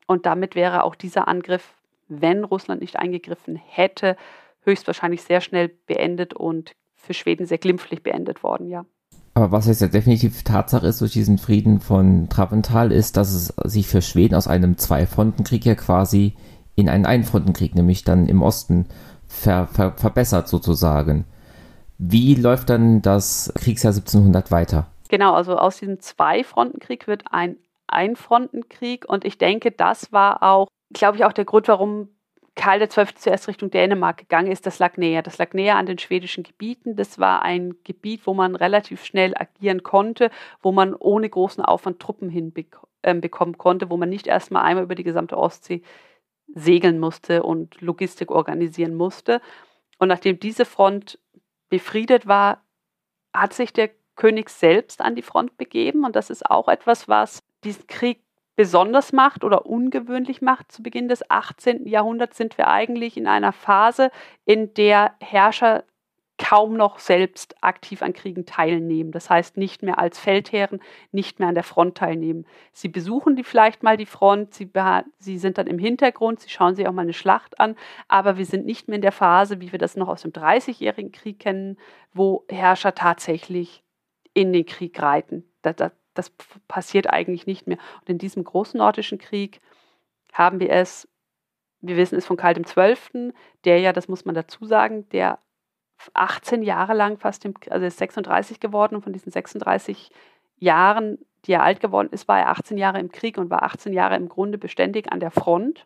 Und 0.05 0.27
damit 0.27 0.53
wäre 0.53 0.83
auch 0.83 0.93
dieser 0.93 1.27
Angriff, 1.27 1.73
wenn 2.09 2.43
Russland 2.43 2.81
nicht 2.81 2.95
eingegriffen 2.95 3.55
hätte, 3.55 4.17
höchstwahrscheinlich 4.61 5.23
sehr 5.23 5.41
schnell 5.41 5.71
beendet 5.87 6.35
und 6.35 6.75
für 6.95 7.15
Schweden 7.15 7.47
sehr 7.47 7.57
glimpflich 7.57 8.03
beendet 8.03 8.43
worden, 8.43 8.69
ja. 8.69 8.85
Aber 9.33 9.51
was 9.51 9.65
jetzt 9.65 9.81
ja 9.81 9.87
definitiv 9.87 10.43
Tatsache 10.43 10.85
ist 10.85 11.01
durch 11.01 11.13
diesen 11.13 11.39
Frieden 11.39 11.79
von 11.79 12.29
Traventhal, 12.29 12.91
ist, 12.91 13.17
dass 13.17 13.33
es 13.33 13.47
sich 13.63 13.87
für 13.87 14.03
Schweden 14.03 14.35
aus 14.35 14.47
einem 14.47 14.77
Zwei-Fronten-Krieg 14.77 15.65
ja 15.65 15.73
quasi 15.73 16.35
in 16.75 16.87
einen 16.87 17.07
Ein-Fronten-Krieg, 17.07 17.73
nämlich 17.73 18.03
dann 18.03 18.27
im 18.27 18.43
Osten, 18.43 18.85
ver 19.25 19.67
ver 19.67 19.93
verbessert 19.93 20.47
sozusagen. 20.47 21.25
Wie 21.97 22.35
läuft 22.35 22.69
dann 22.69 23.01
das 23.01 23.51
Kriegsjahr 23.55 23.93
1700 23.93 24.51
weiter? 24.51 24.87
Genau, 25.09 25.33
also 25.33 25.57
aus 25.57 25.77
diesem 25.79 25.99
Zwei-Fronten-Krieg 25.99 27.07
wird 27.07 27.23
ein 27.31 27.57
Ein-Fronten-Krieg 27.87 29.05
und 29.07 29.25
ich 29.25 29.37
denke, 29.37 29.71
das 29.71 30.11
war 30.11 30.43
auch, 30.43 30.67
glaube 30.93 31.17
ich, 31.17 31.25
auch 31.25 31.33
der 31.33 31.45
Grund, 31.45 31.67
warum 31.67 32.09
Karl 32.55 32.85
XII. 32.85 33.05
zuerst 33.15 33.47
Richtung 33.47 33.69
Dänemark 33.69 34.17
gegangen 34.17 34.51
ist. 34.51 34.65
Das 34.65 34.79
lag 34.79 34.97
näher. 34.97 35.21
Das 35.21 35.37
lag 35.37 35.53
näher 35.53 35.77
an 35.77 35.85
den 35.85 35.99
schwedischen 35.99 36.43
Gebieten. 36.43 36.95
Das 36.95 37.19
war 37.19 37.43
ein 37.43 37.75
Gebiet, 37.83 38.25
wo 38.25 38.33
man 38.33 38.55
relativ 38.55 39.05
schnell 39.05 39.33
agieren 39.37 39.83
konnte, 39.83 40.31
wo 40.61 40.71
man 40.71 40.95
ohne 40.95 41.29
großen 41.29 41.63
Aufwand 41.63 41.99
Truppen 41.99 42.29
hinbekommt 42.29 42.87
ähm, 43.03 43.21
bekommen 43.21 43.57
konnte, 43.57 43.89
wo 43.89 43.97
man 43.97 44.09
nicht 44.09 44.27
erstmal 44.27 44.63
einmal 44.63 44.83
über 44.83 44.95
die 44.95 45.03
gesamte 45.03 45.37
Ostsee 45.37 45.83
segeln 46.53 46.99
musste 46.99 47.43
und 47.43 47.79
Logistik 47.79 48.31
organisieren 48.31 48.95
musste. 48.95 49.39
Und 49.99 50.07
nachdem 50.09 50.39
diese 50.39 50.65
Front 50.65 51.19
befriedet 51.69 52.27
war, 52.27 52.63
hat 53.33 53.53
sich 53.53 53.73
der 53.73 53.89
König 54.15 54.49
selbst 54.49 55.01
an 55.01 55.15
die 55.15 55.21
Front 55.21 55.57
begeben. 55.57 56.03
Und 56.03 56.15
das 56.15 56.29
ist 56.29 56.49
auch 56.49 56.67
etwas, 56.67 57.07
was 57.07 57.43
diesen 57.63 57.87
Krieg 57.87 58.21
besonders 58.55 59.13
macht 59.13 59.43
oder 59.43 59.65
ungewöhnlich 59.65 60.41
macht. 60.41 60.71
Zu 60.71 60.83
Beginn 60.83 61.07
des 61.07 61.29
18. 61.29 61.87
Jahrhunderts 61.87 62.37
sind 62.37 62.57
wir 62.57 62.67
eigentlich 62.67 63.15
in 63.15 63.27
einer 63.27 63.53
Phase, 63.53 64.09
in 64.45 64.73
der 64.73 65.15
Herrscher 65.19 65.83
kaum 66.37 66.75
noch 66.75 66.99
selbst 66.99 67.55
aktiv 67.61 68.01
an 68.01 68.13
Kriegen 68.13 68.45
teilnehmen. 68.45 69.11
Das 69.11 69.29
heißt, 69.29 69.57
nicht 69.57 69.81
mehr 69.81 69.97
als 69.97 70.19
Feldherren, 70.19 70.81
nicht 71.11 71.39
mehr 71.39 71.49
an 71.49 71.55
der 71.55 71.63
Front 71.63 71.97
teilnehmen. 71.97 72.45
Sie 72.73 72.89
besuchen 72.89 73.35
die 73.35 73.43
vielleicht 73.43 73.81
mal 73.81 73.97
die 73.97 74.05
Front, 74.05 74.53
sie, 74.53 74.69
sie 75.17 75.37
sind 75.39 75.57
dann 75.57 75.67
im 75.67 75.79
Hintergrund, 75.79 76.39
sie 76.39 76.49
schauen 76.49 76.75
sich 76.75 76.87
auch 76.87 76.93
mal 76.93 77.01
eine 77.01 77.13
Schlacht 77.13 77.59
an, 77.59 77.75
aber 78.07 78.37
wir 78.37 78.45
sind 78.45 78.65
nicht 78.65 78.87
mehr 78.87 78.97
in 78.97 79.01
der 79.01 79.11
Phase, 79.11 79.61
wie 79.61 79.71
wir 79.71 79.79
das 79.79 79.95
noch 79.95 80.07
aus 80.07 80.21
dem 80.21 80.31
Dreißigjährigen 80.31 81.11
Krieg 81.11 81.39
kennen, 81.39 81.77
wo 82.13 82.45
Herrscher 82.49 82.93
tatsächlich 82.93 83.83
in 84.33 84.53
den 84.53 84.65
Krieg 84.65 85.01
reiten. 85.01 85.43
Das, 85.63 85.75
das, 85.75 85.91
das 86.13 86.29
passiert 86.67 87.09
eigentlich 87.09 87.47
nicht 87.47 87.65
mehr. 87.65 87.79
Und 88.01 88.09
in 88.09 88.19
diesem 88.19 88.43
großen 88.43 88.77
nordischen 88.77 89.17
Krieg 89.17 89.59
haben 90.33 90.59
wir 90.59 90.69
es, 90.69 91.07
wir 91.81 91.97
wissen 91.97 92.17
es 92.17 92.27
von 92.27 92.37
Karl 92.37 92.53
XII., 92.53 93.33
der 93.65 93.79
ja, 93.79 93.91
das 93.91 94.07
muss 94.07 94.25
man 94.25 94.35
dazu 94.35 94.65
sagen, 94.65 95.09
der 95.09 95.39
18 96.13 96.63
Jahre 96.63 96.93
lang 96.93 97.17
fast, 97.17 97.45
im, 97.45 97.53
also 97.69 97.85
ist 97.85 97.97
36 97.97 98.59
geworden 98.59 98.95
und 98.95 99.03
von 99.03 99.13
diesen 99.13 99.31
36 99.31 100.11
Jahren, 100.59 101.19
die 101.45 101.53
er 101.53 101.63
alt 101.63 101.79
geworden 101.79 102.09
ist, 102.11 102.27
war 102.27 102.39
er 102.39 102.49
18 102.49 102.77
Jahre 102.77 102.99
im 102.99 103.11
Krieg 103.11 103.37
und 103.37 103.49
war 103.49 103.63
18 103.63 103.93
Jahre 103.93 104.15
im 104.15 104.29
Grunde 104.29 104.57
beständig 104.57 105.11
an 105.11 105.19
der 105.19 105.31
Front. 105.31 105.85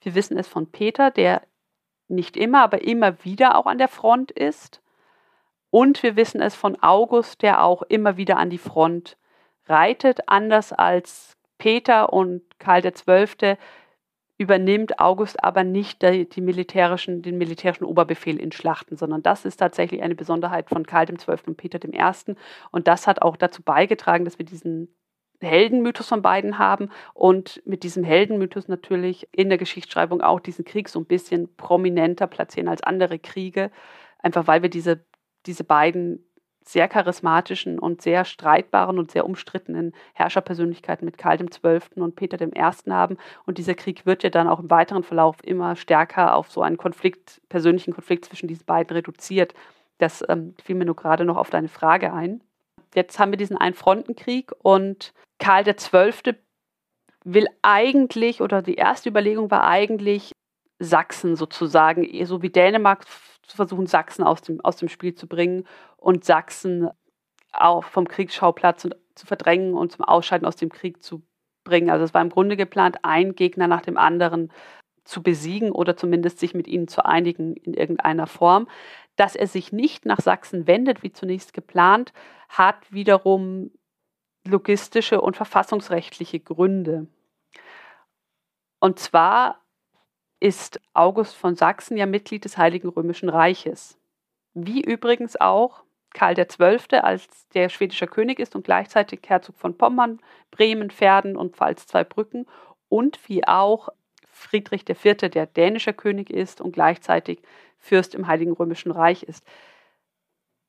Wir 0.00 0.14
wissen 0.14 0.36
es 0.38 0.48
von 0.48 0.70
Peter, 0.70 1.10
der 1.10 1.42
nicht 2.08 2.36
immer, 2.36 2.62
aber 2.62 2.82
immer 2.82 3.24
wieder 3.24 3.56
auch 3.56 3.66
an 3.66 3.78
der 3.78 3.88
Front 3.88 4.30
ist. 4.30 4.80
Und 5.70 6.02
wir 6.02 6.16
wissen 6.16 6.40
es 6.40 6.54
von 6.54 6.82
August, 6.82 7.42
der 7.42 7.64
auch 7.64 7.82
immer 7.82 8.16
wieder 8.16 8.36
an 8.36 8.50
die 8.50 8.58
Front 8.58 9.16
reitet. 9.66 10.28
Anders 10.28 10.72
als 10.72 11.36
Peter 11.58 12.12
und 12.12 12.42
Karl 12.58 12.82
XII. 12.82 13.56
Übernimmt 14.42 14.98
August 14.98 15.42
aber 15.42 15.64
nicht 15.64 16.02
die, 16.02 16.28
die 16.28 16.40
militärischen, 16.40 17.22
den 17.22 17.38
militärischen 17.38 17.84
Oberbefehl 17.84 18.38
in 18.38 18.52
Schlachten, 18.52 18.96
sondern 18.96 19.22
das 19.22 19.44
ist 19.44 19.56
tatsächlich 19.56 20.02
eine 20.02 20.14
Besonderheit 20.14 20.68
von 20.68 20.86
Karl 20.86 21.06
XII. 21.06 21.36
und 21.46 21.56
Peter 21.56 21.78
I. 21.82 22.34
Und 22.70 22.88
das 22.88 23.06
hat 23.06 23.22
auch 23.22 23.36
dazu 23.36 23.62
beigetragen, 23.62 24.24
dass 24.24 24.38
wir 24.38 24.46
diesen 24.46 24.94
Heldenmythos 25.40 26.08
von 26.08 26.22
beiden 26.22 26.58
haben 26.58 26.90
und 27.14 27.62
mit 27.64 27.82
diesem 27.82 28.04
Heldenmythos 28.04 28.68
natürlich 28.68 29.28
in 29.32 29.48
der 29.48 29.58
Geschichtsschreibung 29.58 30.20
auch 30.20 30.38
diesen 30.38 30.64
Krieg 30.64 30.88
so 30.88 31.00
ein 31.00 31.06
bisschen 31.06 31.56
prominenter 31.56 32.28
platzieren 32.28 32.68
als 32.68 32.82
andere 32.82 33.18
Kriege, 33.18 33.70
einfach 34.18 34.46
weil 34.46 34.62
wir 34.62 34.70
diese 34.70 35.04
diese 35.46 35.64
beiden 35.64 36.24
sehr 36.64 36.88
charismatischen 36.88 37.78
und 37.78 38.02
sehr 38.02 38.24
streitbaren 38.24 38.98
und 38.98 39.10
sehr 39.10 39.24
umstrittenen 39.24 39.92
Herrscherpersönlichkeiten 40.14 41.04
mit 41.04 41.18
Karl 41.18 41.38
XII. 41.38 42.02
und 42.02 42.16
Peter 42.16 42.40
I. 42.40 42.90
haben. 42.90 43.16
Und 43.46 43.58
dieser 43.58 43.74
Krieg 43.74 44.06
wird 44.06 44.22
ja 44.22 44.30
dann 44.30 44.48
auch 44.48 44.60
im 44.60 44.70
weiteren 44.70 45.02
Verlauf 45.02 45.36
immer 45.42 45.76
stärker 45.76 46.34
auf 46.34 46.50
so 46.50 46.62
einen 46.62 46.76
Konflikt, 46.76 47.40
persönlichen 47.48 47.92
Konflikt 47.92 48.24
zwischen 48.24 48.48
diesen 48.48 48.64
beiden 48.64 48.94
reduziert. 48.94 49.54
Das 49.98 50.24
ähm, 50.28 50.54
fiel 50.62 50.76
mir 50.76 50.84
nur 50.84 50.96
gerade 50.96 51.24
noch 51.24 51.36
auf 51.36 51.50
deine 51.50 51.68
Frage 51.68 52.12
ein. 52.12 52.42
Jetzt 52.94 53.18
haben 53.18 53.32
wir 53.32 53.38
diesen 53.38 53.56
Einfrontenkrieg 53.56 54.52
und 54.62 55.12
Karl 55.38 55.64
XII. 55.64 56.34
will 57.24 57.46
eigentlich, 57.62 58.40
oder 58.40 58.62
die 58.62 58.74
erste 58.74 59.08
Überlegung 59.08 59.50
war 59.50 59.64
eigentlich, 59.64 60.32
Sachsen 60.78 61.36
sozusagen, 61.36 62.06
so 62.26 62.42
wie 62.42 62.50
Dänemark 62.50 63.04
zu 63.42 63.56
versuchen, 63.56 63.86
Sachsen 63.86 64.22
aus 64.22 64.42
dem, 64.42 64.60
aus 64.60 64.76
dem 64.76 64.88
Spiel 64.88 65.14
zu 65.14 65.26
bringen 65.26 65.64
und 65.96 66.24
Sachsen 66.24 66.88
auch 67.52 67.84
vom 67.84 68.08
Kriegsschauplatz 68.08 68.88
zu 69.14 69.26
verdrängen 69.26 69.74
und 69.74 69.92
zum 69.92 70.04
Ausscheiden 70.04 70.46
aus 70.46 70.56
dem 70.56 70.70
Krieg 70.70 71.02
zu 71.02 71.22
bringen. 71.64 71.90
Also 71.90 72.04
es 72.04 72.14
war 72.14 72.22
im 72.22 72.30
Grunde 72.30 72.56
geplant, 72.56 72.98
einen 73.02 73.34
Gegner 73.34 73.68
nach 73.68 73.82
dem 73.82 73.98
anderen 73.98 74.50
zu 75.04 75.22
besiegen 75.22 75.72
oder 75.72 75.96
zumindest 75.96 76.38
sich 76.38 76.54
mit 76.54 76.68
ihnen 76.68 76.88
zu 76.88 77.04
einigen 77.04 77.54
in 77.56 77.74
irgendeiner 77.74 78.26
Form. 78.26 78.68
Dass 79.16 79.36
er 79.36 79.46
sich 79.46 79.72
nicht 79.72 80.06
nach 80.06 80.20
Sachsen 80.20 80.66
wendet, 80.66 81.02
wie 81.02 81.12
zunächst 81.12 81.52
geplant, 81.52 82.12
hat 82.48 82.90
wiederum 82.90 83.70
logistische 84.46 85.20
und 85.20 85.36
verfassungsrechtliche 85.36 86.40
Gründe. 86.40 87.06
Und 88.80 88.98
zwar 88.98 89.61
ist 90.42 90.80
August 90.92 91.36
von 91.36 91.54
Sachsen 91.54 91.96
ja 91.96 92.04
Mitglied 92.04 92.44
des 92.44 92.58
Heiligen 92.58 92.88
Römischen 92.88 93.28
Reiches. 93.28 93.96
Wie 94.54 94.80
übrigens 94.80 95.40
auch 95.40 95.84
Karl 96.12 96.34
XII. 96.34 96.98
als 96.98 97.48
der 97.50 97.68
schwedischer 97.68 98.08
König 98.08 98.40
ist 98.40 98.56
und 98.56 98.64
gleichzeitig 98.64 99.20
Herzog 99.24 99.56
von 99.56 99.78
Pommern, 99.78 100.18
Bremen, 100.50 100.90
Verden 100.90 101.36
und 101.36 101.56
Pfalz-Zweibrücken 101.56 102.46
und 102.88 103.20
wie 103.28 103.46
auch 103.46 103.88
Friedrich 104.26 104.82
IV., 104.88 105.30
der 105.30 105.46
dänischer 105.46 105.92
König 105.92 106.28
ist 106.28 106.60
und 106.60 106.72
gleichzeitig 106.72 107.40
Fürst 107.78 108.14
im 108.14 108.26
Heiligen 108.26 108.52
Römischen 108.52 108.90
Reich 108.90 109.22
ist. 109.22 109.46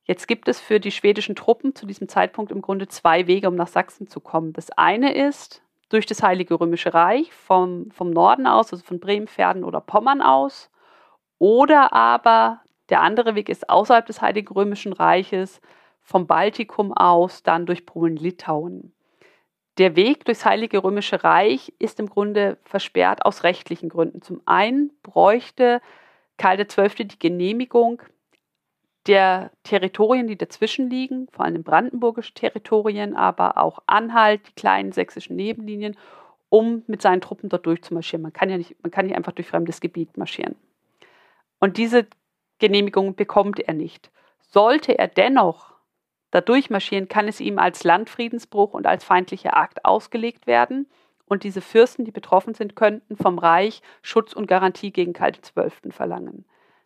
Jetzt 0.04 0.28
gibt 0.28 0.48
es 0.48 0.60
für 0.60 0.78
die 0.78 0.92
schwedischen 0.92 1.34
Truppen 1.34 1.74
zu 1.74 1.84
diesem 1.84 2.08
Zeitpunkt 2.08 2.52
im 2.52 2.62
Grunde 2.62 2.86
zwei 2.86 3.26
Wege, 3.26 3.48
um 3.48 3.56
nach 3.56 3.68
Sachsen 3.68 4.06
zu 4.06 4.20
kommen. 4.20 4.52
Das 4.52 4.70
eine 4.70 5.14
ist, 5.14 5.63
durch 5.88 6.06
das 6.06 6.22
Heilige 6.22 6.58
Römische 6.58 6.94
Reich 6.94 7.32
vom, 7.32 7.90
vom 7.90 8.10
Norden 8.10 8.46
aus, 8.46 8.72
also 8.72 8.84
von 8.84 9.00
Bremen, 9.00 9.28
Pferden 9.28 9.64
oder 9.64 9.80
Pommern 9.80 10.22
aus. 10.22 10.70
Oder 11.38 11.92
aber 11.92 12.60
der 12.88 13.02
andere 13.02 13.34
Weg 13.34 13.48
ist 13.48 13.68
außerhalb 13.68 14.06
des 14.06 14.20
Heiligen 14.20 14.52
Römischen 14.52 14.92
Reiches, 14.92 15.60
vom 16.02 16.26
Baltikum 16.26 16.92
aus, 16.92 17.42
dann 17.42 17.66
durch 17.66 17.86
Polen-Litauen. 17.86 18.92
Der 19.78 19.96
Weg 19.96 20.24
durchs 20.24 20.44
Heilige 20.44 20.84
Römische 20.84 21.24
Reich 21.24 21.72
ist 21.78 21.98
im 21.98 22.08
Grunde 22.08 22.58
versperrt 22.64 23.24
aus 23.24 23.42
rechtlichen 23.42 23.88
Gründen. 23.88 24.22
Zum 24.22 24.40
einen 24.44 24.92
bräuchte 25.02 25.80
Karl 26.36 26.64
XII. 26.64 27.06
die 27.06 27.18
Genehmigung 27.18 28.00
der 29.06 29.50
Territorien, 29.64 30.26
die 30.26 30.38
dazwischen 30.38 30.88
liegen, 30.88 31.28
vor 31.30 31.44
allem 31.44 31.62
brandenburgische 31.62 32.34
Territorien, 32.34 33.14
aber 33.14 33.58
auch 33.58 33.80
Anhalt, 33.86 34.48
die 34.48 34.52
kleinen 34.54 34.92
sächsischen 34.92 35.36
Nebenlinien, 35.36 35.96
um 36.48 36.82
mit 36.86 37.02
seinen 37.02 37.20
Truppen 37.20 37.48
dort 37.48 37.66
durchzumarschieren. 37.66 38.22
Man 38.22 38.32
kann 38.32 38.48
ja 38.48 38.56
nicht, 38.56 38.82
man 38.82 38.90
kann 38.90 39.06
nicht 39.06 39.16
einfach 39.16 39.32
durch 39.32 39.48
fremdes 39.48 39.80
Gebiet 39.80 40.16
marschieren. 40.16 40.56
Und 41.58 41.76
diese 41.76 42.06
Genehmigung 42.58 43.14
bekommt 43.14 43.60
er 43.60 43.74
nicht. 43.74 44.10
Sollte 44.40 44.98
er 44.98 45.08
dennoch 45.08 45.74
da 46.30 46.40
durchmarschieren, 46.40 47.08
kann 47.08 47.28
es 47.28 47.40
ihm 47.40 47.58
als 47.58 47.84
Landfriedensbruch 47.84 48.74
und 48.74 48.86
als 48.86 49.04
feindlicher 49.04 49.56
Akt 49.56 49.84
ausgelegt 49.84 50.46
werden. 50.46 50.88
Und 51.26 51.42
diese 51.42 51.60
Fürsten, 51.60 52.04
die 52.04 52.10
betroffen 52.10 52.54
sind, 52.54 52.76
könnten 52.76 53.16
vom 53.16 53.38
Reich 53.38 53.82
Schutz 54.02 54.32
und 54.32 54.46
Garantie 54.46 54.90
gegen 54.90 55.12
Karl 55.12 55.32
XII. 55.32 55.90
verlangen. 55.90 56.44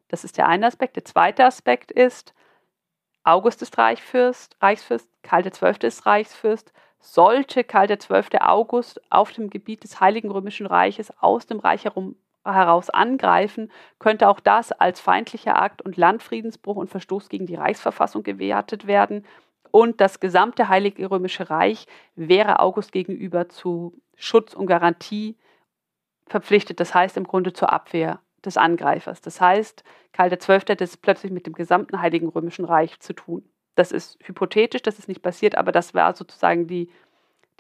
Das 0.09 0.25
ist 0.25 0.39
der 0.39 0.49
eine 0.49 0.67
Aspekt. 0.67 0.97
Der 0.97 1.05
zweite 1.05 1.45
Aspekt 1.45 1.93
ist, 1.93 2.35
August 3.23 3.61
ist 3.63 3.77
Reichsfürst, 3.77 4.57
Reichsfürst, 4.61 5.09
Karl 5.23 5.43
XII. 5.43 5.87
ist 5.87 6.07
Reichsfürst. 6.07 6.73
Sollte 7.01 7.63
Karl 7.63 7.87
XII. 7.95 8.41
August 8.41 9.01
auf 9.11 9.33
dem 9.33 9.51
Gebiet 9.51 9.85
des 9.85 10.01
Heiligen 10.01 10.31
Römischen 10.31 10.67
Reiches 10.67 11.13
aus 11.21 11.47
dem 11.47 11.61
Reich 11.61 11.85
herum, 11.85 12.17
heraus 12.45 12.89
angreifen, 12.91 13.71
könnte 13.99 14.29
auch 14.29 14.41
das 14.41 14.73
als 14.73 15.01
feindlicher 15.01 15.61
Akt 15.61 15.83
und 15.83 15.97
Landfriedensbruch 15.97 16.77
und 16.77 16.89
Verstoß 16.89 17.29
gegen 17.29 17.47
die 17.47 17.55
Reichsverfassung 17.55 18.23
gewertet 18.23 18.87
werden. 18.87 19.27
Und 19.71 20.01
das 20.01 20.19
gesamte 20.19 20.69
Heilige 20.69 21.11
Römische 21.11 21.51
Reich 21.51 21.87
wäre 22.17 22.61
August 22.61 22.91
gegenüber 22.93 23.49
zu 23.49 24.01
Schutz 24.17 24.55
und 24.55 24.67
Garantie 24.67 25.37
verpflichtet, 26.27 26.81
das 26.81 26.95
heißt 26.95 27.17
im 27.17 27.25
Grunde 27.25 27.53
zur 27.53 27.73
Abwehr 27.73 28.21
des 28.45 28.57
Angreifers. 28.57 29.21
Das 29.21 29.41
heißt, 29.41 29.85
Karl 30.13 30.37
XII. 30.37 30.61
hat 30.69 30.81
es 30.81 30.97
plötzlich 30.97 31.33
mit 31.33 31.47
dem 31.47 31.55
gesamten 31.55 32.01
Heiligen 32.01 32.29
Römischen 32.29 32.65
Reich 32.65 33.01
zu 33.01 33.13
tun. 33.13 33.49
Das 33.75 33.93
ist 33.93 34.19
hypothetisch, 34.25 34.83
das 34.83 34.99
ist 34.99 35.09
nicht 35.09 35.23
passiert, 35.23 35.57
aber 35.57 35.73
das 35.73 35.95
war 35.95 36.15
sozusagen 36.15 36.67
die, 36.67 36.91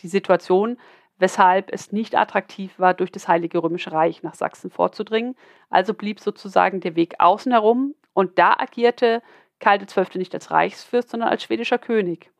die 0.00 0.08
Situation, 0.08 0.78
weshalb 1.18 1.72
es 1.72 1.92
nicht 1.92 2.16
attraktiv 2.16 2.78
war, 2.78 2.94
durch 2.94 3.12
das 3.12 3.28
Heilige 3.28 3.62
Römische 3.62 3.92
Reich 3.92 4.22
nach 4.22 4.34
Sachsen 4.34 4.70
vorzudringen. 4.70 5.36
Also 5.70 5.94
blieb 5.94 6.20
sozusagen 6.20 6.80
der 6.80 6.96
Weg 6.96 7.14
außen 7.18 7.52
herum 7.52 7.94
und 8.14 8.38
da 8.38 8.54
agierte 8.58 9.22
Karl 9.60 9.84
XII. 9.84 10.18
nicht 10.18 10.34
als 10.34 10.50
Reichsfürst, 10.50 11.10
sondern 11.10 11.28
als 11.28 11.42
schwedischer 11.42 11.78
König, 11.78 12.30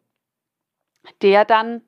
der 1.22 1.45
dann 1.45 1.82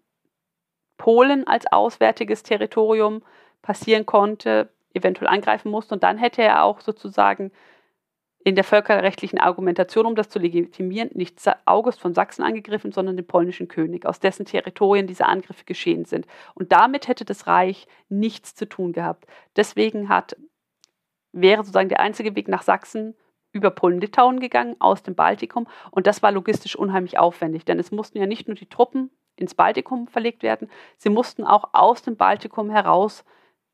Polen 0.97 1.47
als 1.47 1.67
auswärtiges 1.73 2.43
Territorium 2.43 3.23
passieren 3.63 4.07
konnte, 4.07 4.71
eventuell 4.95 5.29
angreifen 5.29 5.71
musste. 5.71 5.95
Und 5.95 6.03
dann 6.03 6.19
hätte 6.19 6.43
er 6.43 6.65
auch 6.65 6.81
sozusagen 6.81 7.51
in 8.43 8.55
der 8.55 8.65
völkerrechtlichen 8.65 9.39
Argumentation, 9.39 10.07
um 10.07 10.15
das 10.15 10.31
zu 10.31 10.39
legitimieren, 10.39 11.11
nicht 11.13 11.39
August 11.67 12.01
von 12.01 12.15
Sachsen 12.15 12.43
angegriffen, 12.43 12.91
sondern 12.91 13.17
den 13.17 13.27
polnischen 13.27 13.69
König, 13.69 14.07
aus 14.07 14.19
dessen 14.19 14.47
Territorien 14.47 15.07
diese 15.07 15.27
Angriffe 15.27 15.65
geschehen 15.65 16.07
sind. 16.07 16.27
Und 16.55 16.73
damit 16.73 17.07
hätte 17.07 17.27
das 17.27 17.47
Reich 17.47 17.87
nichts 18.09 18.55
zu 18.55 18.67
tun 18.67 18.93
gehabt. 18.93 19.27
Deswegen 19.57 20.09
hat, 20.09 20.37
wäre 21.33 21.63
sozusagen 21.63 21.91
der 21.91 22.01
einzige 22.01 22.35
Weg 22.35 22.49
nach 22.49 22.63
Sachsen 22.63 23.15
über 23.53 23.71
Polen-Litauen 23.71 24.41
gegangen, 24.41 24.77
aus 24.79 25.03
dem 25.03 25.15
Baltikum. 25.15 25.67
Und 25.91 26.07
das 26.07 26.23
war 26.23 26.33
logistisch 26.33 26.77
unheimlich 26.77 27.19
aufwendig, 27.19 27.67
denn 27.67 27.79
es 27.79 27.91
mussten 27.91 28.19
ja 28.19 28.27
nicht 28.27 28.49
nur 28.49 28.55
die 28.55 28.69
Truppen 28.69 29.11
ins 29.37 29.55
Baltikum 29.55 30.07
verlegt 30.07 30.43
werden, 30.43 30.71
sie 30.97 31.09
mussten 31.09 31.45
auch 31.45 31.71
aus 31.73 32.03
dem 32.03 32.17
Baltikum 32.17 32.71
heraus 32.71 33.25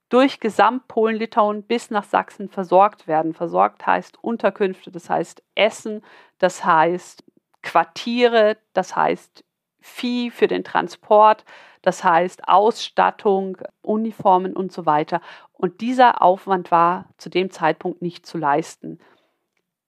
durch 0.08 0.40
Gesamtpolen, 0.40 1.16
Litauen 1.16 1.62
bis 1.62 1.90
nach 1.90 2.04
Sachsen 2.04 2.48
versorgt 2.48 3.06
werden. 3.08 3.34
Versorgt 3.34 3.86
heißt 3.86 4.22
Unterkünfte, 4.22 4.90
das 4.90 5.10
heißt 5.10 5.42
Essen, 5.54 6.02
das 6.38 6.64
heißt 6.64 7.24
Quartiere, 7.62 8.56
das 8.72 8.94
heißt 8.94 9.44
Vieh 9.80 10.30
für 10.30 10.48
den 10.48 10.64
Transport, 10.64 11.44
das 11.82 12.02
heißt 12.02 12.48
Ausstattung, 12.48 13.58
Uniformen 13.82 14.54
und 14.54 14.72
so 14.72 14.86
weiter. 14.86 15.20
Und 15.52 15.80
dieser 15.80 16.22
Aufwand 16.22 16.70
war 16.70 17.06
zu 17.18 17.28
dem 17.28 17.50
Zeitpunkt 17.50 18.02
nicht 18.02 18.26
zu 18.26 18.38
leisten. 18.38 18.98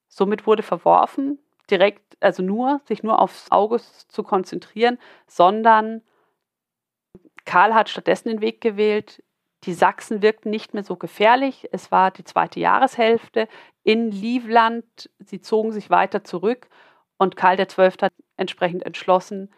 Somit 0.07 0.47
wurde 0.47 0.63
verworfen, 0.63 1.39
direkt, 1.69 2.17
also 2.21 2.41
nur, 2.41 2.81
sich 2.85 3.03
nur 3.03 3.19
aufs 3.19 3.51
August 3.51 4.11
zu 4.11 4.23
konzentrieren, 4.23 4.97
sondern 5.27 6.01
Karl 7.45 7.73
hat 7.73 7.89
stattdessen 7.89 8.29
den 8.29 8.41
Weg 8.41 8.61
gewählt, 8.61 9.23
die 9.65 9.73
Sachsen 9.73 10.21
wirkten 10.21 10.49
nicht 10.49 10.73
mehr 10.73 10.83
so 10.83 10.95
gefährlich. 10.95 11.67
Es 11.71 11.91
war 11.91 12.11
die 12.11 12.23
zweite 12.23 12.59
Jahreshälfte 12.59 13.47
in 13.83 14.11
Livland. 14.11 15.09
Sie 15.19 15.41
zogen 15.41 15.71
sich 15.71 15.89
weiter 15.89 16.23
zurück 16.23 16.69
und 17.17 17.35
Karl 17.35 17.57
XII. 17.57 17.91
hat 18.01 18.13
entsprechend 18.37 18.85
entschlossen, 18.85 19.53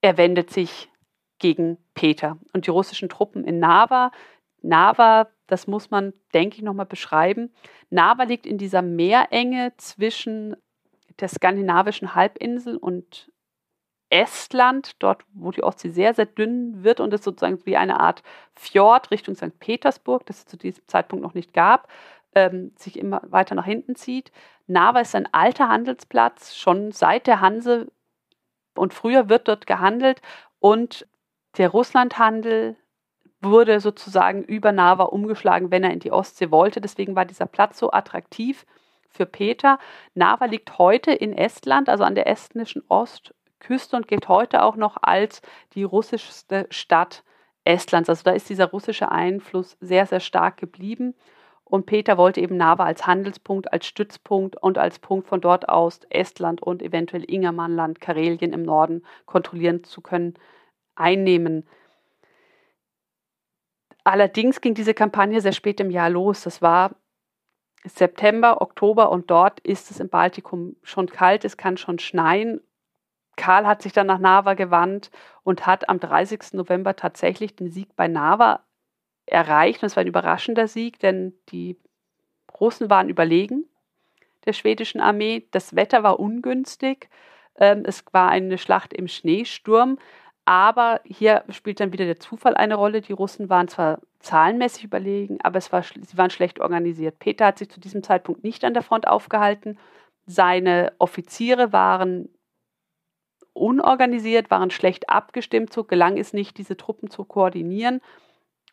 er 0.00 0.16
wendet 0.16 0.50
sich 0.50 0.90
gegen 1.38 1.78
Peter. 1.94 2.38
Und 2.52 2.66
die 2.66 2.70
russischen 2.70 3.08
Truppen 3.08 3.44
in 3.44 3.60
Nava, 3.60 4.10
Nava, 4.60 5.28
das 5.46 5.66
muss 5.66 5.90
man, 5.90 6.12
denke 6.34 6.56
ich, 6.56 6.62
nochmal 6.62 6.86
beschreiben. 6.86 7.52
Nava 7.90 8.24
liegt 8.24 8.46
in 8.46 8.58
dieser 8.58 8.82
Meerenge 8.82 9.72
zwischen 9.76 10.56
der 11.20 11.28
skandinavischen 11.28 12.14
Halbinsel 12.14 12.76
und 12.76 13.30
Estland, 14.10 15.02
dort 15.02 15.22
wo 15.34 15.50
die 15.50 15.62
Ostsee 15.62 15.90
sehr, 15.90 16.14
sehr 16.14 16.26
dünn 16.26 16.82
wird 16.82 17.00
und 17.00 17.12
es 17.12 17.22
sozusagen 17.22 17.64
wie 17.66 17.76
eine 17.76 18.00
Art 18.00 18.22
Fjord 18.54 19.10
Richtung 19.10 19.34
St. 19.34 19.58
Petersburg, 19.58 20.24
das 20.26 20.38
es 20.38 20.46
zu 20.46 20.56
diesem 20.56 20.86
Zeitpunkt 20.86 21.22
noch 21.22 21.34
nicht 21.34 21.52
gab, 21.52 21.88
ähm, 22.34 22.72
sich 22.76 22.98
immer 22.98 23.20
weiter 23.24 23.54
nach 23.54 23.64
hinten 23.64 23.96
zieht. 23.96 24.32
Nava 24.66 25.00
ist 25.00 25.14
ein 25.14 25.32
alter 25.32 25.68
Handelsplatz, 25.68 26.56
schon 26.56 26.92
seit 26.92 27.26
der 27.26 27.40
Hanse 27.40 27.88
und 28.74 28.94
früher 28.94 29.28
wird 29.28 29.48
dort 29.48 29.66
gehandelt 29.66 30.22
und 30.58 31.06
der 31.56 31.68
Russlandhandel 31.70 32.76
wurde 33.40 33.80
sozusagen 33.80 34.42
über 34.42 34.72
Nava 34.72 35.04
umgeschlagen, 35.04 35.70
wenn 35.70 35.84
er 35.84 35.92
in 35.92 36.00
die 36.00 36.12
Ostsee 36.12 36.50
wollte. 36.50 36.80
Deswegen 36.80 37.14
war 37.14 37.24
dieser 37.24 37.46
Platz 37.46 37.78
so 37.78 37.90
attraktiv 37.92 38.66
für 39.08 39.26
Peter. 39.26 39.78
Nava 40.14 40.46
liegt 40.46 40.78
heute 40.78 41.12
in 41.12 41.32
Estland, 41.32 41.88
also 41.88 42.04
an 42.04 42.14
der 42.14 42.26
estnischen 42.26 42.82
Ost- 42.88 43.34
Küste 43.60 43.96
und 43.96 44.08
gilt 44.08 44.28
heute 44.28 44.62
auch 44.62 44.76
noch 44.76 44.96
als 45.00 45.42
die 45.74 45.82
russischste 45.84 46.66
Stadt 46.70 47.24
Estlands. 47.64 48.08
Also 48.08 48.22
da 48.24 48.32
ist 48.32 48.48
dieser 48.48 48.66
russische 48.66 49.10
Einfluss 49.10 49.76
sehr, 49.80 50.06
sehr 50.06 50.20
stark 50.20 50.56
geblieben. 50.56 51.14
Und 51.64 51.84
Peter 51.84 52.16
wollte 52.16 52.40
eben 52.40 52.56
Nava 52.56 52.84
als 52.84 53.06
Handelspunkt, 53.06 53.72
als 53.72 53.86
Stützpunkt 53.86 54.56
und 54.56 54.78
als 54.78 54.98
Punkt 54.98 55.28
von 55.28 55.42
dort 55.42 55.68
aus 55.68 56.00
Estland 56.08 56.62
und 56.62 56.82
eventuell 56.82 57.24
Ingermannland, 57.24 58.00
Karelien 58.00 58.54
im 58.54 58.62
Norden 58.62 59.04
kontrollieren 59.26 59.84
zu 59.84 60.00
können, 60.00 60.34
einnehmen. 60.94 61.68
Allerdings 64.02 64.62
ging 64.62 64.72
diese 64.72 64.94
Kampagne 64.94 65.42
sehr 65.42 65.52
spät 65.52 65.78
im 65.80 65.90
Jahr 65.90 66.08
los. 66.08 66.44
Das 66.44 66.62
war 66.62 66.96
September, 67.84 68.62
Oktober 68.62 69.10
und 69.10 69.30
dort 69.30 69.60
ist 69.60 69.90
es 69.90 70.00
im 70.00 70.08
Baltikum 70.08 70.76
schon 70.82 71.06
kalt, 71.06 71.44
es 71.44 71.58
kann 71.58 71.76
schon 71.76 71.98
schneien 71.98 72.62
Karl 73.38 73.66
hat 73.66 73.80
sich 73.80 73.92
dann 73.92 74.08
nach 74.08 74.18
Nava 74.18 74.54
gewandt 74.54 75.10
und 75.44 75.66
hat 75.66 75.88
am 75.88 76.00
30. 76.00 76.52
November 76.52 76.96
tatsächlich 76.96 77.56
den 77.56 77.70
Sieg 77.70 77.94
bei 77.96 78.08
Nava 78.08 78.64
erreicht. 79.24 79.82
Und 79.82 79.86
es 79.86 79.96
war 79.96 80.02
ein 80.02 80.08
überraschender 80.08 80.68
Sieg, 80.68 80.98
denn 80.98 81.32
die 81.48 81.78
Russen 82.60 82.90
waren 82.90 83.08
überlegen 83.08 83.64
der 84.44 84.52
schwedischen 84.52 85.00
Armee. 85.00 85.46
Das 85.52 85.76
Wetter 85.76 86.02
war 86.02 86.18
ungünstig. 86.18 87.08
Ähm, 87.56 87.84
es 87.86 88.04
war 88.12 88.28
eine 88.28 88.58
Schlacht 88.58 88.92
im 88.92 89.08
Schneesturm. 89.08 89.98
Aber 90.44 91.00
hier 91.04 91.44
spielt 91.50 91.78
dann 91.78 91.92
wieder 91.92 92.06
der 92.06 92.18
Zufall 92.18 92.56
eine 92.56 92.74
Rolle. 92.74 93.02
Die 93.02 93.12
Russen 93.12 93.50
waren 93.50 93.68
zwar 93.68 94.00
zahlenmäßig 94.20 94.84
überlegen, 94.84 95.38
aber 95.42 95.58
es 95.58 95.70
war, 95.72 95.82
sie 95.82 96.16
waren 96.16 96.30
schlecht 96.30 96.60
organisiert. 96.60 97.18
Peter 97.18 97.46
hat 97.46 97.58
sich 97.58 97.70
zu 97.70 97.78
diesem 97.78 98.02
Zeitpunkt 98.02 98.42
nicht 98.42 98.64
an 98.64 98.74
der 98.74 98.82
Front 98.82 99.06
aufgehalten. 99.06 99.78
Seine 100.26 100.92
Offiziere 100.98 101.72
waren 101.72 102.30
unorganisiert, 103.52 104.50
waren 104.50 104.70
schlecht 104.70 105.08
abgestimmt, 105.08 105.72
so 105.72 105.84
gelang 105.84 106.18
es 106.18 106.32
nicht, 106.32 106.58
diese 106.58 106.76
Truppen 106.76 107.10
zu 107.10 107.24
koordinieren. 107.24 108.00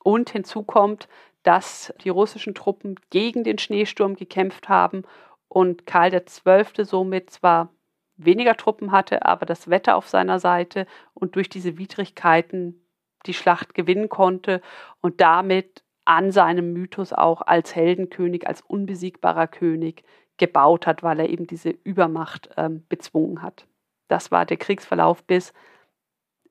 Und 0.04 0.30
hinzu 0.30 0.64
kommt, 0.64 1.08
dass 1.44 1.94
die 2.04 2.10
russischen 2.10 2.56
Truppen 2.56 3.00
gegen 3.10 3.44
den 3.44 3.58
Schneesturm 3.58 4.16
gekämpft 4.16 4.70
haben 4.70 5.04
und 5.48 5.86
Karl 5.86 6.12
XII. 6.12 6.86
somit 6.86 7.30
zwar 7.30 7.70
weniger 8.18 8.56
Truppen 8.56 8.92
hatte, 8.92 9.26
aber 9.26 9.46
das 9.46 9.70
Wetter 9.70 9.96
auf 9.96 10.08
seiner 10.08 10.40
Seite 10.40 10.88
und 11.14 11.36
durch 11.36 11.50
diese 11.50 11.78
Widrigkeiten 11.78 12.82
die 13.26 13.34
Schlacht 13.34 13.74
gewinnen 13.74 14.10
konnte 14.10 14.62
und 15.02 15.22
damit 15.22 15.84
an 16.06 16.32
seinem 16.32 16.74
Mythos 16.74 17.14
auch 17.14 17.42
als 17.42 17.76
Heldenkönig, 17.76 18.48
als 18.48 18.62
unbesiegbarer 18.62 19.48
König 19.48 20.04
gebaut 20.38 20.86
hat, 20.86 21.02
weil 21.04 21.20
er 21.20 21.30
eben 21.30 21.48
diese 21.48 21.70
Übermacht 21.70 22.50
ähm, 22.58 22.86
bezwungen 22.88 23.42
hat. 23.42 23.66
Das 24.08 24.32
war 24.32 24.45
der 24.45 24.58
Kriegsverlauf 24.58 25.24
bis 25.24 25.53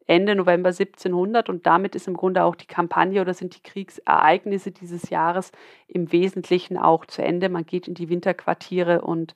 Ende 0.06 0.34
November 0.34 0.68
1700 0.68 1.48
und 1.48 1.66
damit 1.66 1.94
ist 1.94 2.08
im 2.08 2.14
Grunde 2.14 2.44
auch 2.44 2.54
die 2.54 2.66
Kampagne 2.66 3.20
oder 3.20 3.32
sind 3.32 3.56
die 3.56 3.62
Kriegsereignisse 3.62 4.70
dieses 4.70 5.08
Jahres 5.08 5.50
im 5.88 6.12
Wesentlichen 6.12 6.76
auch 6.76 7.06
zu 7.06 7.22
Ende. 7.22 7.48
Man 7.48 7.64
geht 7.64 7.88
in 7.88 7.94
die 7.94 8.10
Winterquartiere 8.10 9.00
und 9.00 9.34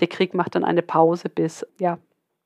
der 0.00 0.08
Krieg 0.08 0.34
macht 0.34 0.54
dann 0.54 0.64
eine 0.64 0.82
Pause 0.82 1.30
bis, 1.30 1.66
ja, 1.78 1.98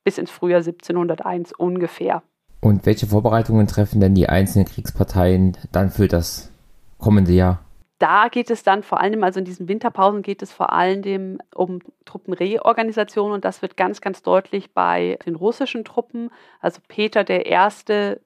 bis 0.05 0.19
ins 0.19 0.31
Frühjahr 0.31 0.61
1701 0.61 1.53
ungefähr. 1.53 2.23
Und 2.61 2.87
welche 2.87 3.07
Vorbereitungen 3.07 3.67
treffen 3.67 4.01
denn 4.01 4.15
die 4.15 4.29
einzelnen 4.29 4.67
Kriegsparteien 4.67 5.57
dann 5.73 5.91
für 5.91 6.07
das 6.07 6.53
kommende 6.99 7.33
Jahr? 7.33 7.64
Da 7.99 8.29
geht 8.29 8.51
es 8.51 8.63
dann 8.63 8.83
vor 8.83 9.01
allem, 9.01 9.23
also 9.23 9.39
in 9.39 9.45
diesen 9.45 9.69
Winterpausen 9.69 10.23
geht 10.23 10.43
es 10.43 10.53
vor 10.53 10.73
allem 10.73 11.39
um 11.55 11.81
Truppenreorganisation 12.05 13.33
und 13.33 13.45
das 13.45 13.63
wird 13.63 13.77
ganz, 13.77 14.01
ganz 14.01 14.23
deutlich 14.23 14.73
bei 14.73 15.19
den 15.25 15.37
russischen 15.37 15.85
Truppen. 15.85 16.31
Also 16.61 16.81
Peter 16.89 17.25
der 17.25 17.47
Erste 17.47 18.21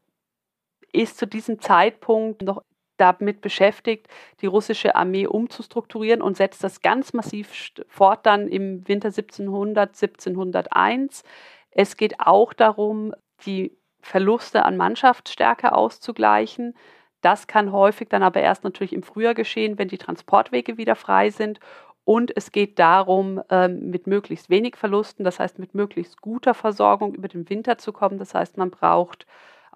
ist 0.93 1.19
zu 1.19 1.27
diesem 1.27 1.61
Zeitpunkt 1.61 2.43
noch 2.43 2.63
damit 2.97 3.41
beschäftigt, 3.41 4.09
die 4.41 4.47
russische 4.47 4.97
Armee 4.97 5.27
umzustrukturieren 5.27 6.23
und 6.23 6.37
setzt 6.37 6.65
das 6.65 6.81
ganz 6.83 7.13
massiv 7.13 7.51
fort 7.87 8.27
dann 8.27 8.49
im 8.49 8.87
Winter 8.89 9.09
1700, 9.09 9.91
1701. 9.91 11.23
Es 11.71 11.97
geht 11.97 12.21
auch 12.21 12.53
darum, 12.53 13.15
die 13.47 13.79
Verluste 14.01 14.65
an 14.65 14.77
Mannschaftsstärke 14.77 15.73
auszugleichen. 15.73 16.75
Das 17.21 17.47
kann 17.47 17.73
häufig 17.73 18.09
dann 18.09 18.23
aber 18.23 18.41
erst 18.41 18.65
natürlich 18.65 18.93
im 18.93 19.03
Frühjahr 19.03 19.35
geschehen, 19.35 19.79
wenn 19.79 19.89
die 19.89 19.99
Transportwege 19.99 20.77
wieder 20.77 20.97
frei 20.97 21.31
sind. 21.31 21.61
Und 22.05 22.35
es 22.37 22.53
geht 22.53 22.79
darum, 22.79 23.43
ähm, 23.51 23.91
mit 23.91 24.07
möglichst 24.07 24.49
wenig 24.49 24.77
Verlusten, 24.77 25.25
das 25.25 25.39
heißt 25.39 25.59
mit 25.59 25.75
möglichst 25.75 26.23
guter 26.23 26.55
Versorgung 26.55 27.15
über 27.15 27.29
den 27.29 27.51
Winter 27.51 27.77
zu 27.77 27.93
kommen. 27.93 28.19
Das 28.19 28.35
heißt, 28.35 28.57
man 28.57 28.71
braucht 28.71 29.27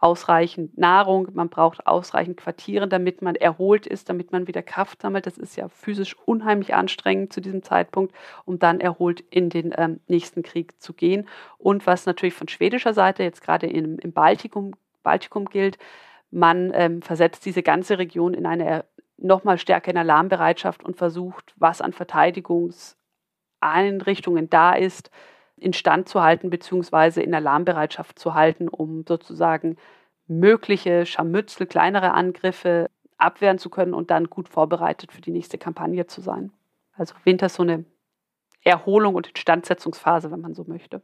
ausreichend 0.03 0.77
Nahrung, 0.77 1.29
man 1.33 1.49
braucht 1.49 1.87
ausreichend 1.87 2.37
Quartiere, 2.37 2.89
damit 2.89 3.23
man 3.23 3.37
erholt 3.37 3.87
ist, 3.87 4.09
damit 4.09 4.33
man 4.33 4.49
wieder 4.49 4.63
Kraft 4.63 5.01
sammelt. 5.01 5.27
Das 5.27 5.39
ist 5.39 5.57
ja 5.57 5.69
physisch 5.69 6.17
unheimlich 6.25 6.75
anstrengend 6.75 7.33
zu 7.33 7.41
diesem 7.41 7.63
Zeitpunkt, 7.63 8.13
um 8.45 8.59
dann 8.59 8.81
erholt 8.81 9.21
in 9.31 9.49
den 9.49 9.73
ähm, 9.77 10.01
nächsten 10.09 10.43
Krieg 10.43 10.81
zu 10.81 10.93
gehen. 10.93 11.29
Und 11.57 11.87
was 11.87 12.05
natürlich 12.05 12.35
von 12.35 12.49
schwedischer 12.49 12.95
Seite 12.95 13.23
jetzt 13.23 13.43
gerade 13.43 13.69
im, 13.69 13.99
im 14.01 14.13
Baltikum, 14.13 14.73
Baltikum 15.05 15.45
gilt, 15.45 15.79
man 16.33 16.73
ähm, 16.75 17.01
versetzt 17.03 17.45
diese 17.45 17.63
ganze 17.63 17.99
Region 17.99 18.35
in 18.35 18.47
eine 18.47 18.85
nochmal 19.19 19.59
stärker 19.59 19.93
in 19.93 19.99
Alarmbereitschaft 19.99 20.83
und 20.83 20.97
versucht, 20.97 21.55
was 21.57 21.81
an 21.81 21.93
Verteidigungseinrichtungen 21.93 24.51
da 24.51 24.73
ist, 24.73 25.13
instand 25.57 26.09
zu 26.09 26.21
halten 26.23 26.51
bzw. 26.51 27.23
in 27.23 27.33
Alarmbereitschaft 27.35 28.19
zu 28.19 28.35
halten, 28.35 28.67
um 28.69 29.05
sozusagen 29.07 29.77
mögliche 30.27 31.07
Scharmützel, 31.07 31.67
kleinere 31.67 32.11
Angriffe 32.13 32.91
abwehren 33.19 33.59
zu 33.59 33.71
können 33.71 33.95
und 33.95 34.11
dann 34.11 34.29
gut 34.31 34.49
vorbereitet 34.49 35.13
für 35.13 35.21
die 35.21 35.31
nächste 35.31 35.59
Kampagne 35.59 36.09
zu 36.09 36.21
sein. 36.21 36.51
Also 36.97 37.15
Winter 37.25 37.47
ist 37.47 37.55
so 37.55 37.63
eine 37.63 37.85
Erholung 38.65 39.15
und 39.15 39.29
Instandsetzungsphase, 39.29 40.33
wenn 40.33 40.41
man 40.41 40.55
so 40.55 40.65
möchte. 40.67 41.03